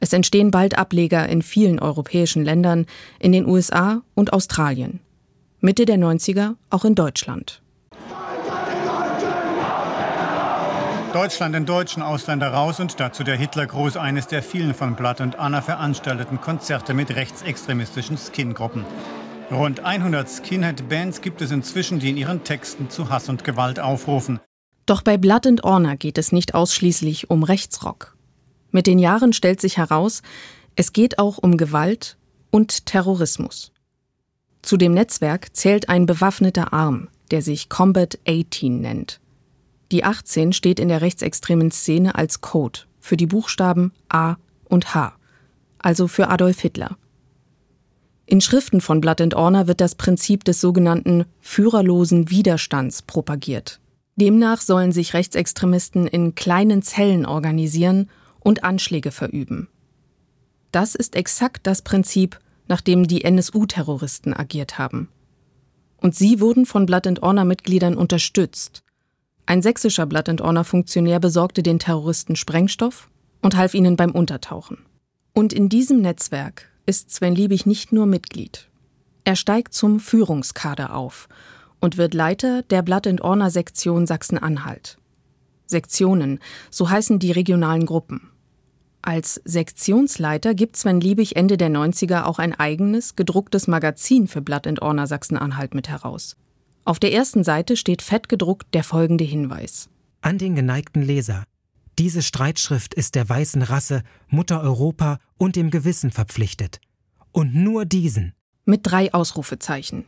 Es 0.01 0.13
entstehen 0.13 0.51
bald 0.51 0.79
Ableger 0.79 1.29
in 1.29 1.43
vielen 1.43 1.79
europäischen 1.79 2.45
Ländern, 2.45 2.87
in 3.19 3.33
den 3.33 3.47
USA 3.47 4.03
und 4.15 4.33
Australien. 4.33 5.01
Mitte 5.61 5.85
der 5.85 5.99
90er 5.99 6.55
auch 6.71 6.87
in 6.87 6.95
Deutschland. 6.95 7.61
Deutschland 11.13 11.55
den 11.57 11.67
deutschen 11.67 12.03
Ausländer 12.03 12.49
raus 12.49 12.79
und 12.79 13.01
dazu 13.01 13.25
der 13.25 13.37
Hitlergruß, 13.37 13.97
eines 13.97 14.29
der 14.29 14.43
vielen 14.45 14.75
von 14.75 14.95
Blood 14.95 15.21
und 15.21 15.39
Anna 15.39 15.61
veranstalteten 15.61 16.41
Konzerte 16.41 16.95
mit 16.95 17.15
rechtsextremistischen 17.15 18.17
Skin-Gruppen. 18.17 18.85
Rund 19.51 19.81
100 19.81 20.31
Skinhead-Bands 20.31 21.21
gibt 21.21 21.43
es 21.43 21.51
inzwischen, 21.51 21.99
die 21.99 22.11
in 22.11 22.17
ihren 22.17 22.45
Texten 22.45 22.89
zu 22.89 23.11
Hass 23.11 23.29
und 23.29 23.43
Gewalt 23.43 23.81
aufrufen. 23.81 24.39
Doch 24.87 25.03
bei 25.03 25.19
Blood 25.19 25.47
and 25.49 25.63
Honor 25.65 25.97
geht 25.97 26.17
es 26.17 26.31
nicht 26.31 26.55
ausschließlich 26.55 27.29
um 27.29 27.43
Rechtsrock. 27.43 28.17
Mit 28.73 28.87
den 28.87 28.99
Jahren 28.99 29.33
stellt 29.33 29.61
sich 29.61 29.79
heraus, 29.79 30.23
es 30.77 30.93
geht 30.93 31.19
auch 31.19 31.39
um 31.39 31.57
Gewalt 31.57 32.17
und 32.51 32.87
Terrorismus. 32.87 33.73
Zu 34.63 34.77
dem 34.77 34.93
Netzwerk 34.93 35.57
zählt 35.57 35.89
ein 35.89 36.07
bewaffneter 36.07 36.73
Arm, 36.73 37.09
der 37.31 37.43
sich 37.43 37.69
Combat 37.69 38.19
18 38.27 38.81
nennt. 38.81 39.21
Die 39.91 40.05
18 40.05 40.53
steht 40.53 40.79
in 40.79 40.89
der 40.89 41.01
rechtsextremen 41.01 41.71
Szene 41.71 42.15
als 42.15 42.41
Code 42.41 42.81
für 43.01 43.17
die 43.17 43.27
Buchstaben 43.27 43.93
A 44.09 44.37
und 44.65 44.95
H, 44.95 45.15
also 45.79 46.07
für 46.07 46.29
Adolf 46.29 46.61
Hitler. 46.61 46.97
In 48.27 48.41
Schriften 48.41 48.81
von 48.81 49.01
Blood 49.01 49.21
and 49.23 49.35
Honor 49.35 49.67
wird 49.67 49.81
das 49.81 49.97
Prinzip 49.97 50.45
des 50.45 50.61
sogenannten 50.61 51.25
führerlosen 51.41 52.31
Widerstands 52.31 53.03
propagiert. 53.03 53.81
Demnach 54.15 54.61
sollen 54.61 54.93
sich 54.93 55.15
Rechtsextremisten 55.15 56.07
in 56.07 56.37
kleinen 56.37 56.83
Zellen 56.83 57.27
organisieren 57.27 58.09
und 58.41 58.65
Anschläge 58.65 59.11
verüben. 59.11 59.69
Das 60.73 60.95
ist 60.95 61.17
exakt 61.17 61.67
das 61.67 61.83
Prinzip, 61.83 62.39
nach 62.69 62.81
dem 62.81 63.07
die 63.07 63.25
NSU-Terroristen 63.25 64.33
agiert 64.33 64.79
haben. 64.79 65.09
Und 65.97 66.15
sie 66.15 66.41
wurden 66.41 66.67
von 66.67 66.87
Blood 66.87 67.07
and 67.07 67.21
Honor-Mitgliedern 67.21 67.97
unterstützt. 67.97 68.83
Ein 69.47 69.63
sächsischer 69.63 70.07
Blood 70.07 70.29
and 70.29 70.41
Honor-Funktionär 70.41 71.19
besorgte 71.19 71.63
den 71.63 71.79
Terroristen 71.79 72.37
Sprengstoff 72.37 73.09
und 73.43 73.57
half 73.57 73.75
ihnen 73.75 73.97
beim 73.97 74.13
Untertauchen. 74.13 74.79
Und 75.33 75.53
in 75.53 75.69
diesem 75.69 76.01
Netzwerk 76.01 76.69
ist 76.87 77.11
Sven 77.11 77.35
Liebig 77.35 77.67
nicht 77.67 77.93
nur 77.93 78.07
Mitglied. 78.07 78.69
Er 79.25 79.37
steigt 79.37 79.75
zum 79.75 80.01
Führungskader 80.01 80.95
auf 80.95 81.29
und 81.81 81.97
wird 81.97 82.15
Leiter 82.15 82.63
der 82.63 82.83
Blood 82.83 83.07
and 83.07 83.21
Honor 83.23 83.51
Sektion 83.51 84.07
Sachsen-Anhalt. 84.07 85.00
Sektionen, 85.71 86.41
so 86.71 86.91
heißen 86.91 87.19
die 87.19 87.33
regionalen 87.33 87.87
Gruppen. 87.87 88.31
Als 89.03 89.41
Sektionsleiter 89.45 90.55
gibt 90.55 90.77
Sven 90.77 91.01
Liebig 91.01 91.37
Ende 91.37 91.57
der 91.57 91.71
90er 91.71 92.25
auch 92.25 92.39
ein 92.39 92.53
eigenes, 92.53 93.17
gedrucktes 93.17 93.67
Magazin 93.67 94.29
für 94.29 94.43
and 94.67 94.81
Honor 94.83 95.07
Sachsen-Anhalt 95.07 95.75
mit 95.75 95.89
heraus. 95.89 96.37
Auf 96.85 96.99
der 96.99 97.13
ersten 97.13 97.45
Seite 97.45 97.77
steht 97.77 98.03
fett 98.03 98.29
gedruckt 98.29 98.75
der 98.75 98.85
folgende 98.85 99.25
Hinweis. 99.25 99.89
An 100.21 100.37
den 100.37 100.55
geneigten 100.55 101.03
Leser. 101.03 101.45
Diese 101.99 102.23
Streitschrift 102.23 102.95
ist 102.95 103.15
der 103.15 103.29
weißen 103.29 103.63
Rasse, 103.63 104.03
Mutter 104.29 104.61
Europa 104.61 105.19
und 105.39 105.57
dem 105.57 105.71
Gewissen 105.71 106.11
verpflichtet. 106.11 106.81
Und 107.33 107.55
nur 107.55 107.85
diesen. 107.85 108.35
Mit 108.65 108.81
drei 108.85 109.13
Ausrufezeichen. 109.15 110.05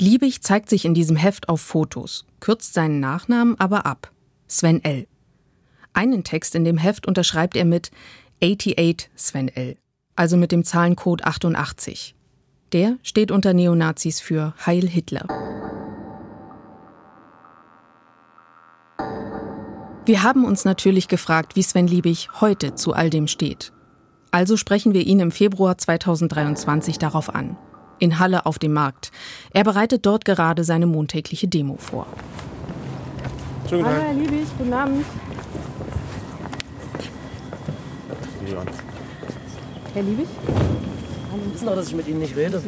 Liebig 0.00 0.42
zeigt 0.42 0.70
sich 0.70 0.84
in 0.84 0.94
diesem 0.94 1.16
Heft 1.16 1.48
auf 1.48 1.60
Fotos, 1.60 2.24
kürzt 2.40 2.74
seinen 2.74 3.00
Nachnamen 3.00 3.58
aber 3.60 3.86
ab. 3.86 4.10
Sven 4.50 4.82
L. 4.82 5.06
Einen 5.92 6.24
Text 6.24 6.56
in 6.56 6.64
dem 6.64 6.76
Heft 6.76 7.06
unterschreibt 7.06 7.56
er 7.56 7.64
mit 7.64 7.92
88 8.42 9.08
Sven 9.14 9.46
L., 9.46 9.76
also 10.16 10.36
mit 10.36 10.50
dem 10.50 10.64
Zahlencode 10.64 11.24
88. 11.24 12.16
Der 12.72 12.96
steht 13.04 13.30
unter 13.30 13.54
Neonazis 13.54 14.20
für 14.20 14.52
Heil 14.66 14.88
Hitler. 14.88 15.28
Wir 20.04 20.24
haben 20.24 20.44
uns 20.44 20.64
natürlich 20.64 21.06
gefragt, 21.06 21.54
wie 21.54 21.62
Sven 21.62 21.86
Liebig 21.86 22.40
heute 22.40 22.74
zu 22.74 22.92
all 22.92 23.08
dem 23.08 23.28
steht. 23.28 23.72
Also 24.32 24.56
sprechen 24.56 24.94
wir 24.94 25.06
ihn 25.06 25.20
im 25.20 25.30
Februar 25.30 25.78
2023 25.78 26.98
darauf 26.98 27.32
an. 27.32 27.56
In 28.00 28.18
Halle 28.18 28.46
auf 28.46 28.58
dem 28.58 28.72
Markt. 28.72 29.12
Er 29.52 29.62
bereitet 29.62 30.06
dort 30.06 30.24
gerade 30.24 30.64
seine 30.64 30.86
montägliche 30.86 31.46
Demo 31.46 31.76
vor. 31.76 32.08
Hallo, 33.72 33.84
Herr 33.84 34.12
Liebig, 34.14 34.46
guten 34.58 34.72
Abend. 34.72 35.04
Herr 39.94 40.02
Liebig? 40.02 40.26
Sie 40.26 41.54
wissen 41.54 41.66
doch, 41.66 41.76
dass 41.76 41.86
ich 41.86 41.94
mit 41.94 42.08
Ihnen 42.08 42.18
nicht 42.18 42.36
rede. 42.36 42.60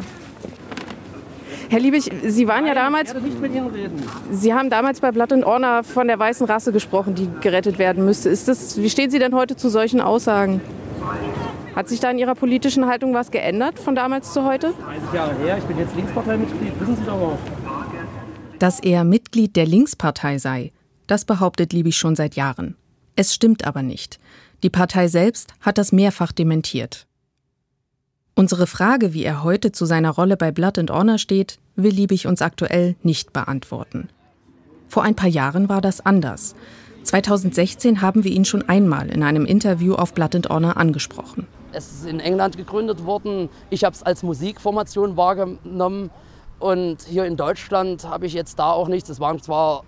Herr 1.69 1.81
Liebig, 1.81 2.09
Sie 2.25 2.47
waren 2.47 2.67
ja 2.67 2.75
damals. 2.75 3.09
Ich 3.09 3.15
werde 3.15 3.27
nicht 3.27 3.41
mit 3.41 3.53
Ihnen 3.53 3.67
reden. 3.69 4.03
Sie 4.31 4.55
haben 4.55 4.71
damals 4.71 5.01
bei 5.01 5.11
Blood 5.11 5.33
and 5.33 5.45
Honor 5.45 5.83
von 5.83 6.07
der 6.07 6.21
weißen 6.21 6.47
Rasse 6.47 6.71
gesprochen, 6.71 7.17
die 7.17 7.29
gerettet 7.41 7.81
werden 7.81 8.05
müsste. 8.05 8.29
Ist 8.29 8.47
das, 8.47 8.77
wie 8.81 8.89
stehen 8.89 9.11
Sie 9.11 9.19
denn 9.19 9.35
heute 9.35 9.57
zu 9.57 9.71
solchen 9.71 10.01
Aussagen? 10.01 10.61
Hat 11.75 11.89
sich 11.89 11.99
da 11.99 12.13
in 12.13 12.19
Ihrer 12.19 12.37
politischen 12.37 12.87
Haltung 12.87 13.13
was 13.13 13.33
geändert 13.33 13.81
von 13.81 13.97
damals 13.97 14.33
zu 14.33 14.45
heute? 14.45 14.73
30 14.85 15.13
Jahre 15.13 15.35
her, 15.39 15.59
ich 15.59 15.65
bin 15.65 15.79
jetzt 15.79 15.97
Linksparteimitglied, 15.97 16.79
wissen 16.79 16.97
Sie 16.97 17.05
doch 17.05 17.15
auch. 17.15 17.39
Dass 18.61 18.79
er 18.79 19.03
Mitglied 19.03 19.57
der 19.57 19.67
Linkspartei 19.67 20.39
sei, 20.39 20.71
das 21.13 21.27
behauptet 21.27 21.75
Liebig 21.75 21.97
schon 21.97 22.17
seit 22.17 22.37
Jahren. 22.37 22.75
Es 23.17 23.35
stimmt 23.35 23.67
aber 23.67 23.83
nicht. 23.83 24.19
Die 24.63 24.71
Partei 24.71 25.09
selbst 25.09 25.53
hat 25.61 25.77
das 25.77 25.93
mehrfach 25.93 26.33
dementiert. 26.33 27.07
Unsere 28.35 28.67
Frage, 28.67 29.13
wie 29.13 29.23
er 29.23 29.45
heute 29.45 29.73
zu 29.73 29.85
seiner 29.85 30.09
Rolle 30.09 30.39
bei 30.39 30.53
Blood 30.53 30.79
and 30.79 30.91
Honor 30.91 31.19
steht, 31.19 31.59
will 31.77 31.93
Liebig 31.93 32.27
uns 32.27 32.41
aktuell 32.41 32.97
nicht 33.03 33.35
beantworten. 33.35 34.09
Vor 34.89 35.03
ein 35.03 35.15
paar 35.15 35.29
Jahren 35.29 35.69
war 35.69 35.83
das 35.83 36.01
anders. 36.01 36.55
2016 37.03 38.01
haben 38.01 38.25
wir 38.25 38.33
ihn 38.33 38.47
schon 38.47 38.67
einmal 38.67 39.11
in 39.11 39.23
einem 39.23 39.45
Interview 39.45 39.95
auf 39.97 40.15
Blood 40.15 40.35
and 40.35 40.49
Honor 40.49 40.79
angesprochen. 40.79 41.47
Es 41.73 41.93
ist 41.93 42.07
in 42.07 42.21
England 42.21 42.57
gegründet 42.57 43.05
worden. 43.05 43.51
Ich 43.69 43.85
habe 43.85 43.95
es 43.95 44.03
als 44.03 44.23
Musikformation 44.23 45.19
wahrgenommen. 45.19 46.09
Und 46.59 47.03
hier 47.03 47.27
in 47.27 47.37
Deutschland 47.37 48.05
habe 48.05 48.25
ich 48.25 48.33
jetzt 48.33 48.59
da 48.59 48.73
auch 48.73 48.89
nichts. 48.89 49.11
Es 49.11 49.21
waren 49.21 49.43
zwar 49.43 49.85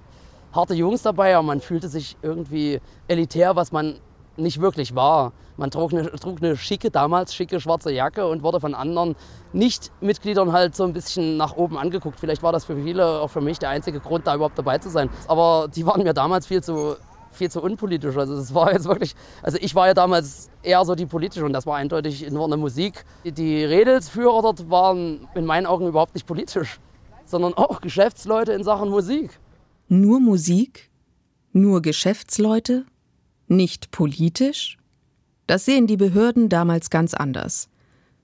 harte 0.54 0.74
Jungs 0.74 1.02
dabei, 1.02 1.36
aber 1.36 1.44
man 1.44 1.60
fühlte 1.60 1.88
sich 1.88 2.16
irgendwie 2.22 2.80
elitär, 3.08 3.56
was 3.56 3.72
man 3.72 4.00
nicht 4.36 4.60
wirklich 4.60 4.94
war. 4.94 5.32
Man 5.56 5.70
trug 5.70 5.92
eine, 5.92 6.10
trug 6.10 6.42
eine 6.42 6.56
schicke, 6.56 6.90
damals 6.90 7.34
schicke 7.34 7.60
schwarze 7.60 7.92
Jacke 7.92 8.26
und 8.26 8.42
wurde 8.42 8.60
von 8.60 8.74
anderen 8.74 9.14
Nicht-Mitgliedern 9.52 10.52
halt 10.52 10.74
so 10.74 10.84
ein 10.84 10.92
bisschen 10.92 11.36
nach 11.36 11.56
oben 11.56 11.78
angeguckt. 11.78 12.18
Vielleicht 12.18 12.42
war 12.42 12.52
das 12.52 12.64
für 12.64 12.76
viele, 12.76 13.20
auch 13.20 13.28
für 13.28 13.40
mich, 13.40 13.58
der 13.58 13.68
einzige 13.68 14.00
Grund, 14.00 14.26
da 14.26 14.34
überhaupt 14.34 14.58
dabei 14.58 14.78
zu 14.78 14.90
sein. 14.90 15.08
Aber 15.28 15.68
die 15.74 15.86
waren 15.86 16.02
mir 16.02 16.14
damals 16.14 16.46
viel 16.46 16.62
zu, 16.62 16.96
viel 17.30 17.50
zu 17.50 17.62
unpolitisch. 17.62 18.16
Also 18.16 18.34
es 18.34 18.52
war 18.52 18.72
jetzt 18.72 18.86
wirklich, 18.86 19.14
also 19.42 19.58
ich 19.60 19.74
war 19.74 19.86
ja 19.86 19.94
damals 19.94 20.50
eher 20.62 20.84
so 20.84 20.94
die 20.94 21.06
politische 21.06 21.44
und 21.44 21.52
das 21.52 21.66
war 21.66 21.76
eindeutig 21.76 22.28
nur 22.30 22.46
eine 22.46 22.56
Musik. 22.56 23.04
Die 23.24 23.64
Redelsführer 23.64 24.42
dort 24.42 24.68
waren 24.70 25.28
in 25.34 25.44
meinen 25.44 25.66
Augen 25.66 25.86
überhaupt 25.86 26.14
nicht 26.14 26.26
politisch, 26.26 26.80
sondern 27.24 27.54
auch 27.54 27.80
Geschäftsleute 27.80 28.52
in 28.52 28.64
Sachen 28.64 28.90
Musik. 28.90 29.38
Nur 30.00 30.18
Musik? 30.18 30.90
Nur 31.52 31.80
Geschäftsleute? 31.80 32.84
Nicht 33.46 33.92
politisch? 33.92 34.76
Das 35.46 35.66
sehen 35.66 35.86
die 35.86 35.96
Behörden 35.96 36.48
damals 36.48 36.90
ganz 36.90 37.14
anders. 37.14 37.68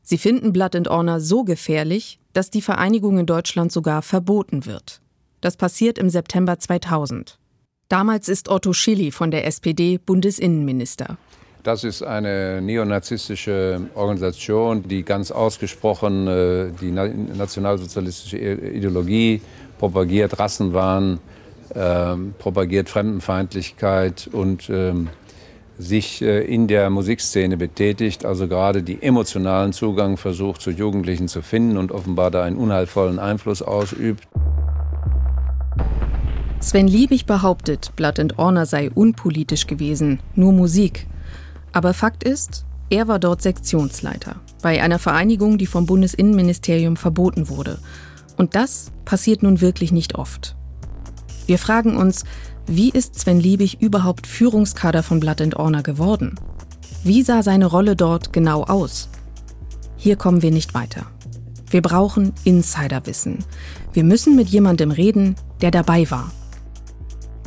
Sie 0.02 0.18
finden 0.18 0.52
Blood 0.52 0.74
and 0.74 0.90
Honor 0.90 1.20
so 1.20 1.44
gefährlich, 1.44 2.18
dass 2.32 2.50
die 2.50 2.60
Vereinigung 2.60 3.18
in 3.18 3.26
Deutschland 3.26 3.70
sogar 3.70 4.02
verboten 4.02 4.66
wird. 4.66 5.00
Das 5.40 5.56
passiert 5.56 5.96
im 5.96 6.10
September 6.10 6.58
2000. 6.58 7.38
Damals 7.88 8.28
ist 8.28 8.48
Otto 8.48 8.72
Schilly 8.72 9.12
von 9.12 9.30
der 9.30 9.46
SPD 9.46 9.98
Bundesinnenminister. 9.98 11.18
Das 11.62 11.84
ist 11.84 12.02
eine 12.02 12.60
neonazistische 12.60 13.80
Organisation, 13.94 14.88
die 14.88 15.04
ganz 15.04 15.30
ausgesprochen 15.30 16.26
äh, 16.26 16.72
die 16.80 16.90
nationalsozialistische 16.90 18.38
Ideologie 18.38 19.40
propagiert, 19.78 20.38
Rassenwahn, 20.38 21.20
äh, 21.74 22.16
propagiert 22.38 22.88
Fremdenfeindlichkeit 22.88 24.28
und 24.32 24.68
äh, 24.68 24.92
sich 25.78 26.22
äh, 26.22 26.42
in 26.44 26.68
der 26.68 26.90
Musikszene 26.90 27.56
betätigt, 27.56 28.24
also 28.24 28.46
gerade 28.48 28.82
die 28.82 29.02
emotionalen 29.02 29.72
Zugang 29.72 30.16
versucht 30.16 30.60
zu 30.60 30.70
Jugendlichen 30.70 31.28
zu 31.28 31.42
finden 31.42 31.76
und 31.76 31.92
offenbar 31.92 32.30
da 32.30 32.44
einen 32.44 32.56
unheilvollen 32.56 33.18
Einfluss 33.18 33.62
ausübt. 33.62 34.26
Sven 36.60 36.86
Liebig 36.86 37.24
behauptet, 37.24 37.92
Blood 37.96 38.20
and 38.20 38.36
Honor 38.36 38.66
sei 38.66 38.90
unpolitisch 38.90 39.66
gewesen, 39.66 40.20
nur 40.34 40.52
Musik. 40.52 41.06
Aber 41.72 41.94
Fakt 41.94 42.22
ist, 42.22 42.66
er 42.90 43.08
war 43.08 43.18
dort 43.18 43.40
Sektionsleiter 43.40 44.36
bei 44.62 44.82
einer 44.82 44.98
Vereinigung, 44.98 45.56
die 45.56 45.66
vom 45.66 45.86
Bundesinnenministerium 45.86 46.96
verboten 46.96 47.48
wurde. 47.48 47.78
Und 48.36 48.54
das 48.54 48.92
passiert 49.06 49.42
nun 49.42 49.60
wirklich 49.60 49.92
nicht 49.92 50.16
oft. 50.16 50.56
Wir 51.50 51.58
fragen 51.58 51.96
uns, 51.96 52.22
wie 52.68 52.90
ist 52.90 53.18
Sven 53.18 53.40
Liebig 53.40 53.82
überhaupt 53.82 54.28
Führungskader 54.28 55.02
von 55.02 55.18
Blood 55.18 55.40
and 55.40 55.56
Honor 55.56 55.82
geworden? 55.82 56.36
Wie 57.02 57.24
sah 57.24 57.42
seine 57.42 57.66
Rolle 57.66 57.96
dort 57.96 58.32
genau 58.32 58.62
aus? 58.62 59.08
Hier 59.96 60.14
kommen 60.14 60.42
wir 60.42 60.52
nicht 60.52 60.74
weiter. 60.74 61.06
Wir 61.68 61.82
brauchen 61.82 62.34
Insiderwissen. 62.44 63.44
Wir 63.92 64.04
müssen 64.04 64.36
mit 64.36 64.46
jemandem 64.46 64.92
reden, 64.92 65.34
der 65.60 65.72
dabei 65.72 66.08
war. 66.08 66.30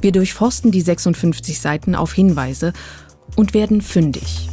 Wir 0.01 0.11
durchforsten 0.11 0.69
die 0.69 0.81
56 0.81 1.61
Seiten 1.61 1.95
auf 1.95 2.11
Hinweise 2.11 2.73
und 3.37 3.53
werden 3.53 3.79
fündig. 3.79 4.49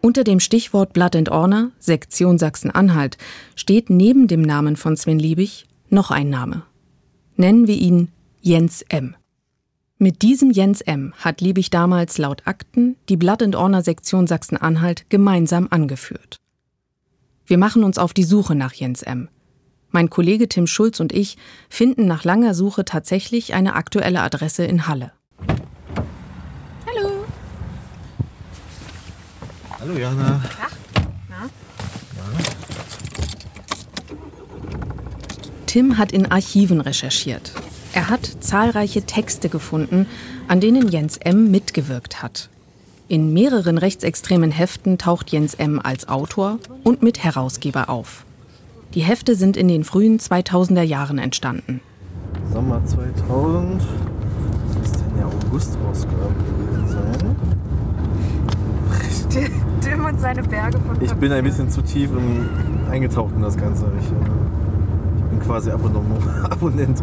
Unter 0.00 0.24
dem 0.24 0.40
Stichwort 0.40 0.94
Blood 0.94 1.14
and 1.14 1.30
Honor, 1.30 1.70
Sektion 1.78 2.38
Sachsen-Anhalt, 2.38 3.18
steht 3.54 3.88
neben 3.88 4.26
dem 4.26 4.42
Namen 4.42 4.74
von 4.74 4.96
Sven 4.96 5.20
Liebig 5.20 5.68
noch 5.90 6.10
ein 6.10 6.28
Name. 6.28 6.64
Nennen 7.40 7.68
wir 7.68 7.76
ihn 7.76 8.10
Jens 8.40 8.82
M. 8.88 9.14
Mit 9.96 10.22
diesem 10.22 10.50
Jens 10.50 10.80
M. 10.80 11.14
hat 11.18 11.40
Liebig 11.40 11.70
damals 11.70 12.18
laut 12.18 12.42
Akten 12.46 12.96
die 13.08 13.16
Blood 13.16 13.44
and 13.44 13.54
Honor 13.54 13.82
Sektion 13.82 14.26
Sachsen-Anhalt 14.26 15.08
gemeinsam 15.08 15.68
angeführt. 15.70 16.40
Wir 17.46 17.56
machen 17.56 17.84
uns 17.84 17.96
auf 17.96 18.12
die 18.12 18.24
Suche 18.24 18.56
nach 18.56 18.72
Jens 18.72 19.02
M. 19.04 19.28
Mein 19.90 20.10
Kollege 20.10 20.48
Tim 20.48 20.66
Schulz 20.66 20.98
und 20.98 21.12
ich 21.12 21.38
finden 21.68 22.08
nach 22.08 22.24
langer 22.24 22.54
Suche 22.54 22.84
tatsächlich 22.84 23.54
eine 23.54 23.76
aktuelle 23.76 24.20
Adresse 24.20 24.64
in 24.64 24.88
Halle. 24.88 25.12
Hallo. 26.88 27.24
Hallo 29.78 29.96
Jana. 29.96 30.42
Ach, 30.60 30.76
na? 31.30 31.48
Tim 35.68 35.98
hat 35.98 36.12
in 36.12 36.30
Archiven 36.30 36.80
recherchiert. 36.80 37.52
Er 37.92 38.08
hat 38.08 38.26
zahlreiche 38.40 39.02
Texte 39.02 39.50
gefunden, 39.50 40.06
an 40.48 40.60
denen 40.60 40.88
Jens 40.88 41.18
M. 41.18 41.50
mitgewirkt 41.50 42.22
hat. 42.22 42.48
In 43.06 43.34
mehreren 43.34 43.76
rechtsextremen 43.76 44.50
Heften 44.50 44.96
taucht 44.96 45.30
Jens 45.30 45.52
M. 45.54 45.78
als 45.78 46.08
Autor 46.08 46.58
und 46.84 47.02
Mitherausgeber 47.02 47.90
auf. 47.90 48.24
Die 48.94 49.02
Hefte 49.02 49.34
sind 49.34 49.58
in 49.58 49.68
den 49.68 49.84
frühen 49.84 50.18
2000er 50.18 50.80
Jahren 50.82 51.18
entstanden. 51.18 51.82
Sommer 52.50 52.82
2000. 52.86 53.82
Das 54.74 54.90
ist 54.90 54.96
in 55.02 55.16
der 55.16 55.26
August-Ausgabe 55.26 56.34
gewesen 56.48 56.88
sein. 56.88 57.36
Tim 59.82 60.04
und 60.06 60.18
seine 60.18 60.42
Berge 60.42 60.78
von 60.80 60.96
Ich 61.02 61.12
bin 61.12 61.30
ein 61.30 61.44
bisschen 61.44 61.68
zu 61.68 61.82
tief 61.82 62.08
in, 62.10 62.48
eingetaucht 62.90 63.34
in 63.36 63.42
das 63.42 63.58
Ganze. 63.58 63.84
Ich, 64.00 64.06
äh, 64.06 64.10
ich 64.10 64.67
bin 65.30 65.40
quasi 65.40 65.70
Abonnement, 65.70 66.22
Abonnent. 66.50 67.02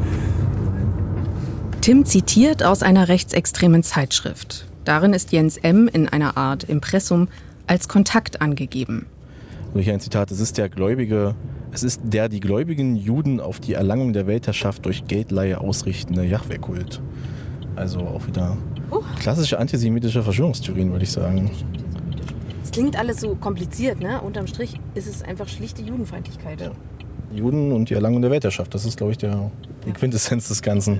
Tim 1.81 2.05
zitiert 2.05 2.63
aus 2.63 2.81
einer 2.81 3.07
rechtsextremen 3.07 3.83
Zeitschrift. 3.83 4.67
Darin 4.85 5.13
ist 5.13 5.31
Jens 5.31 5.57
M. 5.57 5.87
in 5.87 6.07
einer 6.09 6.37
Art 6.37 6.63
Impressum 6.63 7.27
als 7.67 7.87
Kontakt 7.87 8.41
angegeben. 8.41 9.07
Durch 9.73 9.89
ein 9.89 9.99
Zitat, 9.99 10.31
es 10.31 10.39
ist 10.39 10.57
der 10.57 10.69
Gläubige, 10.69 11.35
es 11.71 11.83
ist 11.83 12.01
der 12.03 12.29
die 12.29 12.39
gläubigen 12.39 12.95
Juden 12.95 13.39
auf 13.39 13.59
die 13.59 13.73
Erlangung 13.73 14.13
der 14.13 14.27
Weltherrschaft 14.27 14.85
durch 14.85 15.05
Geldleihe 15.05 15.59
ausrichtende 15.59 16.23
Jahwe-Kult. 16.23 17.01
Also 17.75 17.99
auch 17.99 18.25
wieder 18.27 18.57
klassische 19.19 19.59
antisemitische 19.59 20.23
Verschwörungstheorien, 20.23 20.91
würde 20.91 21.03
ich 21.03 21.11
sagen. 21.11 21.51
Es 22.63 22.71
klingt 22.71 22.97
alles 22.97 23.19
so 23.21 23.35
kompliziert, 23.35 23.99
ne? 23.99 24.21
Unterm 24.21 24.47
Strich 24.47 24.79
ist 24.93 25.07
es 25.07 25.21
einfach 25.21 25.47
schlichte 25.47 25.81
Judenfeindlichkeit. 25.81 26.71
Juden 27.35 27.71
und 27.71 27.89
die 27.89 27.93
Erlangung 27.93 28.21
der 28.21 28.31
Weltherrschaft, 28.31 28.73
das 28.73 28.85
ist, 28.85 28.97
glaube 28.97 29.11
ich, 29.11 29.17
der, 29.17 29.51
die 29.85 29.91
Quintessenz 29.91 30.47
des 30.47 30.61
Ganzen. 30.61 30.99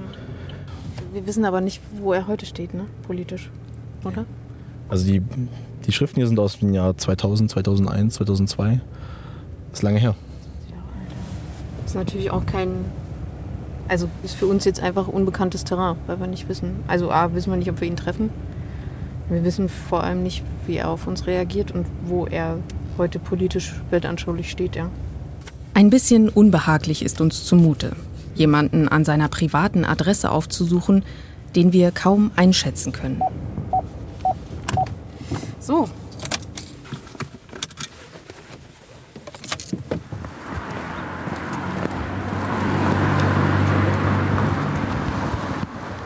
Wir 1.14 1.26
wissen 1.26 1.46
aber 1.46 1.62
nicht, 1.62 1.82
wo 1.98 2.14
er 2.14 2.28
heute 2.28 2.46
steht, 2.46 2.74
ne? 2.74 2.86
Politisch. 3.04 3.50
Oder? 4.04 4.26
Also 4.90 5.06
die, 5.06 5.22
die 5.86 5.92
Schriften 5.92 6.18
hier 6.18 6.28
sind 6.28 6.40
aus 6.40 6.60
dem 6.60 6.74
Jahr 6.74 6.98
2000, 6.98 7.50
2001, 7.52 8.16
2002. 8.16 8.82
Das 9.70 9.80
ist 9.80 9.84
lange 9.84 10.00
her. 10.00 10.16
Ist 11.86 11.96
natürlich 11.96 12.32
auch 12.32 12.46
kein. 12.46 12.70
Also 13.88 14.10
ist 14.24 14.36
für 14.36 14.48
uns 14.48 14.66
jetzt 14.66 14.82
einfach 14.82 15.08
unbekanntes 15.08 15.64
Terrain, 15.64 15.96
weil 16.08 16.20
wir 16.20 16.28
nicht 16.28 16.50
wissen. 16.50 16.84
Also 16.88 17.12
A, 17.12 17.34
wissen 17.34 17.52
wir 17.52 17.58
nicht, 17.58 17.70
ob 17.70 17.80
wir 17.80 17.88
ihn 17.88 17.96
treffen. 17.96 18.30
Wir 19.30 19.44
wissen 19.44 19.70
vor 19.70 20.04
allem 20.04 20.24
nicht, 20.24 20.44
wie 20.66 20.78
er 20.78 20.90
auf 20.90 21.08
uns 21.08 21.28
reagiert 21.28 21.72
und 21.72 21.86
wo 22.06 22.26
er 22.26 22.58
heute 22.98 23.20
politisch 23.20 23.74
weltanschaulich 23.90 24.50
steht, 24.50 24.76
ja. 24.76 24.90
Ein 25.78 25.90
bisschen 25.90 26.30
unbehaglich 26.30 27.04
ist 27.04 27.20
uns 27.20 27.44
zumute, 27.44 27.98
jemanden 28.34 28.88
an 28.88 29.04
seiner 29.04 29.28
privaten 29.28 29.84
Adresse 29.84 30.32
aufzusuchen, 30.32 31.04
den 31.54 31.74
wir 31.74 31.92
kaum 31.92 32.32
einschätzen 32.38 32.94
können. 32.94 33.22
So. 35.60 35.90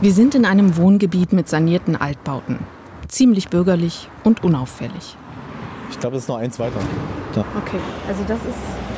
Wir 0.01 0.13
sind 0.13 0.33
in 0.33 0.45
einem 0.45 0.77
Wohngebiet 0.77 1.31
mit 1.31 1.47
sanierten 1.47 1.95
Altbauten. 1.95 2.57
Ziemlich 3.07 3.49
bürgerlich 3.49 4.09
und 4.23 4.43
unauffällig. 4.43 5.15
Ich 5.91 5.99
glaube, 5.99 6.17
es 6.17 6.23
ist 6.23 6.29
noch 6.29 6.37
eins 6.37 6.57
weiter. 6.57 6.79
Da. 7.35 7.41
Okay, 7.55 7.79
also 8.07 8.23
das 8.27 8.39
ist. 8.39 8.88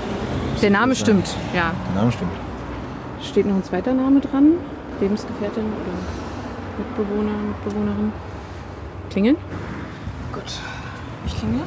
Der 0.62 0.70
Name 0.70 0.94
stimmt, 0.94 1.36
ja. 1.56 1.74
Der 1.88 1.96
Name 1.96 2.12
stimmt. 2.12 2.32
Steht 3.24 3.48
noch 3.48 3.56
ein 3.56 3.64
zweiter 3.64 3.94
Name 3.94 4.20
dran? 4.20 4.54
Lebensgefährtin 5.00 5.64
oder 5.64 6.78
Mitbewohner, 6.78 7.32
Mitbewohnerin? 7.32 8.14
Klingeln? 9.10 9.38
Gut. 10.32 10.44
Ich 11.26 11.38
klingel. 11.38 11.62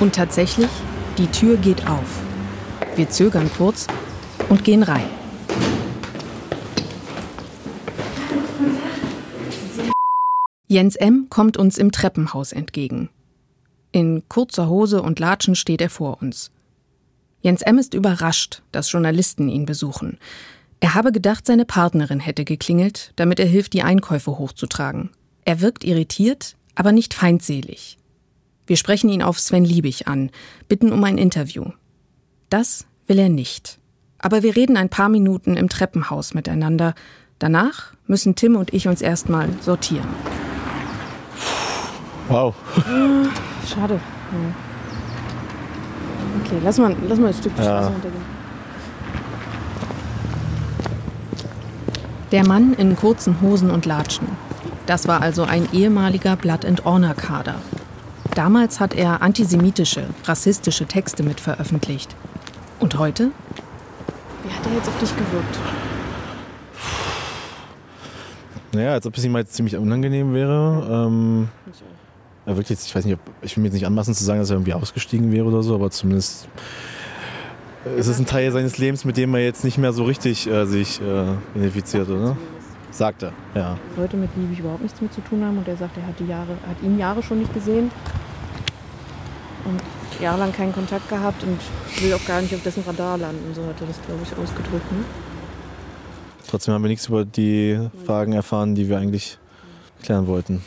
Und 0.00 0.14
tatsächlich, 0.14 0.70
die 1.18 1.26
Tür 1.26 1.56
geht 1.56 1.86
auf. 1.86 2.22
Wir 2.96 3.10
zögern 3.10 3.50
kurz 3.56 3.86
und 4.48 4.64
gehen 4.64 4.82
rein. 4.82 5.23
Jens 10.74 10.96
M. 10.96 11.28
kommt 11.30 11.56
uns 11.56 11.78
im 11.78 11.92
Treppenhaus 11.92 12.50
entgegen. 12.50 13.08
In 13.92 14.28
kurzer 14.28 14.68
Hose 14.68 15.02
und 15.02 15.20
Latschen 15.20 15.54
steht 15.54 15.80
er 15.80 15.88
vor 15.88 16.20
uns. 16.20 16.50
Jens 17.42 17.62
M. 17.62 17.78
ist 17.78 17.94
überrascht, 17.94 18.60
dass 18.72 18.90
Journalisten 18.90 19.48
ihn 19.48 19.66
besuchen. 19.66 20.18
Er 20.80 20.94
habe 20.94 21.12
gedacht, 21.12 21.46
seine 21.46 21.64
Partnerin 21.64 22.18
hätte 22.18 22.44
geklingelt, 22.44 23.12
damit 23.14 23.38
er 23.38 23.46
hilft, 23.46 23.72
die 23.72 23.84
Einkäufe 23.84 24.36
hochzutragen. 24.36 25.10
Er 25.44 25.60
wirkt 25.60 25.84
irritiert, 25.84 26.56
aber 26.74 26.90
nicht 26.90 27.14
feindselig. 27.14 27.96
Wir 28.66 28.76
sprechen 28.76 29.10
ihn 29.10 29.22
auf 29.22 29.38
Sven 29.38 29.64
Liebig 29.64 30.08
an, 30.08 30.32
bitten 30.66 30.90
um 30.90 31.04
ein 31.04 31.18
Interview. 31.18 31.66
Das 32.50 32.84
will 33.06 33.20
er 33.20 33.28
nicht. 33.28 33.78
Aber 34.18 34.42
wir 34.42 34.56
reden 34.56 34.76
ein 34.76 34.88
paar 34.88 35.08
Minuten 35.08 35.56
im 35.56 35.68
Treppenhaus 35.68 36.34
miteinander. 36.34 36.96
Danach 37.38 37.94
müssen 38.08 38.34
Tim 38.34 38.56
und 38.56 38.74
ich 38.74 38.88
uns 38.88 39.02
erstmal 39.02 39.48
sortieren. 39.62 40.08
Wow. 42.28 42.54
Schade. 43.68 43.94
Hm. 44.30 44.54
Okay, 46.44 46.58
lass 46.62 46.78
mal, 46.78 46.94
lass 47.08 47.18
mal 47.18 47.28
ein 47.28 47.34
Stück 47.34 47.54
die 47.54 47.62
Ja. 47.62 47.66
Straße 47.66 47.90
runtergehen. 47.92 48.34
Der 52.32 52.46
Mann 52.46 52.74
in 52.74 52.96
kurzen 52.96 53.40
Hosen 53.40 53.70
und 53.70 53.86
Latschen. 53.86 54.26
Das 54.86 55.06
war 55.06 55.22
also 55.22 55.44
ein 55.44 55.68
ehemaliger 55.72 56.36
Blood 56.36 56.64
and 56.64 56.84
Honor 56.84 57.14
Kader. 57.14 57.56
Damals 58.34 58.80
hat 58.80 58.94
er 58.94 59.22
antisemitische, 59.22 60.08
rassistische 60.24 60.86
Texte 60.86 61.22
mit 61.22 61.40
veröffentlicht. 61.40 62.14
Und 62.80 62.98
heute? 62.98 63.30
Wie 64.42 64.50
hat 64.52 64.66
er 64.66 64.72
jetzt 64.74 64.88
auf 64.88 64.98
dich 64.98 65.10
gewirkt? 65.14 65.58
Naja, 68.72 68.92
als 68.92 69.06
ob 69.06 69.16
es 69.16 69.24
ihm 69.24 69.36
jetzt 69.36 69.54
ziemlich 69.54 69.76
unangenehm 69.76 70.34
wäre. 70.34 71.06
Ähm, 71.06 71.48
er 72.46 72.56
wirkt 72.56 72.70
jetzt, 72.70 72.86
ich 72.86 72.94
weiß 72.94 73.04
nicht, 73.04 73.14
ob, 73.14 73.20
ich 73.42 73.56
will 73.56 73.62
mir 73.62 73.68
jetzt 73.68 73.74
nicht 73.74 73.86
anmaßen 73.86 74.14
zu 74.14 74.24
sagen, 74.24 74.40
dass 74.40 74.50
er 74.50 74.56
irgendwie 74.56 74.74
ausgestiegen 74.74 75.32
wäre 75.32 75.46
oder 75.46 75.62
so, 75.62 75.74
aber 75.74 75.90
zumindest 75.90 76.48
äh, 77.84 77.98
es 77.98 78.06
ist 78.06 78.18
ein 78.18 78.26
Teil 78.26 78.52
seines 78.52 78.78
Lebens, 78.78 79.04
mit 79.04 79.16
dem 79.16 79.34
er 79.34 79.40
jetzt 79.42 79.64
nicht 79.64 79.78
mehr 79.78 79.92
so 79.92 80.04
richtig 80.04 80.46
äh, 80.46 80.66
sich 80.66 81.00
äh, 81.00 81.34
identifiziert, 81.54 82.08
oder? 82.08 82.36
Sagt 82.90 83.24
er, 83.24 83.32
ja. 83.54 83.76
Leute 83.96 84.16
mit 84.16 84.30
Liebig 84.36 84.60
überhaupt 84.60 84.82
nichts 84.82 85.00
mit 85.00 85.12
zu 85.12 85.20
tun 85.22 85.44
haben 85.44 85.58
und 85.58 85.66
er 85.66 85.76
sagt, 85.76 85.96
er 85.96 86.06
hat, 86.06 86.18
die 86.20 86.26
Jahre, 86.26 86.52
hat 86.68 86.80
ihn 86.82 86.98
Jahre 86.98 87.22
schon 87.22 87.40
nicht 87.40 87.52
gesehen 87.52 87.90
und 89.64 89.80
jahrelang 90.20 90.52
keinen 90.52 90.72
Kontakt 90.72 91.08
gehabt 91.08 91.42
und 91.42 91.58
will 92.02 92.14
auch 92.14 92.24
gar 92.24 92.40
nicht 92.40 92.54
auf 92.54 92.62
dessen 92.62 92.84
Radar 92.84 93.18
landen. 93.18 93.52
So 93.52 93.62
hat 93.62 93.80
er 93.80 93.88
das, 93.88 94.00
glaube 94.06 94.20
ich, 94.22 94.30
ausgedrückt. 94.38 94.92
Ne? 94.92 95.04
Trotzdem 96.46 96.74
haben 96.74 96.82
wir 96.82 96.88
nichts 96.88 97.08
über 97.08 97.24
die 97.24 97.80
Fragen 98.06 98.32
erfahren, 98.32 98.76
die 98.76 98.88
wir 98.88 98.98
eigentlich 98.98 99.38
klären 100.02 100.28
wollten. 100.28 100.62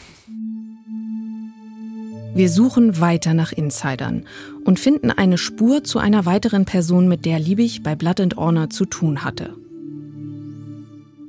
Wir 2.33 2.49
suchen 2.49 2.99
weiter 2.99 3.33
nach 3.33 3.51
Insidern 3.51 4.25
und 4.63 4.79
finden 4.79 5.11
eine 5.11 5.37
Spur 5.37 5.83
zu 5.83 5.99
einer 5.99 6.25
weiteren 6.25 6.65
Person, 6.65 7.07
mit 7.07 7.25
der 7.25 7.39
Liebig 7.39 7.83
bei 7.83 7.95
Blood 7.95 8.21
and 8.21 8.37
Honor 8.37 8.69
zu 8.69 8.85
tun 8.85 9.23
hatte. 9.23 9.55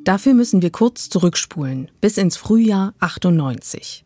Dafür 0.05 0.35
müssen 0.35 0.63
wir 0.63 0.71
kurz 0.71 1.09
zurückspulen, 1.09 1.91
bis 2.01 2.19
ins 2.19 2.37
Frühjahr 2.37 2.95
98. 3.01 4.05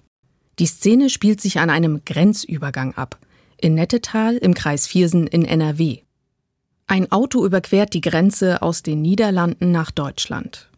Die 0.59 0.67
Szene 0.67 1.11
spielt 1.11 1.41
sich 1.41 1.61
an 1.61 1.71
einem 1.71 2.03
Grenzübergang 2.05 2.95
ab, 2.95 3.19
in 3.57 3.75
Nettetal 3.75 4.37
im 4.37 4.55
Kreis 4.55 4.87
Viersen 4.87 5.27
in 5.27 5.45
NRW. 5.45 5.99
Ein 6.87 7.11
Auto 7.11 7.47
überquert 7.47 7.95
die 7.95 8.01
Grenze 8.01 8.63
aus 8.63 8.83
den 8.83 9.01
Niederlanden 9.01 9.71
nach 9.71 9.91
Deutschland. 9.91 10.69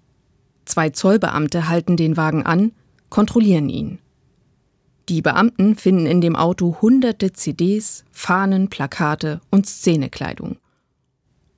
Zwei 0.65 0.91
Zollbeamte 0.91 1.69
halten 1.69 1.97
den 1.97 2.17
Wagen 2.17 2.45
an, 2.45 2.73
kontrollieren 3.11 3.69
ihn. 3.69 3.99
Die 5.11 5.21
Beamten 5.21 5.77
finden 5.77 6.07
in 6.07 6.23
dem 6.23 6.35
Auto 6.35 6.79
hunderte 6.81 7.35
CDs, 7.35 8.05
Fahnen, 8.11 8.71
Plakate 8.71 9.43
und 9.51 9.67
Szenekleidung. 9.67 10.57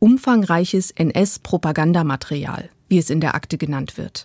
Umfangreiches 0.00 0.90
NS-Propagandamaterial, 0.90 2.70
wie 2.88 2.98
es 2.98 3.08
in 3.08 3.20
der 3.20 3.36
Akte 3.36 3.56
genannt 3.56 3.98
wird. 3.98 4.24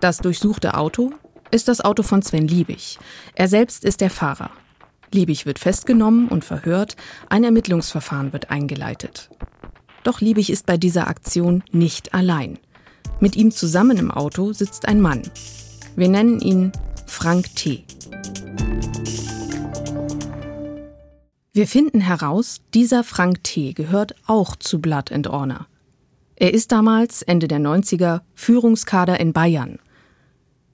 Das 0.00 0.18
durchsuchte 0.18 0.74
Auto 0.74 1.12
ist 1.52 1.68
das 1.68 1.80
Auto 1.80 2.02
von 2.02 2.22
Sven 2.22 2.48
Liebig. 2.48 2.98
Er 3.36 3.46
selbst 3.46 3.84
ist 3.84 4.00
der 4.00 4.10
Fahrer. 4.10 4.50
Liebig 5.12 5.46
wird 5.46 5.60
festgenommen 5.60 6.26
und 6.26 6.44
verhört, 6.44 6.96
ein 7.28 7.44
Ermittlungsverfahren 7.44 8.32
wird 8.32 8.50
eingeleitet. 8.50 9.30
Doch 10.02 10.20
Liebig 10.20 10.50
ist 10.50 10.66
bei 10.66 10.76
dieser 10.76 11.06
Aktion 11.06 11.62
nicht 11.70 12.14
allein. 12.14 12.58
Mit 13.20 13.36
ihm 13.36 13.52
zusammen 13.52 13.96
im 13.96 14.10
Auto 14.10 14.52
sitzt 14.52 14.88
ein 14.88 15.00
Mann. 15.00 15.22
Wir 15.94 16.08
nennen 16.08 16.40
ihn 16.40 16.72
Frank 17.16 17.54
T. 17.54 17.84
Wir 21.52 21.68
finden 21.68 22.00
heraus, 22.00 22.60
dieser 22.74 23.04
Frank 23.04 23.44
T. 23.44 23.72
gehört 23.72 24.16
auch 24.26 24.56
zu 24.56 24.80
Blood 24.80 25.12
and 25.12 25.28
Honor. 25.28 25.68
Er 26.34 26.52
ist 26.52 26.72
damals, 26.72 27.22
Ende 27.22 27.46
der 27.46 27.60
90er, 27.60 28.22
Führungskader 28.34 29.20
in 29.20 29.32
Bayern. 29.32 29.78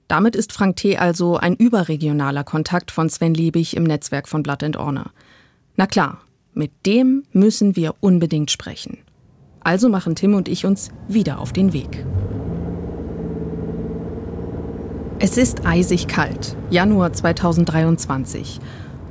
Damit 0.07 0.35
ist 0.35 0.51
Frank 0.51 0.77
T. 0.77 0.97
also 0.97 1.37
ein 1.37 1.55
überregionaler 1.55 2.43
Kontakt 2.43 2.89
von 2.89 3.07
Sven 3.07 3.35
Liebig 3.35 3.77
im 3.77 3.83
Netzwerk 3.83 4.27
von 4.27 4.41
Blood 4.41 4.63
and 4.63 4.77
Honor. 4.79 5.11
Na 5.75 5.85
klar, 5.85 6.21
mit 6.53 6.71
dem 6.87 7.23
müssen 7.31 7.75
wir 7.75 7.93
unbedingt 7.99 8.49
sprechen. 8.49 8.97
Also 9.59 9.89
machen 9.89 10.15
Tim 10.15 10.33
und 10.33 10.49
ich 10.49 10.65
uns 10.65 10.89
wieder 11.07 11.39
auf 11.39 11.53
den 11.53 11.71
Weg. 11.71 12.03
Es 15.23 15.37
ist 15.37 15.67
eisig 15.67 16.07
kalt, 16.07 16.55
Januar 16.71 17.13
2023. 17.13 18.59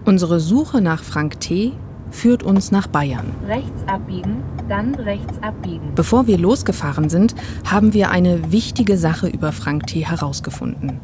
Unsere 0.05 0.40
Suche 0.40 0.81
nach 0.81 1.05
Frank 1.05 1.38
T. 1.38 1.70
führt 2.11 2.42
uns 2.42 2.73
nach 2.73 2.88
Bayern. 2.88 3.27
Rechts 3.46 3.87
abbiegen, 3.87 4.42
dann 4.68 4.96
rechts 4.96 5.40
abbiegen. 5.40 5.92
Bevor 5.94 6.27
wir 6.27 6.37
losgefahren 6.37 7.11
sind, 7.11 7.37
haben 7.64 7.94
wir 7.94 8.11
eine 8.11 8.51
wichtige 8.51 8.99
Sache 8.99 9.29
über 9.29 9.53
Frank 9.53 9.87
T. 9.87 10.05
herausgefunden. 10.05 10.99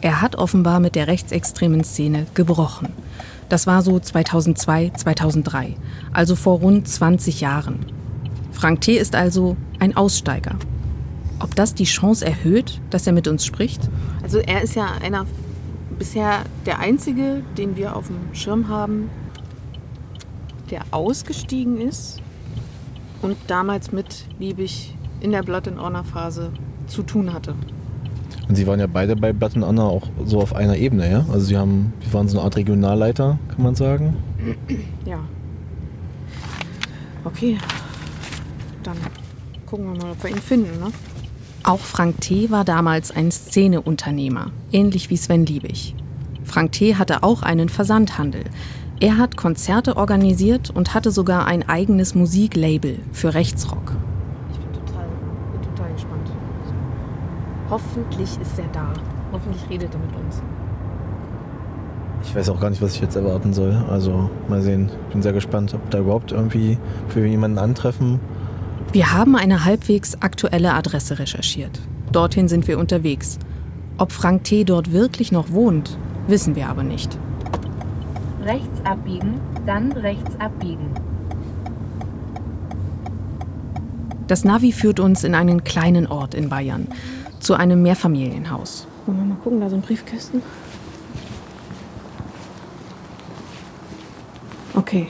Er 0.00 0.22
hat 0.22 0.36
offenbar 0.36 0.80
mit 0.80 0.94
der 0.94 1.06
rechtsextremen 1.06 1.84
Szene 1.84 2.24
gebrochen. 2.32 2.88
Das 3.50 3.66
war 3.66 3.82
so 3.82 4.00
2002, 4.00 4.92
2003, 4.96 5.76
also 6.14 6.34
vor 6.34 6.60
rund 6.60 6.88
20 6.88 7.42
Jahren. 7.42 7.84
Frank 8.52 8.80
T. 8.80 8.96
ist 8.96 9.16
also 9.16 9.58
ein 9.80 9.98
Aussteiger. 9.98 10.56
Ob 11.38 11.54
das 11.54 11.74
die 11.74 11.84
Chance 11.84 12.24
erhöht, 12.24 12.80
dass 12.90 13.06
er 13.06 13.12
mit 13.12 13.28
uns 13.28 13.44
spricht? 13.44 13.88
Also 14.22 14.38
er 14.38 14.62
ist 14.62 14.74
ja 14.74 14.86
einer 15.02 15.26
bisher 15.98 16.40
der 16.64 16.78
einzige, 16.78 17.42
den 17.56 17.76
wir 17.76 17.96
auf 17.96 18.06
dem 18.06 18.34
Schirm 18.34 18.68
haben, 18.68 19.10
der 20.70 20.82
ausgestiegen 20.90 21.80
ist 21.80 22.20
und 23.22 23.36
damals 23.46 23.92
mit 23.92 24.26
Liebig 24.38 24.94
in 25.20 25.32
der 25.32 25.42
Blood 25.42 25.68
and 25.68 25.80
Honor 25.80 26.04
Phase 26.04 26.52
zu 26.86 27.02
tun 27.02 27.32
hatte. 27.32 27.54
Und 28.48 28.54
Sie 28.54 28.66
waren 28.66 28.78
ja 28.78 28.86
beide 28.86 29.16
bei 29.16 29.32
Blood 29.32 29.56
and 29.56 29.64
Honor 29.64 29.90
auch 29.90 30.08
so 30.24 30.40
auf 30.40 30.54
einer 30.54 30.76
Ebene, 30.76 31.10
ja? 31.10 31.26
Also 31.32 31.46
Sie 31.46 31.56
haben, 31.56 31.92
Sie 32.04 32.12
waren 32.12 32.28
so 32.28 32.38
eine 32.38 32.44
Art 32.44 32.56
Regionalleiter, 32.56 33.38
kann 33.48 33.62
man 33.62 33.74
sagen. 33.74 34.16
Ja. 35.04 35.18
Okay. 37.24 37.58
Dann 38.84 38.96
gucken 39.66 39.92
wir 39.92 40.00
mal, 40.00 40.12
ob 40.12 40.22
wir 40.22 40.30
ihn 40.30 40.36
finden, 40.36 40.78
ne? 40.78 40.92
Auch 41.66 41.80
Frank 41.80 42.20
T. 42.20 42.48
war 42.52 42.64
damals 42.64 43.10
ein 43.10 43.32
Szeneunternehmer, 43.32 44.52
ähnlich 44.70 45.10
wie 45.10 45.16
Sven 45.16 45.44
Liebig. 45.46 45.96
Frank 46.44 46.70
T. 46.70 46.94
hatte 46.94 47.24
auch 47.24 47.42
einen 47.42 47.68
Versandhandel. 47.68 48.44
Er 49.00 49.18
hat 49.18 49.36
Konzerte 49.36 49.96
organisiert 49.96 50.70
und 50.70 50.94
hatte 50.94 51.10
sogar 51.10 51.46
ein 51.46 51.68
eigenes 51.68 52.14
Musiklabel 52.14 53.00
für 53.10 53.34
Rechtsrock. 53.34 53.96
Ich 54.52 54.58
bin 54.60 54.72
total, 54.74 55.08
bin 55.50 55.62
total 55.74 55.92
gespannt. 55.92 56.30
Hoffentlich 57.68 58.38
ist 58.40 58.58
er 58.60 58.68
da. 58.72 58.92
Hoffentlich 59.32 59.68
redet 59.68 59.92
er 59.92 59.98
mit 59.98 60.24
uns. 60.24 60.40
Ich 62.22 62.32
weiß 62.32 62.48
auch 62.50 62.60
gar 62.60 62.70
nicht, 62.70 62.80
was 62.80 62.94
ich 62.94 63.00
jetzt 63.00 63.16
erwarten 63.16 63.52
soll. 63.52 63.74
Also 63.90 64.30
mal 64.48 64.62
sehen. 64.62 64.88
Ich 65.08 65.14
bin 65.14 65.22
sehr 65.22 65.32
gespannt, 65.32 65.74
ob 65.74 65.90
da 65.90 65.98
überhaupt 65.98 66.30
irgendwie 66.30 66.78
für 67.08 67.26
jemanden 67.26 67.58
antreffen. 67.58 68.20
Wir 68.96 69.12
haben 69.12 69.36
eine 69.36 69.66
halbwegs 69.66 70.14
aktuelle 70.22 70.72
Adresse 70.72 71.18
recherchiert. 71.18 71.82
Dorthin 72.12 72.48
sind 72.48 72.66
wir 72.66 72.78
unterwegs. 72.78 73.38
Ob 73.98 74.10
Frank 74.10 74.44
T. 74.44 74.64
dort 74.64 74.90
wirklich 74.90 75.32
noch 75.32 75.50
wohnt, 75.50 75.98
wissen 76.28 76.56
wir 76.56 76.66
aber 76.70 76.82
nicht. 76.82 77.18
Rechts 78.42 78.80
abbiegen, 78.84 79.38
dann 79.66 79.92
rechts 79.92 80.40
abbiegen. 80.40 80.88
Das 84.28 84.44
Navi 84.44 84.72
führt 84.72 84.98
uns 84.98 85.24
in 85.24 85.34
einen 85.34 85.62
kleinen 85.62 86.06
Ort 86.06 86.32
in 86.32 86.48
Bayern, 86.48 86.88
zu 87.38 87.52
einem 87.52 87.82
Mehrfamilienhaus. 87.82 88.86
Wollen 89.04 89.18
wir 89.18 89.24
mal 89.26 89.38
gucken, 89.44 89.60
da 89.60 89.68
so 89.68 89.76
ein 89.76 89.82
Briefkästen? 89.82 90.40
Okay. 94.74 95.08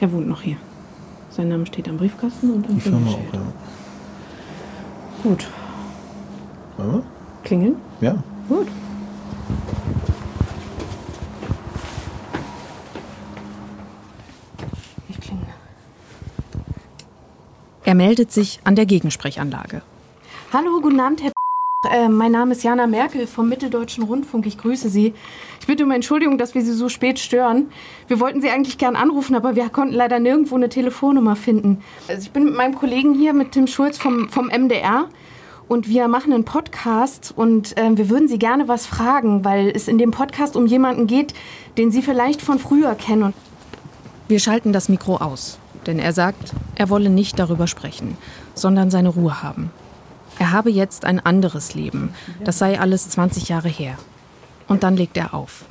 Er 0.00 0.10
wohnt 0.10 0.26
noch 0.26 0.42
hier. 0.42 0.56
Sein 1.36 1.48
Name 1.48 1.66
steht 1.66 1.86
am 1.86 1.98
Briefkasten 1.98 2.50
und 2.50 2.66
am 2.66 2.76
Die 2.76 2.80
Firma 2.80 3.10
auch, 3.10 3.34
ja. 3.34 3.40
Gut. 5.22 5.46
Wollen 6.78 6.92
wir? 6.94 7.02
Klingeln? 7.44 7.76
Ja. 8.00 8.16
Gut. 8.48 8.68
Ich 15.10 15.20
klingel. 15.20 15.46
Er 17.84 17.94
meldet 17.94 18.32
sich 18.32 18.60
an 18.64 18.74
der 18.74 18.86
Gegensprechanlage. 18.86 19.82
Hallo, 20.54 20.80
guten 20.80 21.00
Abend, 21.00 21.22
Herr 21.22 21.32
äh, 21.84 22.08
Mein 22.08 22.32
Name 22.32 22.52
ist 22.52 22.62
Jana 22.62 22.86
Merkel 22.86 23.26
vom 23.26 23.48
Mitteldeutschen 23.48 24.04
Rundfunk. 24.04 24.46
Ich 24.46 24.58
grüße 24.58 24.88
Sie. 24.88 25.14
Ich 25.60 25.66
bitte 25.66 25.84
um 25.84 25.90
Entschuldigung, 25.90 26.38
dass 26.38 26.54
wir 26.54 26.62
Sie 26.62 26.72
so 26.72 26.88
spät 26.88 27.18
stören. 27.18 27.66
Wir 28.08 28.20
wollten 28.20 28.40
Sie 28.40 28.50
eigentlich 28.50 28.78
gern 28.78 28.96
anrufen, 28.96 29.34
aber 29.34 29.56
wir 29.56 29.68
konnten 29.68 29.94
leider 29.94 30.18
nirgendwo 30.18 30.54
eine 30.54 30.68
Telefonnummer 30.68 31.36
finden. 31.36 31.82
Also 32.08 32.22
ich 32.22 32.30
bin 32.30 32.44
mit 32.44 32.54
meinem 32.54 32.74
Kollegen 32.74 33.14
hier, 33.14 33.32
mit 33.32 33.52
Tim 33.52 33.66
Schulz 33.66 33.98
vom, 33.98 34.28
vom 34.28 34.46
MDR. 34.46 35.08
Und 35.68 35.88
wir 35.88 36.06
machen 36.06 36.32
einen 36.32 36.44
Podcast 36.44 37.32
und 37.34 37.76
äh, 37.76 37.96
wir 37.96 38.08
würden 38.08 38.28
Sie 38.28 38.38
gerne 38.38 38.68
was 38.68 38.86
fragen, 38.86 39.44
weil 39.44 39.70
es 39.74 39.88
in 39.88 39.98
dem 39.98 40.12
Podcast 40.12 40.54
um 40.54 40.66
jemanden 40.66 41.08
geht, 41.08 41.34
den 41.76 41.90
Sie 41.90 42.02
vielleicht 42.02 42.40
von 42.40 42.60
früher 42.60 42.94
kennen. 42.94 43.34
Wir 44.28 44.38
schalten 44.38 44.72
das 44.72 44.88
Mikro 44.88 45.16
aus, 45.16 45.58
denn 45.86 45.98
er 45.98 46.12
sagt, 46.12 46.52
er 46.76 46.88
wolle 46.88 47.10
nicht 47.10 47.40
darüber 47.40 47.66
sprechen, 47.66 48.16
sondern 48.54 48.92
seine 48.92 49.08
Ruhe 49.08 49.42
haben. 49.42 49.70
Er 50.38 50.52
habe 50.52 50.70
jetzt 50.70 51.04
ein 51.04 51.18
anderes 51.24 51.74
Leben. 51.74 52.14
Das 52.44 52.58
sei 52.58 52.78
alles 52.78 53.08
20 53.08 53.48
Jahre 53.48 53.68
her. 53.68 53.96
Und 54.68 54.82
dann 54.82 54.96
legt 54.96 55.16
er 55.16 55.32
auf. 55.34 55.64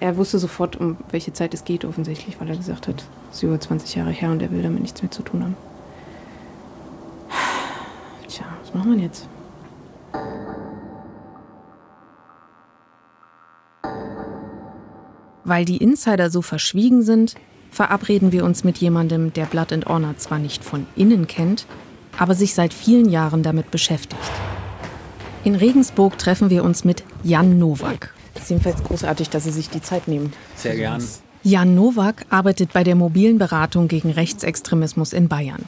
er 0.00 0.16
wusste 0.16 0.38
sofort, 0.38 0.76
um 0.76 0.96
welche 1.10 1.32
Zeit 1.32 1.54
es 1.54 1.64
geht, 1.64 1.84
offensichtlich, 1.84 2.38
weil 2.40 2.50
er 2.50 2.56
gesagt 2.56 2.88
hat, 2.88 3.04
es 3.30 3.38
ist 3.38 3.42
über 3.42 3.58
20 3.58 3.94
Jahre 3.94 4.10
her 4.10 4.30
und 4.30 4.42
er 4.42 4.50
will 4.50 4.62
damit 4.62 4.82
nichts 4.82 5.00
mehr 5.02 5.10
zu 5.10 5.22
tun 5.22 5.42
haben. 5.42 5.56
Tja, 8.28 8.44
was 8.62 8.74
machen 8.74 8.96
wir 8.96 9.02
jetzt? 9.02 9.28
Weil 15.44 15.64
die 15.64 15.78
Insider 15.78 16.30
so 16.30 16.42
verschwiegen 16.42 17.02
sind, 17.02 17.34
verabreden 17.70 18.30
wir 18.32 18.44
uns 18.44 18.62
mit 18.64 18.78
jemandem, 18.78 19.32
der 19.32 19.46
Blood 19.46 19.72
and 19.72 19.86
Honor 19.86 20.16
zwar 20.16 20.38
nicht 20.38 20.64
von 20.64 20.86
innen 20.96 21.26
kennt, 21.26 21.66
aber 22.18 22.34
sich 22.34 22.54
seit 22.54 22.74
vielen 22.74 23.08
Jahren 23.08 23.42
damit 23.42 23.70
beschäftigt. 23.70 24.20
In 25.44 25.54
Regensburg 25.54 26.16
treffen 26.18 26.48
wir 26.50 26.64
uns 26.64 26.84
mit 26.84 27.04
Jan 27.22 27.58
Nowak. 27.58 28.14
Es 28.34 28.44
ist 28.44 28.50
jedenfalls 28.50 28.82
großartig, 28.82 29.28
dass 29.28 29.44
Sie 29.44 29.50
sich 29.50 29.68
die 29.68 29.82
Zeit 29.82 30.08
nehmen. 30.08 30.32
Sehr 30.56 30.74
gern. 30.74 31.04
Jan 31.42 31.74
Nowak 31.74 32.24
arbeitet 32.30 32.72
bei 32.72 32.82
der 32.84 32.94
mobilen 32.94 33.36
Beratung 33.38 33.86
gegen 33.86 34.10
Rechtsextremismus 34.10 35.12
in 35.12 35.28
Bayern. 35.28 35.64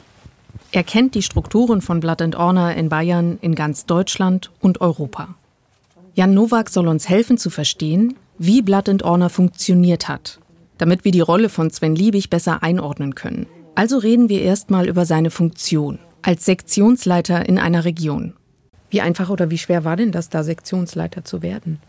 Er 0.71 0.83
kennt 0.83 1.13
die 1.13 1.21
Strukturen 1.21 1.81
von 1.81 1.99
Blood 1.99 2.21
and 2.21 2.37
Honor 2.37 2.71
in 2.71 2.89
Bayern, 2.89 3.37
in 3.41 3.53
ganz 3.53 3.85
Deutschland 3.85 4.49
und 4.59 4.81
Europa. 4.81 5.35
Jan 6.15 6.33
Nowak 6.33 6.69
soll 6.69 6.87
uns 6.87 7.07
helfen 7.07 7.37
zu 7.37 7.51
verstehen, 7.51 8.15
wie 8.39 8.63
Blood 8.63 8.89
and 8.89 9.03
Honor 9.03 9.29
funktioniert 9.29 10.07
hat, 10.07 10.39
damit 10.79 11.05
wir 11.05 11.11
die 11.11 11.21
Rolle 11.21 11.49
von 11.49 11.69
Sven 11.69 11.95
Liebig 11.95 12.31
besser 12.31 12.63
einordnen 12.63 13.13
können. 13.13 13.45
Also 13.75 13.99
reden 13.99 14.27
wir 14.27 14.41
erstmal 14.41 14.87
über 14.87 15.05
seine 15.05 15.29
Funktion 15.29 15.99
als 16.27 16.43
Sektionsleiter 16.43 17.47
in 17.47 17.57
einer 17.57 17.85
Region. 17.85 18.33
Wie 18.89 18.99
einfach 18.99 19.29
oder 19.29 19.49
wie 19.49 19.57
schwer 19.57 19.85
war 19.85 19.95
denn 19.95 20.11
das, 20.11 20.27
da 20.27 20.43
Sektionsleiter 20.43 21.23
zu 21.23 21.41
werden? 21.41 21.79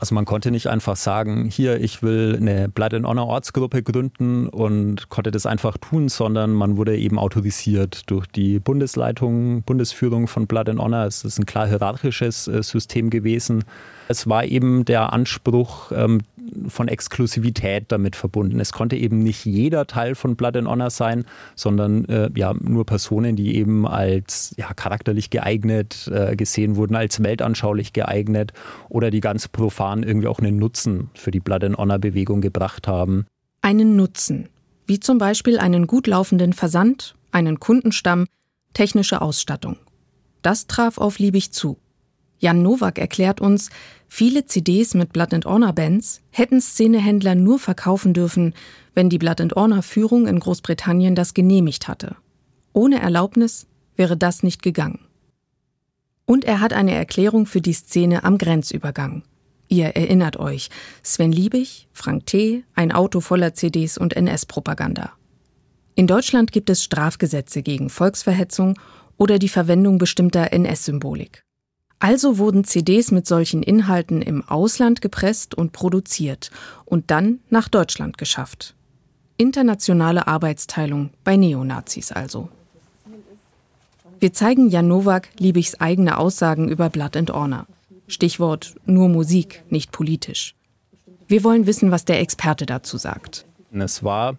Also 0.00 0.14
man 0.14 0.24
konnte 0.24 0.50
nicht 0.50 0.68
einfach 0.68 0.96
sagen, 0.96 1.50
hier, 1.50 1.80
ich 1.80 2.02
will 2.02 2.34
eine 2.40 2.70
Blood 2.70 2.94
and 2.94 3.06
Honor 3.06 3.26
Ortsgruppe 3.26 3.82
gründen 3.82 4.48
und 4.48 5.10
konnte 5.10 5.30
das 5.30 5.44
einfach 5.44 5.76
tun, 5.76 6.08
sondern 6.08 6.52
man 6.52 6.78
wurde 6.78 6.96
eben 6.96 7.18
autorisiert 7.18 8.10
durch 8.10 8.26
die 8.26 8.58
Bundesleitung, 8.58 9.62
Bundesführung 9.64 10.28
von 10.28 10.46
Blood 10.46 10.70
and 10.70 10.80
Honor. 10.80 11.04
Es 11.04 11.22
ist 11.22 11.38
ein 11.38 11.44
klar 11.44 11.66
hierarchisches 11.66 12.48
äh, 12.48 12.62
System 12.62 13.10
gewesen. 13.10 13.64
Es 14.08 14.26
war 14.26 14.44
eben 14.44 14.86
der 14.86 15.12
Anspruch 15.12 15.92
ähm, 15.92 16.22
von 16.68 16.88
Exklusivität 16.88 17.86
damit 17.88 18.16
verbunden. 18.16 18.60
Es 18.60 18.72
konnte 18.72 18.96
eben 18.96 19.18
nicht 19.18 19.44
jeder 19.44 19.86
Teil 19.86 20.14
von 20.14 20.36
Blood 20.36 20.56
and 20.56 20.68
Honor 20.68 20.90
sein, 20.90 21.24
sondern 21.54 22.04
äh, 22.06 22.30
ja 22.34 22.54
nur 22.54 22.86
Personen, 22.86 23.36
die 23.36 23.56
eben 23.56 23.86
als 23.86 24.54
ja, 24.56 24.72
charakterlich 24.74 25.30
geeignet 25.30 26.10
äh, 26.12 26.36
gesehen 26.36 26.76
wurden, 26.76 26.96
als 26.96 27.22
weltanschaulich 27.22 27.92
geeignet 27.92 28.52
oder 28.88 29.10
die 29.10 29.20
ganz 29.20 29.48
profan 29.48 30.02
irgendwie 30.02 30.28
auch 30.28 30.38
einen 30.38 30.56
Nutzen 30.56 31.10
für 31.14 31.30
die 31.30 31.40
Blood 31.40 31.64
and 31.64 31.78
Honor 31.78 31.98
Bewegung 31.98 32.40
gebracht 32.40 32.86
haben. 32.88 33.26
Einen 33.62 33.96
Nutzen, 33.96 34.48
wie 34.86 35.00
zum 35.00 35.18
Beispiel 35.18 35.58
einen 35.58 35.86
gut 35.86 36.06
laufenden 36.06 36.52
Versand, 36.52 37.14
einen 37.32 37.60
Kundenstamm, 37.60 38.26
technische 38.74 39.22
Ausstattung. 39.22 39.76
Das 40.42 40.66
traf 40.66 40.98
auf 40.98 41.18
Liebig 41.18 41.52
zu. 41.52 41.78
Jan 42.44 42.60
Nowak 42.60 42.98
erklärt 42.98 43.40
uns, 43.40 43.70
viele 44.06 44.44
CDs 44.44 44.92
mit 44.92 45.14
Blood 45.14 45.32
and 45.32 45.46
Honor 45.46 45.72
Bands 45.72 46.20
hätten 46.30 46.60
Szenehändler 46.60 47.34
nur 47.34 47.58
verkaufen 47.58 48.12
dürfen, 48.12 48.52
wenn 48.92 49.08
die 49.08 49.16
Blood 49.16 49.40
and 49.40 49.54
Honor 49.54 49.82
Führung 49.82 50.26
in 50.26 50.40
Großbritannien 50.40 51.14
das 51.14 51.32
genehmigt 51.32 51.88
hatte. 51.88 52.16
Ohne 52.74 53.00
Erlaubnis 53.00 53.66
wäre 53.96 54.18
das 54.18 54.42
nicht 54.42 54.62
gegangen. 54.62 54.98
Und 56.26 56.44
er 56.44 56.60
hat 56.60 56.74
eine 56.74 56.92
Erklärung 56.92 57.46
für 57.46 57.62
die 57.62 57.72
Szene 57.72 58.24
am 58.24 58.36
Grenzübergang. 58.36 59.22
Ihr 59.68 59.96
erinnert 59.96 60.36
euch, 60.36 60.68
Sven 61.02 61.32
Liebig, 61.32 61.88
Frank 61.92 62.26
T., 62.26 62.64
ein 62.74 62.92
Auto 62.92 63.20
voller 63.20 63.54
CDs 63.54 63.96
und 63.96 64.14
NS-Propaganda. 64.14 65.12
In 65.94 66.06
Deutschland 66.06 66.52
gibt 66.52 66.68
es 66.68 66.84
Strafgesetze 66.84 67.62
gegen 67.62 67.88
Volksverhetzung 67.88 68.78
oder 69.16 69.38
die 69.38 69.48
Verwendung 69.48 69.96
bestimmter 69.96 70.52
NS-Symbolik. 70.52 71.43
Also 72.04 72.36
wurden 72.36 72.64
CDs 72.64 73.12
mit 73.12 73.26
solchen 73.26 73.62
Inhalten 73.62 74.20
im 74.20 74.46
Ausland 74.46 75.00
gepresst 75.00 75.54
und 75.54 75.72
produziert 75.72 76.50
und 76.84 77.10
dann 77.10 77.40
nach 77.48 77.66
Deutschland 77.70 78.18
geschafft. 78.18 78.74
Internationale 79.38 80.26
Arbeitsteilung 80.26 81.08
bei 81.24 81.38
Neonazis 81.38 82.12
also. 82.12 82.50
Wir 84.20 84.34
zeigen 84.34 84.68
Jan 84.68 84.86
Nowak 84.86 85.30
Liebigs 85.38 85.80
eigene 85.80 86.18
Aussagen 86.18 86.68
über 86.68 86.90
Blood 86.90 87.16
and 87.16 87.32
Honor. 87.32 87.64
Stichwort 88.06 88.74
nur 88.84 89.08
Musik, 89.08 89.62
nicht 89.70 89.90
politisch. 89.90 90.54
Wir 91.26 91.42
wollen 91.42 91.66
wissen, 91.66 91.90
was 91.90 92.04
der 92.04 92.20
Experte 92.20 92.66
dazu 92.66 92.98
sagt. 92.98 93.46
Es 93.72 94.04
war 94.04 94.36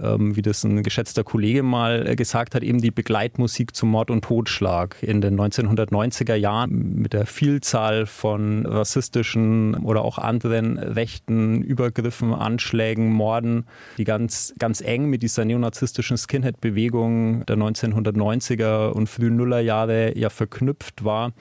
ähm, 0.00 0.36
wie 0.36 0.42
das 0.42 0.64
ein 0.64 0.82
geschätzter 0.82 1.24
Kollege 1.24 1.62
mal 1.62 2.06
äh, 2.06 2.16
gesagt 2.16 2.54
hat, 2.54 2.62
eben 2.62 2.80
die 2.80 2.90
Begleitmusik 2.90 3.74
zum 3.74 3.90
Mord 3.90 4.10
und 4.10 4.24
Totschlag 4.24 4.96
in 5.02 5.20
den 5.20 5.38
1990er 5.38 6.34
Jahren 6.34 6.96
mit 6.96 7.12
der 7.12 7.26
Vielzahl 7.26 8.06
von 8.06 8.66
rassistischen 8.66 9.74
oder 9.76 10.02
auch 10.02 10.18
anderen 10.18 10.78
rechten 10.78 11.62
Übergriffen, 11.62 12.34
Anschlägen, 12.34 13.12
Morden, 13.12 13.66
die 13.98 14.04
ganz, 14.04 14.54
ganz 14.58 14.80
eng 14.80 15.06
mit 15.06 15.22
dieser 15.22 15.44
neonazistischen 15.44 16.16
Skinhead-Bewegung 16.16 17.46
der 17.46 17.56
1990er 17.56 18.90
und 18.90 19.08
frühen 19.08 19.36
Nullerjahre 19.36 20.16
ja 20.16 20.30
verknüpft 20.30 21.04
war. 21.04 21.32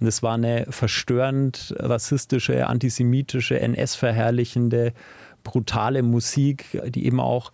Das 0.00 0.22
war 0.22 0.34
eine 0.34 0.66
verstörend 0.68 1.74
rassistische, 1.78 2.66
antisemitische, 2.66 3.58
NS-verherrlichende, 3.60 4.92
brutale 5.42 6.02
Musik, 6.02 6.80
die 6.86 7.06
eben 7.06 7.20
auch 7.20 7.52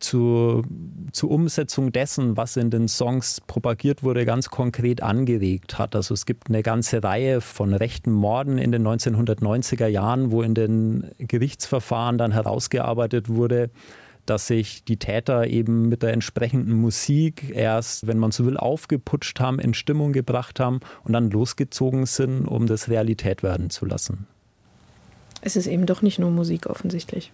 zur, 0.00 0.64
zur 1.12 1.30
Umsetzung 1.30 1.92
dessen, 1.92 2.36
was 2.36 2.56
in 2.56 2.70
den 2.70 2.88
Songs 2.88 3.40
propagiert 3.46 4.02
wurde, 4.02 4.24
ganz 4.24 4.50
konkret 4.50 5.02
angeregt 5.02 5.78
hat. 5.78 5.94
Also 5.94 6.14
es 6.14 6.26
gibt 6.26 6.48
eine 6.48 6.62
ganze 6.62 7.02
Reihe 7.02 7.40
von 7.40 7.74
rechten 7.74 8.10
Morden 8.12 8.58
in 8.58 8.72
den 8.72 8.86
1990er 8.86 9.86
Jahren, 9.86 10.30
wo 10.30 10.42
in 10.42 10.54
den 10.54 11.10
Gerichtsverfahren 11.18 12.18
dann 12.18 12.32
herausgearbeitet 12.32 13.28
wurde, 13.28 13.70
dass 14.26 14.46
sich 14.46 14.84
die 14.84 14.98
Täter 14.98 15.46
eben 15.46 15.88
mit 15.88 16.02
der 16.02 16.12
entsprechenden 16.12 16.74
Musik 16.74 17.50
erst, 17.54 18.06
wenn 18.06 18.18
man 18.18 18.30
so 18.30 18.44
will, 18.44 18.56
aufgeputscht 18.56 19.40
haben, 19.40 19.58
in 19.58 19.74
Stimmung 19.74 20.12
gebracht 20.12 20.60
haben 20.60 20.80
und 21.04 21.12
dann 21.12 21.30
losgezogen 21.30 22.04
sind, 22.06 22.46
um 22.46 22.66
das 22.66 22.88
Realität 22.88 23.42
werden 23.42 23.70
zu 23.70 23.86
lassen. 23.86 24.26
Es 25.40 25.56
ist 25.56 25.66
eben 25.66 25.86
doch 25.86 26.02
nicht 26.02 26.18
nur 26.18 26.30
Musik 26.30 26.66
offensichtlich. 26.66 27.32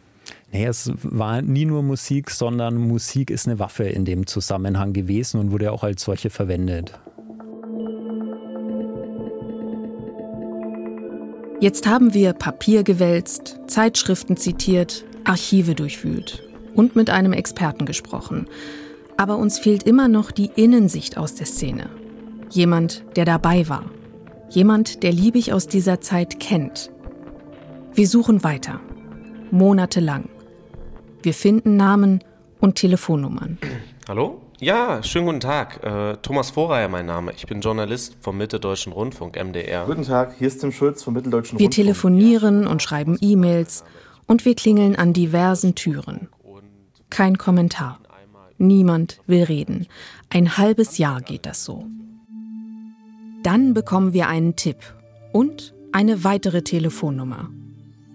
Nee, 0.53 0.67
es 0.67 0.93
war 1.03 1.43
nie 1.43 1.65
nur 1.65 1.83
Musik, 1.83 2.31
sondern 2.31 2.77
Musik 2.77 3.31
ist 3.31 3.47
eine 3.47 3.59
Waffe 3.59 3.85
in 3.85 4.05
dem 4.05 4.27
Zusammenhang 4.27 4.93
gewesen 4.93 5.41
und 5.41 5.51
wurde 5.51 5.73
auch 5.73 5.83
als 5.83 6.03
solche 6.03 6.31
verwendet. 6.31 6.99
Jetzt 11.61 11.87
haben 11.87 12.15
wir 12.15 12.35
Papier 12.35 12.83
gewälzt, 12.83 13.59
Zeitschriften 13.67 14.37
zitiert, 14.37 15.05
Archive 15.25 15.75
durchwühlt 15.75 16.43
und 16.75 16.95
mit 16.95 17.11
einem 17.11 17.33
Experten 17.33 17.87
gesprochen. 17.87 18.47
Aber 19.17 19.39
uns 19.39 19.59
fehlt 19.59 19.85
immer 19.85 20.09
noch 20.09 20.31
die 20.31 20.51
Innensicht 20.57 21.17
aus 21.17 21.35
der 21.35 21.47
Szene. 21.47 21.89
Jemand, 22.51 23.05
der 23.17 23.25
dabei 23.25 23.69
war. 23.69 23.91
Jemand, 24.51 25.03
der 25.03 25.13
Liebig 25.13 25.53
aus 25.53 25.67
dieser 25.67 26.01
Zeit 26.01 26.39
kennt. 26.39 26.91
Wir 27.95 28.09
suchen 28.09 28.45
weiter 28.45 28.81
monatelang. 29.55 30.29
Wir 31.25 31.33
finden 31.33 31.79
Namen 31.79 32.23
und 32.61 32.75
Telefonnummern. 32.75 33.57
Hallo? 34.07 34.43
Ja, 34.61 35.03
schönen 35.03 35.25
guten 35.25 35.41
Tag. 35.41 35.83
Äh, 35.83 36.19
Thomas 36.21 36.51
Vorreier 36.51 36.89
mein 36.89 37.07
Name. 37.07 37.33
Ich 37.35 37.47
bin 37.47 37.63
Journalist 37.63 38.19
vom 38.21 38.37
Mitteldeutschen 38.37 38.93
Rundfunk, 38.93 39.43
MDR. 39.43 39.87
Guten 39.87 40.03
Tag, 40.03 40.35
hier 40.39 40.49
ist 40.49 40.61
Tim 40.61 40.71
Schulz 40.71 41.03
vom 41.03 41.15
Mitteldeutschen 41.15 41.59
wir 41.59 41.65
Rundfunk. 41.65 41.79
Wir 41.79 41.85
telefonieren 41.85 42.67
und 42.67 42.83
schreiben 42.83 43.17
E-Mails 43.23 43.85
und 44.27 44.45
wir 44.45 44.55
klingeln 44.55 44.97
an 44.97 45.15
diversen 45.15 45.75
Türen. 45.75 46.29
Kein 47.09 47.39
Kommentar. 47.39 48.01
Niemand 48.59 49.19
will 49.27 49.45
reden. 49.45 49.87
Ein 50.29 50.59
halbes 50.59 50.99
Jahr 50.99 51.23
geht 51.23 51.47
das 51.47 51.65
so. 51.65 51.87
Dann 53.43 53.73
bekommen 53.73 54.13
wir 54.13 54.29
einen 54.29 54.57
Tipp 54.57 54.77
und 55.33 55.75
eine 55.91 56.23
weitere 56.23 56.61
Telefonnummer. 56.61 57.49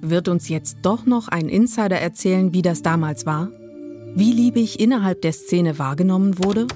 Wird 0.02 0.30
uns 0.30 0.48
jetzt 0.48 0.78
doch 0.84 1.06
noch 1.06 1.28
ein 1.28 1.50
Insider 1.50 2.00
erzählen, 2.00 2.54
wie 2.54 2.62
das 2.62 2.82
damals 2.82 3.26
war? 3.26 3.52
Wie 4.16 4.32
Liebig 4.32 4.80
innerhalb 4.80 5.22
der 5.22 5.34
Szene 5.34 5.78
wahrgenommen 5.78 6.44
wurde? 6.44 6.68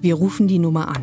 Wir 0.00 0.14
rufen 0.14 0.48
die 0.48 0.58
Nummer 0.58 0.88
an. 0.88 1.02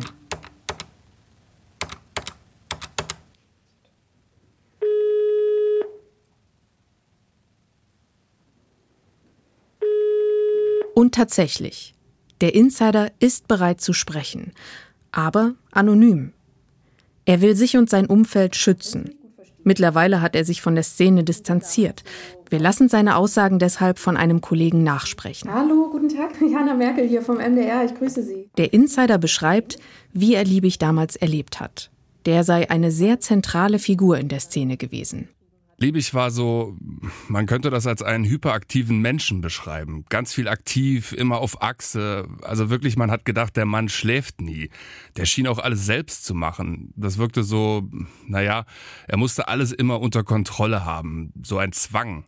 Und 10.94 11.14
tatsächlich, 11.14 11.94
der 12.40 12.54
Insider 12.54 13.12
ist 13.20 13.46
bereit 13.46 13.80
zu 13.80 13.92
sprechen, 13.92 14.52
aber 15.12 15.54
anonym. 15.70 16.32
Er 17.24 17.40
will 17.40 17.54
sich 17.54 17.76
und 17.76 17.88
sein 17.88 18.06
Umfeld 18.06 18.56
schützen. 18.56 19.14
Mittlerweile 19.64 20.22
hat 20.22 20.34
er 20.34 20.44
sich 20.44 20.62
von 20.62 20.74
der 20.74 20.84
Szene 20.84 21.24
distanziert. 21.24 22.02
Wir 22.48 22.58
lassen 22.58 22.88
seine 22.88 23.16
Aussagen 23.16 23.58
deshalb 23.58 23.98
von 23.98 24.16
einem 24.16 24.40
Kollegen 24.40 24.82
nachsprechen. 24.82 25.52
Hallo, 25.52 25.88
guten 25.90 26.08
Tag. 26.08 26.30
Jana 26.40 26.74
Merkel 26.74 27.06
hier 27.06 27.22
vom 27.22 27.36
MDR. 27.36 27.84
Ich 27.84 27.94
grüße 27.94 28.22
Sie. 28.22 28.48
Der 28.56 28.72
Insider 28.72 29.18
beschreibt, 29.18 29.78
wie 30.12 30.34
er 30.34 30.44
Liebig 30.44 30.78
damals 30.78 31.16
erlebt 31.16 31.60
hat. 31.60 31.90
Der 32.26 32.44
sei 32.44 32.70
eine 32.70 32.90
sehr 32.90 33.20
zentrale 33.20 33.78
Figur 33.78 34.18
in 34.18 34.28
der 34.28 34.40
Szene 34.40 34.76
gewesen. 34.76 35.28
Liebig 35.82 36.12
war 36.12 36.30
so, 36.30 36.76
man 37.28 37.46
könnte 37.46 37.70
das 37.70 37.86
als 37.86 38.02
einen 38.02 38.26
hyperaktiven 38.26 38.98
Menschen 39.00 39.40
beschreiben. 39.40 40.04
Ganz 40.10 40.34
viel 40.34 40.46
aktiv, 40.46 41.12
immer 41.12 41.38
auf 41.38 41.62
Achse. 41.62 42.28
Also 42.42 42.68
wirklich, 42.68 42.98
man 42.98 43.10
hat 43.10 43.24
gedacht, 43.24 43.56
der 43.56 43.64
Mann 43.64 43.88
schläft 43.88 44.42
nie. 44.42 44.68
Der 45.16 45.24
schien 45.24 45.46
auch 45.46 45.58
alles 45.58 45.86
selbst 45.86 46.26
zu 46.26 46.34
machen. 46.34 46.92
Das 46.96 47.16
wirkte 47.16 47.42
so, 47.42 47.88
naja, 48.26 48.66
er 49.08 49.16
musste 49.16 49.48
alles 49.48 49.72
immer 49.72 50.00
unter 50.00 50.22
Kontrolle 50.22 50.84
haben. 50.84 51.32
So 51.42 51.56
ein 51.56 51.72
Zwang. 51.72 52.26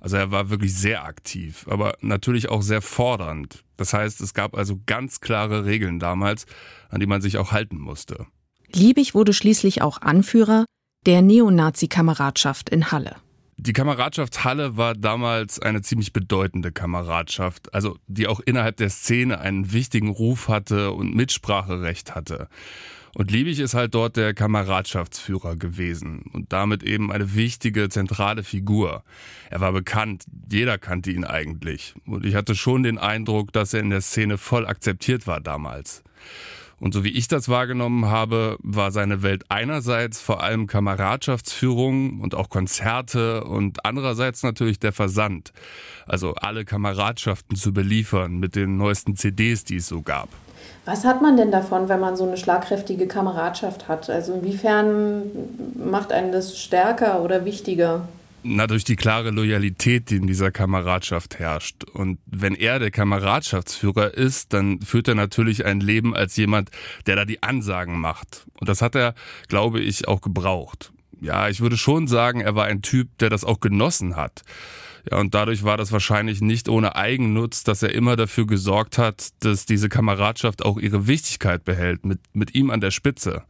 Also 0.00 0.16
er 0.16 0.30
war 0.30 0.48
wirklich 0.48 0.74
sehr 0.74 1.04
aktiv, 1.04 1.66
aber 1.68 1.98
natürlich 2.00 2.48
auch 2.48 2.62
sehr 2.62 2.80
fordernd. 2.80 3.64
Das 3.76 3.92
heißt, 3.92 4.22
es 4.22 4.32
gab 4.32 4.56
also 4.56 4.80
ganz 4.86 5.20
klare 5.20 5.66
Regeln 5.66 5.98
damals, 5.98 6.46
an 6.88 7.00
die 7.00 7.06
man 7.06 7.20
sich 7.20 7.36
auch 7.36 7.52
halten 7.52 7.76
musste. 7.76 8.26
Liebig 8.72 9.14
wurde 9.14 9.34
schließlich 9.34 9.82
auch 9.82 10.00
Anführer 10.00 10.64
der 11.06 11.22
Neonazi-Kameradschaft 11.22 12.70
in 12.70 12.90
Halle. 12.90 13.16
Die 13.56 13.72
Kameradschaft 13.72 14.44
Halle 14.44 14.76
war 14.76 14.94
damals 14.94 15.60
eine 15.60 15.80
ziemlich 15.80 16.12
bedeutende 16.12 16.72
Kameradschaft, 16.72 17.72
also 17.72 17.96
die 18.08 18.26
auch 18.26 18.40
innerhalb 18.40 18.76
der 18.78 18.90
Szene 18.90 19.40
einen 19.40 19.72
wichtigen 19.72 20.08
Ruf 20.08 20.48
hatte 20.48 20.90
und 20.90 21.14
Mitspracherecht 21.14 22.14
hatte. 22.14 22.48
Und 23.14 23.30
Liebig 23.30 23.60
ist 23.60 23.74
halt 23.74 23.94
dort 23.94 24.16
der 24.16 24.34
Kameradschaftsführer 24.34 25.54
gewesen 25.54 26.24
und 26.32 26.52
damit 26.52 26.82
eben 26.82 27.12
eine 27.12 27.34
wichtige, 27.34 27.88
zentrale 27.88 28.42
Figur. 28.42 29.04
Er 29.50 29.60
war 29.60 29.70
bekannt, 29.70 30.24
jeder 30.50 30.78
kannte 30.78 31.12
ihn 31.12 31.24
eigentlich. 31.24 31.94
Und 32.06 32.26
ich 32.26 32.34
hatte 32.34 32.56
schon 32.56 32.82
den 32.82 32.98
Eindruck, 32.98 33.52
dass 33.52 33.72
er 33.72 33.80
in 33.80 33.90
der 33.90 34.00
Szene 34.00 34.36
voll 34.36 34.66
akzeptiert 34.66 35.28
war 35.28 35.40
damals. 35.40 36.02
Und 36.80 36.92
so 36.92 37.04
wie 37.04 37.10
ich 37.10 37.28
das 37.28 37.48
wahrgenommen 37.48 38.06
habe, 38.06 38.56
war 38.62 38.90
seine 38.90 39.22
Welt 39.22 39.44
einerseits 39.48 40.20
vor 40.20 40.42
allem 40.42 40.66
Kameradschaftsführung 40.66 42.20
und 42.20 42.34
auch 42.34 42.48
Konzerte 42.48 43.44
und 43.44 43.84
andererseits 43.84 44.42
natürlich 44.42 44.78
der 44.78 44.92
Versand. 44.92 45.52
Also 46.06 46.34
alle 46.34 46.64
Kameradschaften 46.64 47.56
zu 47.56 47.72
beliefern 47.72 48.38
mit 48.38 48.56
den 48.56 48.76
neuesten 48.76 49.16
CDs, 49.16 49.64
die 49.64 49.76
es 49.76 49.86
so 49.86 50.02
gab. 50.02 50.28
Was 50.84 51.04
hat 51.04 51.22
man 51.22 51.36
denn 51.36 51.50
davon, 51.50 51.88
wenn 51.88 52.00
man 52.00 52.16
so 52.16 52.26
eine 52.26 52.36
schlagkräftige 52.36 53.06
Kameradschaft 53.06 53.88
hat? 53.88 54.10
Also 54.10 54.34
inwiefern 54.34 55.22
macht 55.74 56.12
einen 56.12 56.32
das 56.32 56.58
stärker 56.58 57.22
oder 57.22 57.44
wichtiger? 57.44 58.06
Na, 58.46 58.66
durch 58.66 58.84
die 58.84 58.96
klare 58.96 59.30
Loyalität, 59.30 60.10
die 60.10 60.16
in 60.16 60.26
dieser 60.26 60.50
Kameradschaft 60.50 61.38
herrscht. 61.38 61.84
Und 61.84 62.18
wenn 62.26 62.54
er 62.54 62.78
der 62.78 62.90
Kameradschaftsführer 62.90 64.12
ist, 64.12 64.52
dann 64.52 64.82
führt 64.82 65.08
er 65.08 65.14
natürlich 65.14 65.64
ein 65.64 65.80
Leben 65.80 66.14
als 66.14 66.36
jemand, 66.36 66.70
der 67.06 67.16
da 67.16 67.24
die 67.24 67.42
Ansagen 67.42 67.98
macht. 67.98 68.46
Und 68.60 68.68
das 68.68 68.82
hat 68.82 68.96
er, 68.96 69.14
glaube 69.48 69.80
ich, 69.80 70.08
auch 70.08 70.20
gebraucht. 70.20 70.92
Ja, 71.22 71.48
ich 71.48 71.62
würde 71.62 71.78
schon 71.78 72.06
sagen, 72.06 72.42
er 72.42 72.54
war 72.54 72.66
ein 72.66 72.82
Typ, 72.82 73.16
der 73.16 73.30
das 73.30 73.44
auch 73.44 73.60
genossen 73.60 74.14
hat. 74.14 74.42
Ja, 75.10 75.18
und 75.18 75.34
dadurch 75.34 75.64
war 75.64 75.78
das 75.78 75.90
wahrscheinlich 75.90 76.42
nicht 76.42 76.68
ohne 76.68 76.96
Eigennutz, 76.96 77.64
dass 77.64 77.82
er 77.82 77.94
immer 77.94 78.14
dafür 78.14 78.46
gesorgt 78.46 78.98
hat, 78.98 79.28
dass 79.40 79.64
diese 79.64 79.88
Kameradschaft 79.88 80.62
auch 80.62 80.76
ihre 80.76 81.06
Wichtigkeit 81.06 81.64
behält, 81.64 82.04
mit, 82.04 82.20
mit 82.34 82.54
ihm 82.54 82.70
an 82.70 82.82
der 82.82 82.90
Spitze. 82.90 83.44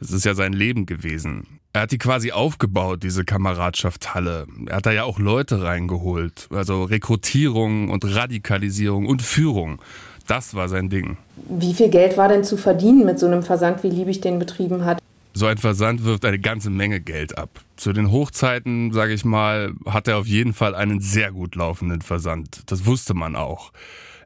Das 0.00 0.12
ist 0.12 0.24
ja 0.24 0.34
sein 0.34 0.52
Leben 0.52 0.86
gewesen. 0.86 1.58
Er 1.72 1.82
hat 1.82 1.92
die 1.92 1.98
quasi 1.98 2.32
aufgebaut, 2.32 3.02
diese 3.02 3.24
Kameradschaftshalle. 3.24 4.46
Er 4.66 4.76
hat 4.76 4.86
da 4.86 4.92
ja 4.92 5.04
auch 5.04 5.18
Leute 5.18 5.62
reingeholt. 5.62 6.48
Also 6.50 6.84
Rekrutierung 6.84 7.90
und 7.90 8.04
Radikalisierung 8.04 9.06
und 9.06 9.22
Führung. 9.22 9.80
Das 10.26 10.54
war 10.54 10.68
sein 10.68 10.88
Ding. 10.88 11.16
Wie 11.48 11.74
viel 11.74 11.88
Geld 11.88 12.16
war 12.16 12.28
denn 12.28 12.44
zu 12.44 12.56
verdienen 12.56 13.04
mit 13.04 13.18
so 13.18 13.26
einem 13.26 13.42
Versand, 13.42 13.82
wie 13.82 13.90
Liebig 13.90 14.20
den 14.20 14.38
betrieben 14.38 14.84
hat? 14.84 14.98
So 15.34 15.46
ein 15.46 15.58
Versand 15.58 16.04
wirft 16.04 16.24
eine 16.24 16.38
ganze 16.38 16.68
Menge 16.68 17.00
Geld 17.00 17.38
ab. 17.38 17.48
Zu 17.76 17.92
den 17.92 18.10
Hochzeiten, 18.10 18.92
sage 18.92 19.12
ich 19.12 19.24
mal, 19.24 19.72
hat 19.86 20.08
er 20.08 20.18
auf 20.18 20.26
jeden 20.26 20.52
Fall 20.52 20.74
einen 20.74 21.00
sehr 21.00 21.32
gut 21.32 21.54
laufenden 21.54 22.02
Versand. 22.02 22.62
Das 22.66 22.86
wusste 22.86 23.14
man 23.14 23.36
auch. 23.36 23.72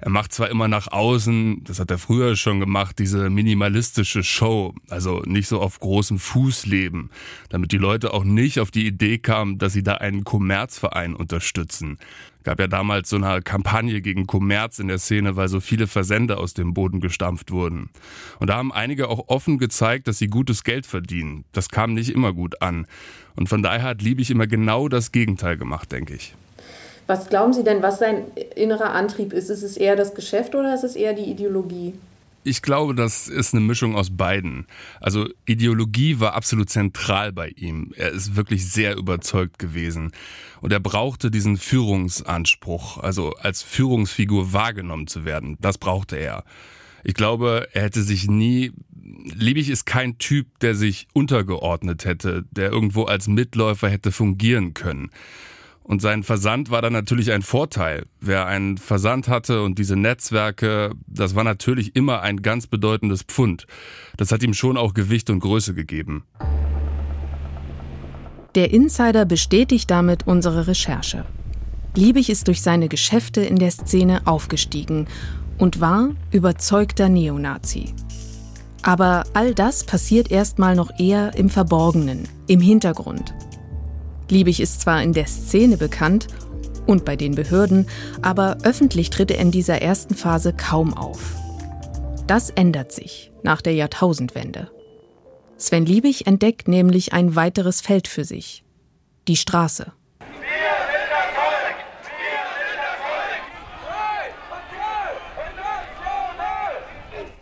Er 0.04 0.10
macht 0.10 0.32
zwar 0.32 0.50
immer 0.50 0.66
nach 0.66 0.90
außen, 0.90 1.62
das 1.62 1.78
hat 1.78 1.92
er 1.92 1.96
früher 1.96 2.34
schon 2.34 2.58
gemacht, 2.58 2.98
diese 2.98 3.30
minimalistische 3.30 4.24
Show, 4.24 4.74
also 4.90 5.22
nicht 5.26 5.46
so 5.46 5.60
auf 5.60 5.78
großem 5.78 6.18
Fuß 6.18 6.66
leben, 6.66 7.10
damit 7.50 7.70
die 7.70 7.78
Leute 7.78 8.12
auch 8.12 8.24
nicht 8.24 8.58
auf 8.58 8.72
die 8.72 8.84
Idee 8.84 9.18
kamen, 9.18 9.58
dass 9.58 9.74
sie 9.74 9.84
da 9.84 9.94
einen 9.94 10.24
Kommerzverein 10.24 11.14
unterstützen. 11.14 11.98
Gab 12.42 12.58
ja 12.58 12.66
damals 12.66 13.10
so 13.10 13.16
eine 13.16 13.42
Kampagne 13.42 14.02
gegen 14.02 14.26
Kommerz 14.26 14.80
in 14.80 14.88
der 14.88 14.98
Szene, 14.98 15.36
weil 15.36 15.46
so 15.46 15.60
viele 15.60 15.86
Versender 15.86 16.40
aus 16.40 16.52
dem 16.52 16.74
Boden 16.74 16.98
gestampft 16.98 17.52
wurden. 17.52 17.88
Und 18.40 18.50
da 18.50 18.56
haben 18.56 18.72
einige 18.72 19.08
auch 19.08 19.28
offen 19.28 19.58
gezeigt, 19.58 20.08
dass 20.08 20.18
sie 20.18 20.26
gutes 20.26 20.64
Geld 20.64 20.84
verdienen. 20.84 21.44
Das 21.52 21.68
kam 21.68 21.94
nicht 21.94 22.10
immer 22.12 22.32
gut 22.32 22.60
an. 22.60 22.88
Und 23.36 23.48
von 23.48 23.62
daher 23.62 23.84
hat 23.84 24.02
Liebig 24.02 24.32
immer 24.32 24.48
genau 24.48 24.88
das 24.88 25.12
Gegenteil 25.12 25.56
gemacht, 25.56 25.92
denke 25.92 26.14
ich. 26.14 26.34
Was 27.06 27.28
glauben 27.28 27.52
Sie 27.52 27.64
denn, 27.64 27.82
was 27.82 27.98
sein 27.98 28.24
innerer 28.54 28.92
Antrieb 28.92 29.32
ist? 29.32 29.50
Ist 29.50 29.62
es 29.62 29.76
eher 29.76 29.96
das 29.96 30.14
Geschäft 30.14 30.54
oder 30.54 30.74
ist 30.74 30.84
es 30.84 30.96
eher 30.96 31.14
die 31.14 31.30
Ideologie? 31.30 31.94
Ich 32.44 32.60
glaube, 32.60 32.94
das 32.94 33.28
ist 33.28 33.54
eine 33.54 33.60
Mischung 33.60 33.94
aus 33.94 34.16
beiden. 34.16 34.66
Also 35.00 35.28
Ideologie 35.46 36.18
war 36.18 36.34
absolut 36.34 36.70
zentral 36.70 37.32
bei 37.32 37.48
ihm. 37.50 37.92
Er 37.96 38.10
ist 38.10 38.34
wirklich 38.34 38.68
sehr 38.68 38.96
überzeugt 38.96 39.60
gewesen. 39.60 40.10
Und 40.60 40.72
er 40.72 40.80
brauchte 40.80 41.30
diesen 41.30 41.56
Führungsanspruch, 41.56 42.98
also 42.98 43.34
als 43.34 43.62
Führungsfigur 43.62 44.52
wahrgenommen 44.52 45.06
zu 45.06 45.24
werden. 45.24 45.56
Das 45.60 45.78
brauchte 45.78 46.16
er. 46.16 46.42
Ich 47.04 47.14
glaube, 47.14 47.68
er 47.72 47.82
hätte 47.82 48.02
sich 48.02 48.28
nie. 48.28 48.72
Liebig 49.24 49.70
ist 49.70 49.84
kein 49.84 50.18
Typ, 50.18 50.58
der 50.60 50.74
sich 50.74 51.06
untergeordnet 51.12 52.04
hätte, 52.04 52.44
der 52.50 52.70
irgendwo 52.72 53.04
als 53.04 53.28
Mitläufer 53.28 53.88
hätte 53.88 54.10
fungieren 54.10 54.74
können. 54.74 55.10
Und 55.84 56.00
sein 56.00 56.22
Versand 56.22 56.70
war 56.70 56.80
dann 56.80 56.92
natürlich 56.92 57.32
ein 57.32 57.42
Vorteil. 57.42 58.04
Wer 58.20 58.46
einen 58.46 58.78
Versand 58.78 59.28
hatte 59.28 59.62
und 59.62 59.78
diese 59.78 59.96
Netzwerke, 59.96 60.92
das 61.06 61.34
war 61.34 61.44
natürlich 61.44 61.96
immer 61.96 62.22
ein 62.22 62.42
ganz 62.42 62.66
bedeutendes 62.66 63.22
Pfund. 63.22 63.66
Das 64.16 64.30
hat 64.30 64.42
ihm 64.42 64.54
schon 64.54 64.76
auch 64.76 64.94
Gewicht 64.94 65.28
und 65.28 65.40
Größe 65.40 65.74
gegeben. 65.74 66.24
Der 68.54 68.70
Insider 68.70 69.24
bestätigt 69.24 69.90
damit 69.90 70.26
unsere 70.26 70.66
Recherche. 70.66 71.24
Liebig 71.94 72.30
ist 72.30 72.48
durch 72.48 72.62
seine 72.62 72.88
Geschäfte 72.88 73.40
in 73.42 73.56
der 73.56 73.70
Szene 73.70 74.22
aufgestiegen 74.26 75.08
und 75.58 75.80
war 75.80 76.10
überzeugter 76.30 77.08
Neonazi. 77.08 77.94
Aber 78.82 79.24
all 79.32 79.54
das 79.54 79.84
passiert 79.84 80.30
erstmal 80.30 80.74
noch 80.74 80.90
eher 80.98 81.36
im 81.36 81.48
Verborgenen, 81.48 82.28
im 82.46 82.60
Hintergrund. 82.60 83.32
Liebig 84.32 84.60
ist 84.60 84.80
zwar 84.80 85.02
in 85.02 85.12
der 85.12 85.26
Szene 85.26 85.76
bekannt 85.76 86.26
und 86.86 87.04
bei 87.04 87.16
den 87.16 87.34
Behörden, 87.34 87.86
aber 88.22 88.56
öffentlich 88.62 89.10
tritt 89.10 89.30
er 89.30 89.38
in 89.38 89.50
dieser 89.50 89.82
ersten 89.82 90.14
Phase 90.14 90.54
kaum 90.54 90.94
auf. 90.94 91.36
Das 92.26 92.48
ändert 92.48 92.92
sich 92.92 93.30
nach 93.42 93.60
der 93.60 93.74
Jahrtausendwende. 93.74 94.70
Sven 95.58 95.84
Liebig 95.84 96.26
entdeckt 96.26 96.66
nämlich 96.66 97.12
ein 97.12 97.36
weiteres 97.36 97.82
Feld 97.82 98.08
für 98.08 98.24
sich. 98.24 98.64
Die 99.28 99.36
Straße. 99.36 99.92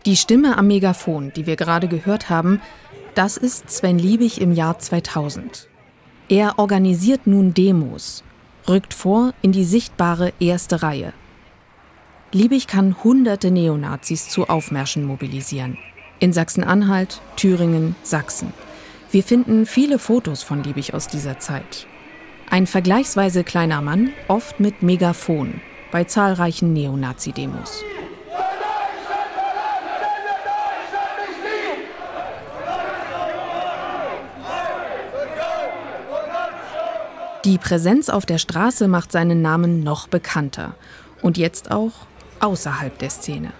Die 0.06 0.16
Stimme 0.16 0.58
am 0.58 0.66
Megafon, 0.66 1.32
die 1.36 1.46
wir 1.46 1.54
gerade 1.54 1.86
gehört 1.86 2.30
haben, 2.30 2.60
das 3.14 3.36
ist 3.36 3.70
Sven 3.70 3.98
Liebig 3.98 4.40
im 4.40 4.52
Jahr 4.52 4.80
2000. 4.80 5.69
Er 6.30 6.60
organisiert 6.60 7.26
nun 7.26 7.54
Demos, 7.54 8.22
rückt 8.68 8.94
vor 8.94 9.34
in 9.42 9.50
die 9.50 9.64
sichtbare 9.64 10.32
erste 10.38 10.80
Reihe. 10.80 11.12
Liebig 12.30 12.68
kann 12.68 13.02
hunderte 13.02 13.50
Neonazis 13.50 14.28
zu 14.28 14.48
Aufmärschen 14.48 15.04
mobilisieren. 15.04 15.76
In 16.20 16.32
Sachsen-Anhalt, 16.32 17.20
Thüringen, 17.34 17.96
Sachsen. 18.04 18.52
Wir 19.10 19.24
finden 19.24 19.66
viele 19.66 19.98
Fotos 19.98 20.44
von 20.44 20.62
Liebig 20.62 20.94
aus 20.94 21.08
dieser 21.08 21.40
Zeit. 21.40 21.88
Ein 22.48 22.68
vergleichsweise 22.68 23.42
kleiner 23.42 23.82
Mann, 23.82 24.10
oft 24.28 24.60
mit 24.60 24.84
Megafon, 24.84 25.60
bei 25.90 26.04
zahlreichen 26.04 26.72
Neonazi-Demos. 26.72 27.82
Die 37.50 37.58
Präsenz 37.58 38.10
auf 38.10 38.26
der 38.26 38.38
Straße 38.38 38.86
macht 38.86 39.10
seinen 39.10 39.42
Namen 39.42 39.82
noch 39.82 40.06
bekannter 40.06 40.76
und 41.20 41.36
jetzt 41.36 41.72
auch 41.72 41.90
außerhalb 42.38 42.96
der 43.00 43.10
Szene. 43.10 43.52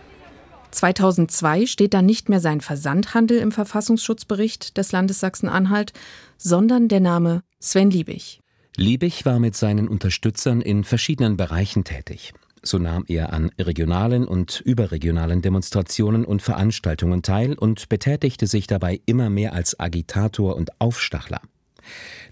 2002 0.70 1.66
steht 1.66 1.92
dann 1.92 2.06
nicht 2.06 2.28
mehr 2.28 2.38
sein 2.38 2.60
Versandhandel 2.60 3.38
im 3.38 3.50
Verfassungsschutzbericht 3.50 4.76
des 4.76 4.92
Landes 4.92 5.18
Sachsen-Anhalt, 5.18 5.92
sondern 6.38 6.86
der 6.86 7.00
Name 7.00 7.42
Sven 7.58 7.90
Liebig. 7.90 8.38
Liebig 8.76 9.24
war 9.26 9.40
mit 9.40 9.56
seinen 9.56 9.88
Unterstützern 9.88 10.60
in 10.60 10.84
verschiedenen 10.84 11.36
Bereichen 11.36 11.82
tätig. 11.82 12.32
So 12.62 12.78
nahm 12.78 13.04
er 13.08 13.32
an 13.32 13.50
regionalen 13.58 14.24
und 14.24 14.60
überregionalen 14.60 15.42
Demonstrationen 15.42 16.24
und 16.24 16.42
Veranstaltungen 16.42 17.22
teil 17.22 17.54
und 17.54 17.88
betätigte 17.88 18.46
sich 18.46 18.68
dabei 18.68 19.00
immer 19.06 19.30
mehr 19.30 19.52
als 19.52 19.80
Agitator 19.80 20.54
und 20.54 20.80
Aufstachler. 20.80 21.40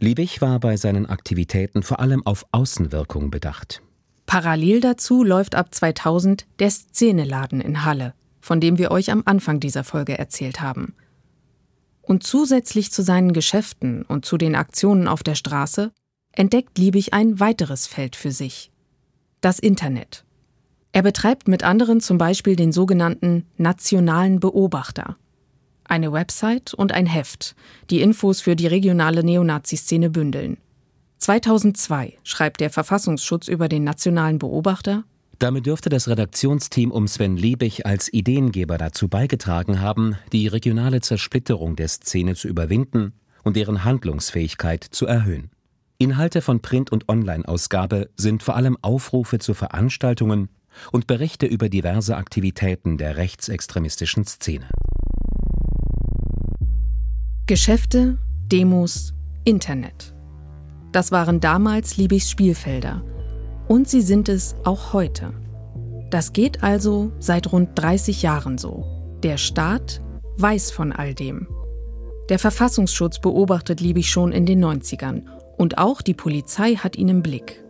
Liebig 0.00 0.40
war 0.40 0.60
bei 0.60 0.76
seinen 0.76 1.06
Aktivitäten 1.06 1.82
vor 1.82 2.00
allem 2.00 2.24
auf 2.26 2.46
Außenwirkung 2.52 3.30
bedacht. 3.30 3.82
Parallel 4.26 4.80
dazu 4.80 5.24
läuft 5.24 5.54
ab 5.54 5.74
2000 5.74 6.46
der 6.58 6.70
Szeneladen 6.70 7.60
in 7.60 7.84
Halle, 7.84 8.14
von 8.40 8.60
dem 8.60 8.78
wir 8.78 8.90
euch 8.90 9.10
am 9.10 9.22
Anfang 9.24 9.60
dieser 9.60 9.84
Folge 9.84 10.18
erzählt 10.18 10.60
haben. 10.60 10.94
Und 12.02 12.22
zusätzlich 12.22 12.92
zu 12.92 13.02
seinen 13.02 13.32
Geschäften 13.32 14.02
und 14.02 14.24
zu 14.24 14.36
den 14.36 14.54
Aktionen 14.54 15.08
auf 15.08 15.22
der 15.22 15.34
Straße 15.34 15.92
entdeckt 16.32 16.78
Liebig 16.78 17.12
ein 17.12 17.40
weiteres 17.40 17.86
Feld 17.86 18.16
für 18.16 18.32
sich. 18.32 18.70
Das 19.40 19.58
Internet. 19.58 20.24
Er 20.92 21.02
betreibt 21.02 21.48
mit 21.48 21.64
anderen 21.64 22.00
zum 22.00 22.18
Beispiel 22.18 22.56
den 22.56 22.72
sogenannten 22.72 23.46
nationalen 23.56 24.40
Beobachter 24.40 25.16
eine 25.88 26.12
Website 26.12 26.74
und 26.74 26.92
ein 26.92 27.06
Heft, 27.06 27.54
die 27.90 28.00
Infos 28.00 28.40
für 28.40 28.56
die 28.56 28.66
regionale 28.66 29.24
Neonazi-Szene 29.24 30.10
bündeln. 30.10 30.58
2002 31.18 32.18
schreibt 32.22 32.60
der 32.60 32.70
Verfassungsschutz 32.70 33.48
über 33.48 33.68
den 33.68 33.84
nationalen 33.84 34.38
Beobachter, 34.38 35.04
Damit 35.38 35.66
dürfte 35.66 35.88
das 35.88 36.08
Redaktionsteam 36.08 36.90
um 36.90 37.08
Sven 37.08 37.36
Liebig 37.36 37.86
als 37.86 38.12
Ideengeber 38.12 38.78
dazu 38.78 39.08
beigetragen 39.08 39.80
haben, 39.80 40.16
die 40.32 40.46
regionale 40.46 41.00
Zersplitterung 41.00 41.76
der 41.76 41.88
Szene 41.88 42.34
zu 42.34 42.48
überwinden 42.48 43.12
und 43.42 43.56
deren 43.56 43.84
Handlungsfähigkeit 43.84 44.84
zu 44.84 45.06
erhöhen. 45.06 45.50
Inhalte 45.98 46.42
von 46.42 46.60
Print- 46.60 46.92
und 46.92 47.08
Online-Ausgabe 47.08 48.10
sind 48.16 48.42
vor 48.44 48.54
allem 48.54 48.76
Aufrufe 48.82 49.40
zu 49.40 49.54
Veranstaltungen 49.54 50.48
und 50.92 51.08
Berichte 51.08 51.46
über 51.46 51.68
diverse 51.68 52.16
Aktivitäten 52.16 52.98
der 52.98 53.16
rechtsextremistischen 53.16 54.24
Szene. 54.24 54.68
Geschäfte, 57.48 58.18
Demos, 58.52 59.14
Internet. 59.44 60.14
Das 60.92 61.12
waren 61.12 61.40
damals 61.40 61.96
Liebigs 61.96 62.30
Spielfelder. 62.30 63.02
Und 63.68 63.88
sie 63.88 64.02
sind 64.02 64.28
es 64.28 64.54
auch 64.64 64.92
heute. 64.92 65.32
Das 66.10 66.34
geht 66.34 66.62
also 66.62 67.10
seit 67.20 67.50
rund 67.50 67.70
30 67.74 68.20
Jahren 68.20 68.58
so. 68.58 68.84
Der 69.22 69.38
Staat 69.38 70.02
weiß 70.36 70.72
von 70.72 70.92
all 70.92 71.14
dem. 71.14 71.48
Der 72.28 72.38
Verfassungsschutz 72.38 73.18
beobachtet 73.18 73.80
Liebig 73.80 74.10
schon 74.10 74.32
in 74.32 74.44
den 74.44 74.62
90ern 74.62 75.22
und 75.56 75.78
auch 75.78 76.02
die 76.02 76.12
Polizei 76.12 76.74
hat 76.74 76.96
ihn 76.96 77.08
im 77.08 77.22
Blick. 77.22 77.64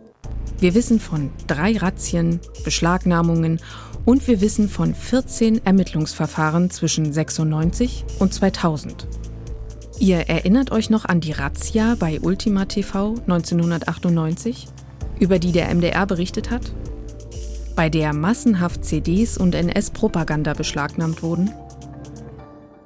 Wir 0.59 0.73
wissen 0.73 0.99
von 0.99 1.29
drei 1.47 1.77
Razzien, 1.77 2.41
Beschlagnahmungen 2.65 3.61
und 4.03 4.27
wir 4.27 4.41
wissen 4.41 4.67
von 4.67 4.93
14 4.93 5.65
Ermittlungsverfahren 5.65 6.69
zwischen 6.69 7.13
96 7.13 8.03
und 8.19 8.33
2000. 8.33 9.07
Ihr 9.99 10.29
erinnert 10.29 10.71
euch 10.71 10.89
noch 10.89 11.03
an 11.03 11.19
die 11.19 11.33
Razzia 11.33 11.95
bei 11.99 12.21
Ultima 12.21 12.63
TV 12.65 13.15
1998, 13.27 14.67
über 15.19 15.39
die 15.39 15.51
der 15.51 15.73
MDR 15.75 16.05
berichtet 16.05 16.49
hat? 16.49 16.71
Bei 17.75 17.89
der 17.89 18.13
massenhaft 18.13 18.85
CDs 18.85 19.37
und 19.37 19.55
NS-Propaganda 19.55 20.53
beschlagnahmt 20.53 21.21
wurden? 21.21 21.51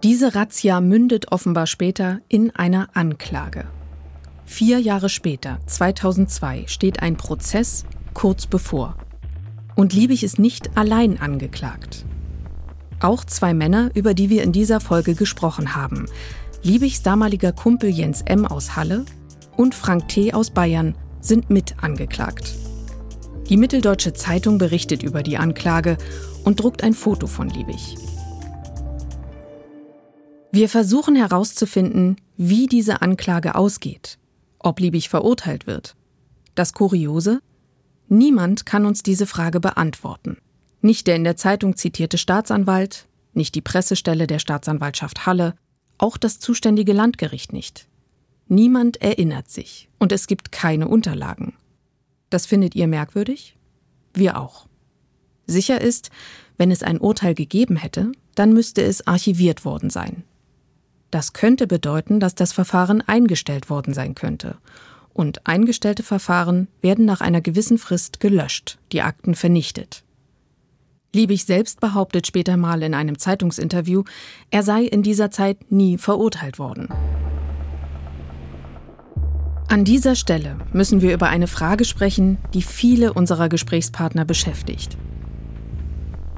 Diese 0.01 0.33
Razzia 0.33 0.81
mündet 0.81 1.31
offenbar 1.31 1.67
später 1.67 2.21
in 2.29 2.49
einer 2.55 2.89
Anklage. 2.93 3.65
Vier 4.45 4.79
Jahre 4.79 5.09
später, 5.09 5.59
2002, 5.67 6.63
steht 6.65 7.03
ein 7.03 7.15
Prozess 7.15 7.85
kurz 8.15 8.47
bevor. 8.47 8.97
Und 9.75 9.93
Liebig 9.93 10.23
ist 10.23 10.39
nicht 10.39 10.75
allein 10.77 11.19
angeklagt. 11.21 12.05
Auch 12.99 13.23
zwei 13.23 13.53
Männer, 13.53 13.91
über 13.93 14.13
die 14.13 14.29
wir 14.29 14.43
in 14.43 14.51
dieser 14.51 14.79
Folge 14.79 15.13
gesprochen 15.13 15.75
haben. 15.75 16.05
Liebigs 16.63 17.01
damaliger 17.01 17.51
Kumpel 17.51 17.89
Jens 17.89 18.21
M. 18.21 18.45
aus 18.45 18.75
Halle 18.75 19.05
und 19.57 19.75
Frank 19.75 20.07
T. 20.07 20.33
aus 20.33 20.49
Bayern 20.49 20.95
sind 21.21 21.49
mit 21.49 21.83
angeklagt. 21.83 22.55
Die 23.49 23.57
Mitteldeutsche 23.57 24.13
Zeitung 24.13 24.57
berichtet 24.57 25.03
über 25.03 25.23
die 25.23 25.37
Anklage 25.37 25.97
und 26.43 26.59
druckt 26.59 26.83
ein 26.83 26.93
Foto 26.93 27.27
von 27.27 27.49
Liebig. 27.49 27.95
Wir 30.51 30.69
versuchen 30.69 31.15
herauszufinden, 31.15 32.17
wie 32.37 32.67
diese 32.67 33.01
Anklage 33.01 33.55
ausgeht 33.55 34.17
ob 34.63 34.79
Liebig 34.79 35.09
verurteilt 35.09 35.67
wird. 35.67 35.95
Das 36.55 36.73
Kuriose? 36.73 37.41
Niemand 38.07 38.65
kann 38.65 38.85
uns 38.85 39.03
diese 39.03 39.27
Frage 39.27 39.59
beantworten. 39.59 40.37
Nicht 40.81 41.07
der 41.07 41.15
in 41.15 41.23
der 41.23 41.37
Zeitung 41.37 41.75
zitierte 41.75 42.17
Staatsanwalt, 42.17 43.07
nicht 43.33 43.55
die 43.55 43.61
Pressestelle 43.61 44.27
der 44.27 44.39
Staatsanwaltschaft 44.39 45.25
Halle, 45.25 45.55
auch 46.03 46.17
das 46.17 46.39
zuständige 46.39 46.91
Landgericht 46.91 47.53
nicht. 47.53 47.87
Niemand 48.49 49.01
erinnert 49.01 49.49
sich 49.49 49.87
und 49.99 50.11
es 50.11 50.27
gibt 50.27 50.51
keine 50.51 50.89
Unterlagen. 50.89 51.53
Das 52.29 52.45
findet 52.45 52.75
ihr 52.75 52.87
merkwürdig? 52.87 53.55
Wir 54.13 54.37
auch. 54.37 54.67
Sicher 55.47 55.79
ist, 55.79 56.11
wenn 56.57 56.71
es 56.71 56.83
ein 56.83 56.99
Urteil 56.99 57.35
gegeben 57.35 57.77
hätte, 57.77 58.11
dann 58.35 58.51
müsste 58.51 58.83
es 58.83 59.07
archiviert 59.07 59.63
worden 59.63 59.89
sein. 59.89 60.23
Das 61.09 61.31
könnte 61.31 61.67
bedeuten, 61.67 62.19
dass 62.19 62.35
das 62.35 62.51
Verfahren 62.51 63.01
eingestellt 63.01 63.69
worden 63.69 63.93
sein 63.93 64.13
könnte. 64.13 64.57
Und 65.13 65.47
eingestellte 65.47 66.03
Verfahren 66.03 66.67
werden 66.81 67.05
nach 67.05 67.21
einer 67.21 67.39
gewissen 67.39 67.77
Frist 67.77 68.19
gelöscht, 68.19 68.77
die 68.91 69.03
Akten 69.03 69.35
vernichtet. 69.35 70.03
Liebig 71.15 71.45
selbst 71.45 71.79
behauptet 71.79 72.25
später 72.25 72.57
mal 72.57 72.81
in 72.81 72.95
einem 72.95 73.19
Zeitungsinterview, 73.19 74.03
er 74.49 74.63
sei 74.63 74.81
in 74.83 75.03
dieser 75.03 75.29
Zeit 75.29 75.71
nie 75.71 75.99
verurteilt 75.99 76.57
worden. 76.57 76.89
An 79.67 79.85
dieser 79.85 80.15
Stelle 80.15 80.57
müssen 80.71 81.01
wir 81.01 81.13
über 81.13 81.29
eine 81.29 81.47
Frage 81.47 81.85
sprechen, 81.85 82.39
die 82.53 82.63
viele 82.63 83.13
unserer 83.13 83.47
Gesprächspartner 83.47 84.25
beschäftigt. 84.25 84.97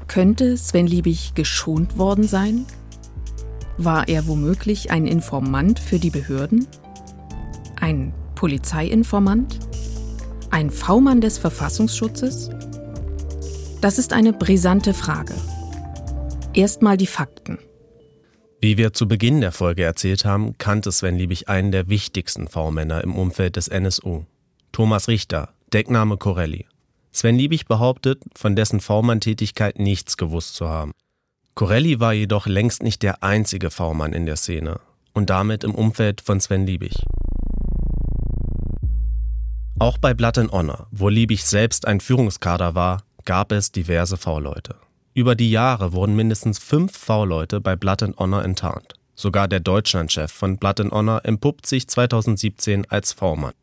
Könnte 0.08 0.56
Sven 0.56 0.86
Liebig 0.86 1.34
geschont 1.34 1.98
worden 1.98 2.24
sein? 2.24 2.66
War 3.78 4.08
er 4.08 4.26
womöglich 4.26 4.90
ein 4.90 5.06
Informant 5.06 5.78
für 5.78 5.98
die 5.98 6.10
Behörden? 6.10 6.66
Ein 7.80 8.14
Polizeiinformant? 8.34 9.58
Ein 10.50 10.70
V-Mann 10.70 11.20
des 11.20 11.38
Verfassungsschutzes? 11.38 12.50
Das 13.80 13.98
ist 13.98 14.12
eine 14.12 14.32
brisante 14.32 14.94
Frage. 14.94 15.34
Erstmal 16.54 16.96
die 16.96 17.06
Fakten. 17.06 17.58
Wie 18.60 18.78
wir 18.78 18.94
zu 18.94 19.06
Beginn 19.06 19.42
der 19.42 19.52
Folge 19.52 19.84
erzählt 19.84 20.24
haben, 20.24 20.56
kannte 20.56 20.90
Sven 20.90 21.16
Liebig 21.16 21.48
einen 21.48 21.72
der 21.72 21.88
wichtigsten 21.88 22.48
V-Männer 22.48 23.04
im 23.04 23.14
Umfeld 23.14 23.56
des 23.56 23.68
NSU. 23.68 24.24
Thomas 24.72 25.08
Richter, 25.08 25.50
Deckname 25.72 26.16
Corelli. 26.16 26.66
Sven 27.12 27.36
Liebig 27.36 27.66
behauptet, 27.66 28.22
von 28.34 28.56
dessen 28.56 28.80
V-Mann-Tätigkeit 28.80 29.78
nichts 29.78 30.16
gewusst 30.16 30.54
zu 30.54 30.68
haben. 30.68 30.92
Corelli 31.54 32.00
war 32.00 32.14
jedoch 32.14 32.46
längst 32.46 32.82
nicht 32.82 33.02
der 33.02 33.22
einzige 33.22 33.70
V-Mann 33.70 34.14
in 34.14 34.26
der 34.26 34.36
Szene 34.36 34.80
und 35.12 35.30
damit 35.30 35.64
im 35.64 35.74
Umfeld 35.74 36.22
von 36.22 36.40
Sven 36.40 36.66
Liebig. 36.66 36.94
Auch 39.78 39.98
bei 39.98 40.14
Blood 40.14 40.38
and 40.38 40.52
Honor, 40.52 40.88
wo 40.90 41.10
Liebig 41.10 41.44
selbst 41.44 41.86
ein 41.86 42.00
Führungskader 42.00 42.74
war, 42.74 43.02
gab 43.26 43.52
es 43.52 43.70
diverse 43.70 44.16
V-Leute. 44.16 44.76
Über 45.12 45.34
die 45.34 45.50
Jahre 45.50 45.92
wurden 45.92 46.16
mindestens 46.16 46.58
fünf 46.58 46.96
V-Leute 46.96 47.60
bei 47.60 47.76
Blood 47.76 48.02
and 48.02 48.18
Honor 48.18 48.42
enttarnt. 48.42 48.94
Sogar 49.14 49.48
der 49.48 49.60
Deutschlandchef 49.60 50.32
von 50.32 50.56
Blood 50.58 50.80
and 50.80 50.92
Honor 50.92 51.20
empuppt 51.24 51.66
sich 51.66 51.88
2017 51.88 52.86
als 52.90 53.12
V-Mann. 53.12 53.54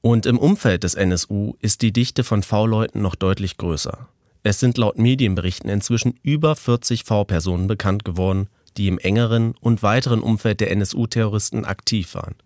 Und 0.00 0.26
im 0.26 0.38
Umfeld 0.38 0.84
des 0.84 0.94
NSU 0.94 1.54
ist 1.60 1.82
die 1.82 1.92
Dichte 1.92 2.22
von 2.22 2.42
V-Leuten 2.42 3.02
noch 3.02 3.14
deutlich 3.14 3.56
größer. 3.56 4.08
Es 4.42 4.60
sind 4.60 4.78
laut 4.78 4.98
Medienberichten 4.98 5.68
inzwischen 5.68 6.18
über 6.22 6.54
40 6.54 7.04
V-Personen 7.04 7.66
bekannt 7.66 8.04
geworden, 8.04 8.48
die 8.76 8.88
im 8.88 8.98
engeren 8.98 9.54
und 9.60 9.82
weiteren 9.82 10.20
Umfeld 10.20 10.60
der 10.60 10.70
NSU-Terroristen 10.70 11.64
aktiv 11.64 12.14
waren, 12.14 12.36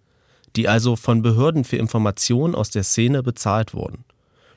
die 0.56 0.68
also 0.68 0.96
von 0.96 1.22
Behörden 1.22 1.64
für 1.64 1.76
Informationen 1.76 2.54
aus 2.54 2.70
der 2.70 2.84
Szene 2.84 3.22
bezahlt 3.22 3.74
wurden. 3.74 4.04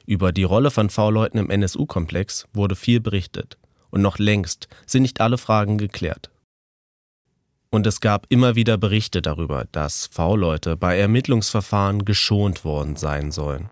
Über 0.08 0.32
die 0.32 0.44
Rolle 0.44 0.70
von 0.70 0.92
V-Leuten 0.92 1.40
im 1.40 1.50
NSU-Komplex 1.50 2.48
wurde 2.54 2.76
viel 2.76 3.00
berichtet, 3.00 3.58
und 3.90 4.02
noch 4.02 4.20
längst 4.20 4.68
sind 4.86 5.02
nicht 5.02 5.20
alle 5.20 5.40
Fragen 5.40 5.80
geklärt. 5.80 6.30
Und 7.72 7.88
es 7.88 8.02
gab 8.02 8.28
immer 8.30 8.56
wieder 8.56 8.78
Berichte 8.78 9.24
darüber, 9.24 9.66
dass 9.72 10.06
V-Leute 10.08 10.78
bei 10.78 10.98
Ermittlungsverfahren 11.00 12.06
geschont 12.06 12.64
worden 12.64 12.96
sein 12.96 13.32
sollen. 13.32 13.70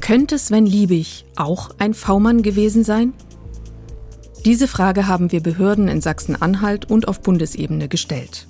Könnte 0.00 0.38
Sven 0.38 0.66
Liebig 0.66 1.26
auch 1.36 1.70
ein 1.78 1.92
V-Mann 1.92 2.42
gewesen 2.42 2.84
sein? 2.84 3.12
Diese 4.46 4.68
Frage 4.68 5.08
haben 5.08 5.30
wir 5.30 5.42
Behörden 5.42 5.88
in 5.88 6.00
Sachsen-Anhalt 6.00 6.88
und 6.88 7.08
auf 7.08 7.20
Bundesebene 7.20 7.88
gestellt. 7.88 8.46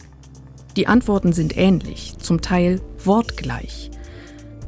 Die 0.77 0.87
Antworten 0.87 1.33
sind 1.33 1.57
ähnlich, 1.57 2.15
zum 2.19 2.43
Teil 2.43 2.83
wortgleich. 3.03 3.91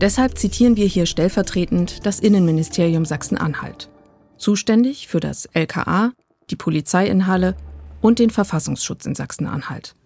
Deshalb 0.00 0.38
zitieren 0.38 0.76
wir 0.76 0.86
hier 0.86 1.04
stellvertretend 1.04 2.06
das 2.06 2.18
Innenministerium 2.18 3.04
Sachsen-Anhalt, 3.04 3.90
zuständig 4.38 5.08
für 5.08 5.20
das 5.20 5.46
LKA, 5.52 6.12
die 6.50 6.56
Polizei 6.56 7.08
in 7.08 7.26
Halle 7.26 7.56
und 8.00 8.20
den 8.20 8.30
Verfassungsschutz 8.30 9.04
in 9.04 9.14
Sachsen-Anhalt. 9.14 9.96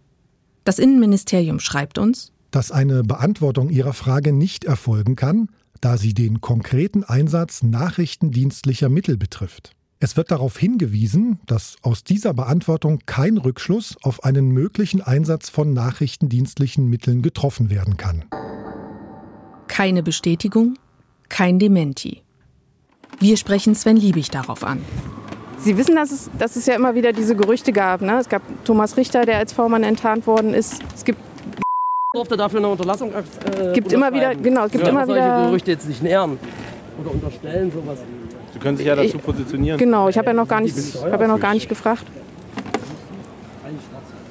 Das 0.65 0.81
Innenministerium 0.81 1.61
schreibt 1.61 1.99
uns, 1.99 2.33
dass 2.51 2.73
eine 2.73 3.05
Beantwortung 3.05 3.71
Ihrer 3.71 3.93
Frage 3.93 4.33
nicht 4.33 4.65
erfolgen 4.65 5.15
kann, 5.15 5.49
da 5.81 5.97
sie 5.97 6.15
den 6.15 6.41
konkreten 6.41 7.05
Einsatz 7.05 7.63
nachrichtendienstlicher 7.63 8.89
Mittel 8.89 9.17
betrifft. 9.17 9.73
Es 10.05 10.17
wird 10.17 10.33
darauf 10.33 10.59
hingewiesen, 10.59 11.39
dass 11.47 11.77
aus 11.83 12.03
dieser 12.03 12.35
Beantwortung 12.35 12.99
kein 13.07 13.39
Rückschluss 13.39 13.97
auf 14.03 14.25
einen 14.25 14.51
möglichen 14.51 15.01
Einsatz 15.01 15.49
von 15.49 15.73
nachrichtendienstlichen 15.73 16.91
Mitteln 16.91 17.23
getroffen 17.23 17.71
werden 17.71 17.97
kann. 17.97 18.25
Keine 19.69 20.03
Bestätigung, 20.03 20.75
kein 21.29 21.61
Dementi. 21.61 22.21
Wir 23.21 23.37
sprechen 23.37 23.77
Sven 23.77 23.97
Liebig 23.97 24.29
darauf 24.31 24.65
an. 24.65 24.81
Sie 25.59 25.77
wissen, 25.77 25.95
dass 25.95 26.11
es, 26.11 26.31
dass 26.37 26.57
es 26.57 26.67
ja 26.67 26.75
immer 26.75 26.97
wieder 26.97 27.13
diese 27.13 27.37
Gerüchte 27.37 27.73
gab. 27.73 28.01
Ne? 28.01 28.19
Es 28.19 28.29
gab 28.29 28.43
Thomas 28.65 28.97
Richter, 28.97 29.25
der 29.25 29.39
als 29.39 29.53
V-Mann 29.53 29.85
enttarnt 29.85 30.27
worden 30.27 30.53
ist. 30.53 30.83
Es 30.97 31.05
gibt 31.05 31.21
Durfte 32.13 32.37
dafür 32.37 32.59
eine 32.59 32.69
Unterlassung 32.71 33.13
äh, 33.13 33.73
Gibt 33.73 33.93
immer 33.93 34.13
wieder, 34.13 34.35
genau, 34.35 34.67
es 34.67 34.73
gibt 34.73 34.83
ja, 34.83 34.91
immer 34.91 35.07
solche 35.07 35.23
wieder. 35.23 35.47
Gerüchte 35.47 35.71
jetzt 35.71 35.89
nicht 35.89 36.03
nähern 36.03 36.41
oder 37.01 37.13
unterstellen 37.13 37.71
sowas. 37.71 38.01
Sie 38.63 38.67
können 38.69 38.77
sich 38.77 38.87
ja 38.87 38.95
dazu 38.95 39.17
Ich- 39.17 39.23
positionieren. 39.25 39.77
Genau, 39.77 40.09
ich 40.09 40.17
habe 40.17 40.29
ja 40.29 40.33
noch 40.35 40.47
gar 40.47 40.61
nicht, 40.61 40.77
habe 41.11 41.25
ja 41.25 41.29
noch 41.29 41.41
gar 41.41 41.53
nicht 41.53 41.69
gefragt. 41.69 42.05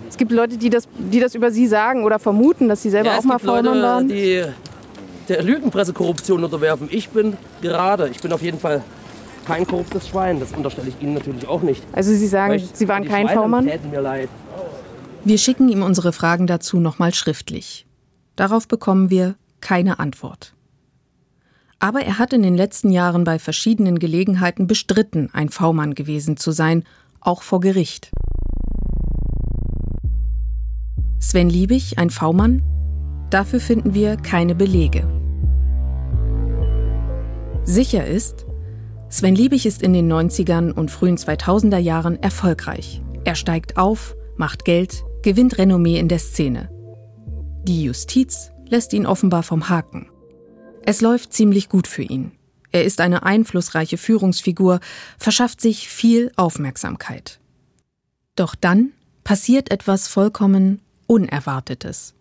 Es 0.09 0.15
gibt 0.15 0.31
Leute, 0.31 0.57
die 0.57 0.69
das, 0.69 0.87
die 0.97 1.19
das 1.19 1.35
über 1.35 1.51
Sie 1.51 1.67
sagen 1.67 2.05
oder 2.05 2.17
vermuten, 2.17 2.69
dass 2.69 2.81
Sie 2.81 2.89
selber 2.89 3.09
ja, 3.09 3.17
auch 3.17 3.23
mal 3.25 3.39
V-Mann 3.39 3.81
waren. 3.81 4.07
die 4.07 4.43
der 5.27 5.43
Lügenpressekorruption 5.43 6.43
unterwerfen. 6.45 6.87
Ich 6.91 7.09
bin 7.09 7.35
gerade, 7.61 8.07
ich 8.09 8.21
bin 8.21 8.31
auf 8.31 8.41
jeden 8.41 8.57
Fall 8.59 8.83
kein 9.45 9.67
korruptes 9.67 10.07
Schwein. 10.07 10.39
Das 10.39 10.51
unterstelle 10.53 10.87
ich 10.89 11.01
Ihnen 11.01 11.13
natürlich 11.15 11.45
auch 11.47 11.61
nicht. 11.61 11.83
Also 11.91 12.11
Sie 12.13 12.27
sagen, 12.27 12.53
ich- 12.53 12.69
Sie 12.73 12.87
waren 12.87 13.03
kein 13.05 13.27
täten 13.27 13.91
mir 13.91 14.01
leid. 14.01 14.29
Wir 15.25 15.37
schicken 15.37 15.67
ihm 15.67 15.83
unsere 15.83 16.13
Fragen 16.13 16.47
dazu 16.47 16.79
nochmal 16.79 17.13
schriftlich. 17.13 17.85
Darauf 18.37 18.67
bekommen 18.67 19.09
wir 19.09 19.35
keine 19.59 19.99
Antwort. 19.99 20.53
Aber 21.81 22.01
er 22.01 22.19
hat 22.19 22.31
in 22.31 22.43
den 22.43 22.55
letzten 22.55 22.91
Jahren 22.91 23.23
bei 23.23 23.39
verschiedenen 23.39 23.97
Gelegenheiten 23.97 24.67
bestritten, 24.67 25.31
ein 25.33 25.49
V-Mann 25.49 25.95
gewesen 25.95 26.37
zu 26.37 26.51
sein, 26.51 26.83
auch 27.19 27.41
vor 27.41 27.59
Gericht. 27.59 28.11
Sven 31.19 31.49
Liebig, 31.49 31.97
ein 31.97 32.11
V-Mann? 32.11 32.61
Dafür 33.31 33.59
finden 33.59 33.95
wir 33.95 34.15
keine 34.15 34.53
Belege. 34.53 35.07
Sicher 37.63 38.05
ist, 38.05 38.45
Sven 39.09 39.33
Liebig 39.33 39.65
ist 39.65 39.81
in 39.81 39.93
den 39.93 40.11
90ern 40.11 40.71
und 40.73 40.91
frühen 40.91 41.17
2000er 41.17 41.79
Jahren 41.79 42.21
erfolgreich. 42.21 43.01
Er 43.23 43.33
steigt 43.33 43.77
auf, 43.77 44.15
macht 44.37 44.65
Geld, 44.65 45.03
gewinnt 45.23 45.57
Renommee 45.57 45.97
in 45.97 46.09
der 46.09 46.19
Szene. 46.19 46.69
Die 47.63 47.83
Justiz 47.85 48.51
lässt 48.69 48.93
ihn 48.93 49.07
offenbar 49.07 49.41
vom 49.41 49.67
Haken. 49.67 50.10
Es 50.83 51.01
läuft 51.01 51.33
ziemlich 51.33 51.69
gut 51.69 51.87
für 51.87 52.03
ihn. 52.03 52.31
Er 52.71 52.85
ist 52.85 53.01
eine 53.01 53.23
einflussreiche 53.23 53.97
Führungsfigur, 53.97 54.79
verschafft 55.17 55.61
sich 55.61 55.89
viel 55.89 56.31
Aufmerksamkeit. 56.37 57.39
Doch 58.35 58.55
dann 58.55 58.93
passiert 59.23 59.71
etwas 59.71 60.07
vollkommen 60.07 60.81
Unerwartetes. 61.07 62.13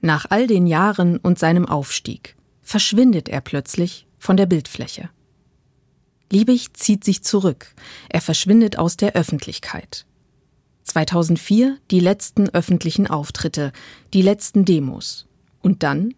Nach 0.00 0.26
all 0.30 0.46
den 0.46 0.66
Jahren 0.66 1.18
und 1.18 1.38
seinem 1.38 1.66
Aufstieg 1.66 2.36
verschwindet 2.62 3.28
er 3.28 3.40
plötzlich 3.40 4.06
von 4.18 4.36
der 4.36 4.46
Bildfläche. 4.46 5.10
Liebig 6.32 6.72
zieht 6.74 7.04
sich 7.04 7.22
zurück, 7.22 7.74
er 8.08 8.20
verschwindet 8.20 8.78
aus 8.78 8.96
der 8.96 9.14
Öffentlichkeit. 9.14 10.06
2004 10.84 11.78
die 11.90 12.00
letzten 12.00 12.48
öffentlichen 12.48 13.06
Auftritte, 13.06 13.72
die 14.12 14.22
letzten 14.22 14.64
Demos. 14.64 15.26
Und 15.60 15.82
dann 15.82 16.14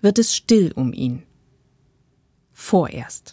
wird 0.00 0.18
es 0.18 0.34
still 0.34 0.72
um 0.74 0.92
ihn. 0.92 1.22
Vorerst. 2.52 3.32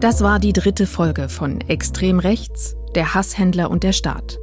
Das 0.00 0.20
war 0.20 0.40
die 0.40 0.52
dritte 0.52 0.88
Folge 0.88 1.28
von 1.28 1.60
Extrem 1.60 2.18
Rechts, 2.18 2.74
der 2.96 3.14
Hasshändler 3.14 3.70
und 3.70 3.84
der 3.84 3.92
Staat. 3.92 4.40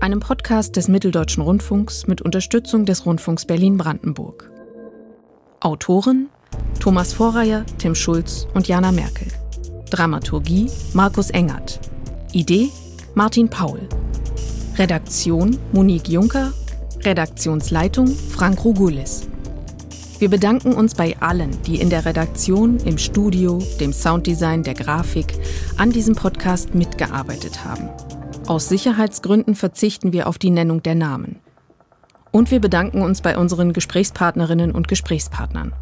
Einem 0.00 0.20
Podcast 0.20 0.76
des 0.76 0.88
Mitteldeutschen 0.88 1.42
Rundfunks 1.42 2.06
mit 2.06 2.22
Unterstützung 2.22 2.86
des 2.86 3.04
Rundfunks 3.04 3.44
Berlin-Brandenburg. 3.44 4.50
Autoren 5.60 6.30
Thomas 6.80 7.12
Vorreier, 7.12 7.64
Tim 7.78 7.94
Schulz 7.94 8.46
und 8.54 8.68
Jana 8.68 8.92
Merkel. 8.92 9.28
Dramaturgie 9.90 10.70
Markus 10.94 11.30
Engert. 11.30 11.80
Idee 12.32 12.70
Martin 13.14 13.48
Paul. 13.48 13.80
Redaktion 14.78 15.58
Monique 15.72 16.08
Juncker. 16.08 16.52
Redaktionsleitung 17.04 18.08
Frank 18.08 18.64
Rugulis. 18.64 19.28
Wir 20.18 20.30
bedanken 20.30 20.72
uns 20.72 20.94
bei 20.94 21.16
allen, 21.20 21.50
die 21.64 21.80
in 21.80 21.90
der 21.90 22.04
Redaktion, 22.04 22.78
im 22.84 22.96
Studio, 22.96 23.60
dem 23.80 23.92
Sounddesign, 23.92 24.62
der 24.62 24.74
Grafik 24.74 25.34
an 25.76 25.90
diesem 25.90 26.14
Podcast 26.14 26.76
mitgearbeitet 26.76 27.64
haben. 27.64 27.88
Aus 28.46 28.68
Sicherheitsgründen 28.68 29.54
verzichten 29.54 30.12
wir 30.12 30.28
auf 30.28 30.38
die 30.38 30.50
Nennung 30.50 30.82
der 30.82 30.94
Namen. 30.94 31.40
Und 32.30 32.50
wir 32.50 32.60
bedanken 32.60 33.02
uns 33.02 33.20
bei 33.20 33.36
unseren 33.36 33.72
Gesprächspartnerinnen 33.72 34.72
und 34.72 34.88
Gesprächspartnern. 34.88 35.72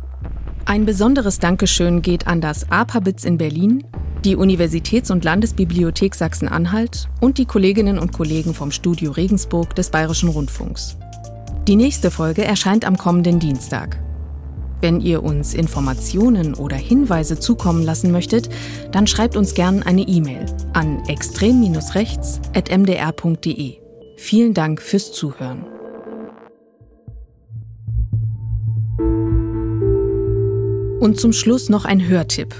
Ein 0.64 0.86
besonderes 0.86 1.38
Dankeschön 1.38 2.02
geht 2.02 2.26
an 2.26 2.40
das 2.40 2.70
APABITS 2.70 3.24
in 3.24 3.38
Berlin, 3.38 3.84
die 4.24 4.36
Universitäts- 4.36 5.11
und 5.11 5.24
Landesbibliothek 5.24 6.14
Sachsen-Anhalt 6.14 7.08
und 7.20 7.38
die 7.38 7.46
Kolleginnen 7.46 7.98
und 7.98 8.12
Kollegen 8.12 8.54
vom 8.54 8.70
Studio 8.70 9.12
Regensburg 9.12 9.74
des 9.74 9.90
Bayerischen 9.90 10.28
Rundfunks. 10.28 10.96
Die 11.66 11.76
nächste 11.76 12.11
Folge 12.11 12.44
erscheint 12.44 12.84
am 12.84 12.96
kommenden 12.96 13.38
Dienstag. 13.38 13.98
Wenn 14.80 15.00
ihr 15.00 15.22
uns 15.22 15.54
Informationen 15.54 16.54
oder 16.54 16.76
Hinweise 16.76 17.38
zukommen 17.38 17.82
lassen 17.82 18.12
möchtet, 18.12 18.48
dann 18.92 19.06
schreibt 19.06 19.36
uns 19.36 19.54
gern 19.54 19.82
eine 19.82 20.02
E-Mail 20.02 20.46
an 20.72 21.02
extrem-rechts.mdr.de. 21.06 23.76
Vielen 24.16 24.54
Dank 24.54 24.80
fürs 24.80 25.12
Zuhören. 25.12 25.66
Und 31.01 31.18
zum 31.18 31.32
Schluss 31.32 31.70
noch 31.70 31.86
ein 31.86 32.07
Hörtipp. 32.07 32.55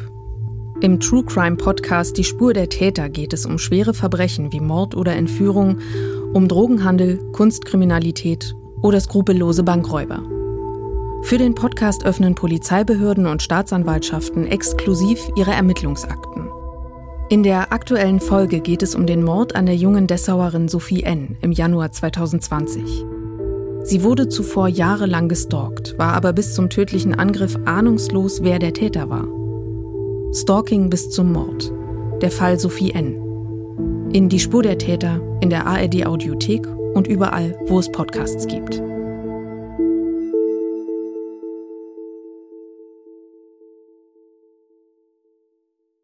Im 0.81 0.99
True 0.99 1.23
Crime 1.25 1.57
Podcast 1.57 2.17
Die 2.17 2.25
Spur 2.25 2.55
der 2.55 2.71
Täter 2.71 3.11
geht 3.11 3.35
es 3.35 3.45
um 3.45 3.59
schwere 3.59 3.93
Verbrechen 3.93 4.51
wie 4.51 4.61
Mord 4.61 4.95
oder 4.95 5.15
Entführung, 5.15 5.77
um 6.33 6.49
Drogenhandel, 6.49 7.19
Kunstkriminalität 7.33 8.55
oder 8.81 8.99
skrupellose 8.99 9.63
Bankräuber. 9.63 10.23
Für 11.23 11.37
den 11.37 11.55
Podcast 11.55 12.07
öffnen 12.07 12.35
Polizeibehörden 12.35 13.27
und 13.27 13.43
Staatsanwaltschaften 13.43 14.47
exklusiv 14.47 15.21
ihre 15.37 15.53
Ermittlungsakten. 15.53 16.49
In 17.29 17.43
der 17.43 17.75
aktuellen 17.75 18.21
Folge 18.21 18.61
geht 18.61 18.83
es 18.83 18.95
um 18.95 19.07
den 19.07 19.23
Mord 19.23 19.55
an 19.55 19.67
der 19.67 19.77
jungen 19.77 20.07
Dessauerin 20.07 20.69
Sophie 20.69 21.03
N. 21.03 21.37
im 21.43 21.53
Januar 21.53 21.93
2020. 21.93 23.05
Sie 23.83 24.03
wurde 24.03 24.29
zuvor 24.29 24.69
jahrelang 24.69 25.29
gestalkt, 25.29 25.99
war 25.99 26.13
aber 26.15 26.33
bis 26.33 26.55
zum 26.55 26.69
tödlichen 26.69 27.15
Angriff 27.15 27.59
ahnungslos, 27.65 28.43
wer 28.43 28.59
der 28.59 28.73
Täter 28.73 29.09
war. 29.09 29.27
Stalking 30.33 30.91
bis 30.91 31.11
zum 31.11 31.33
Mord. 31.33 31.73
Der 32.21 32.31
Fall 32.31 32.59
Sophie 32.59 32.93
N. 32.93 33.17
In 34.13 34.29
die 34.29 34.39
Spur 34.39 34.63
der 34.63 34.79
Täter 34.79 35.21
in 35.41 35.51
der 35.51 35.67
ARD 35.67 36.07
Audiothek 36.07 36.67
und 36.95 37.07
überall, 37.07 37.57
wo 37.69 37.79
es 37.79 37.91
Podcasts 37.91 38.47
gibt. 38.47 38.83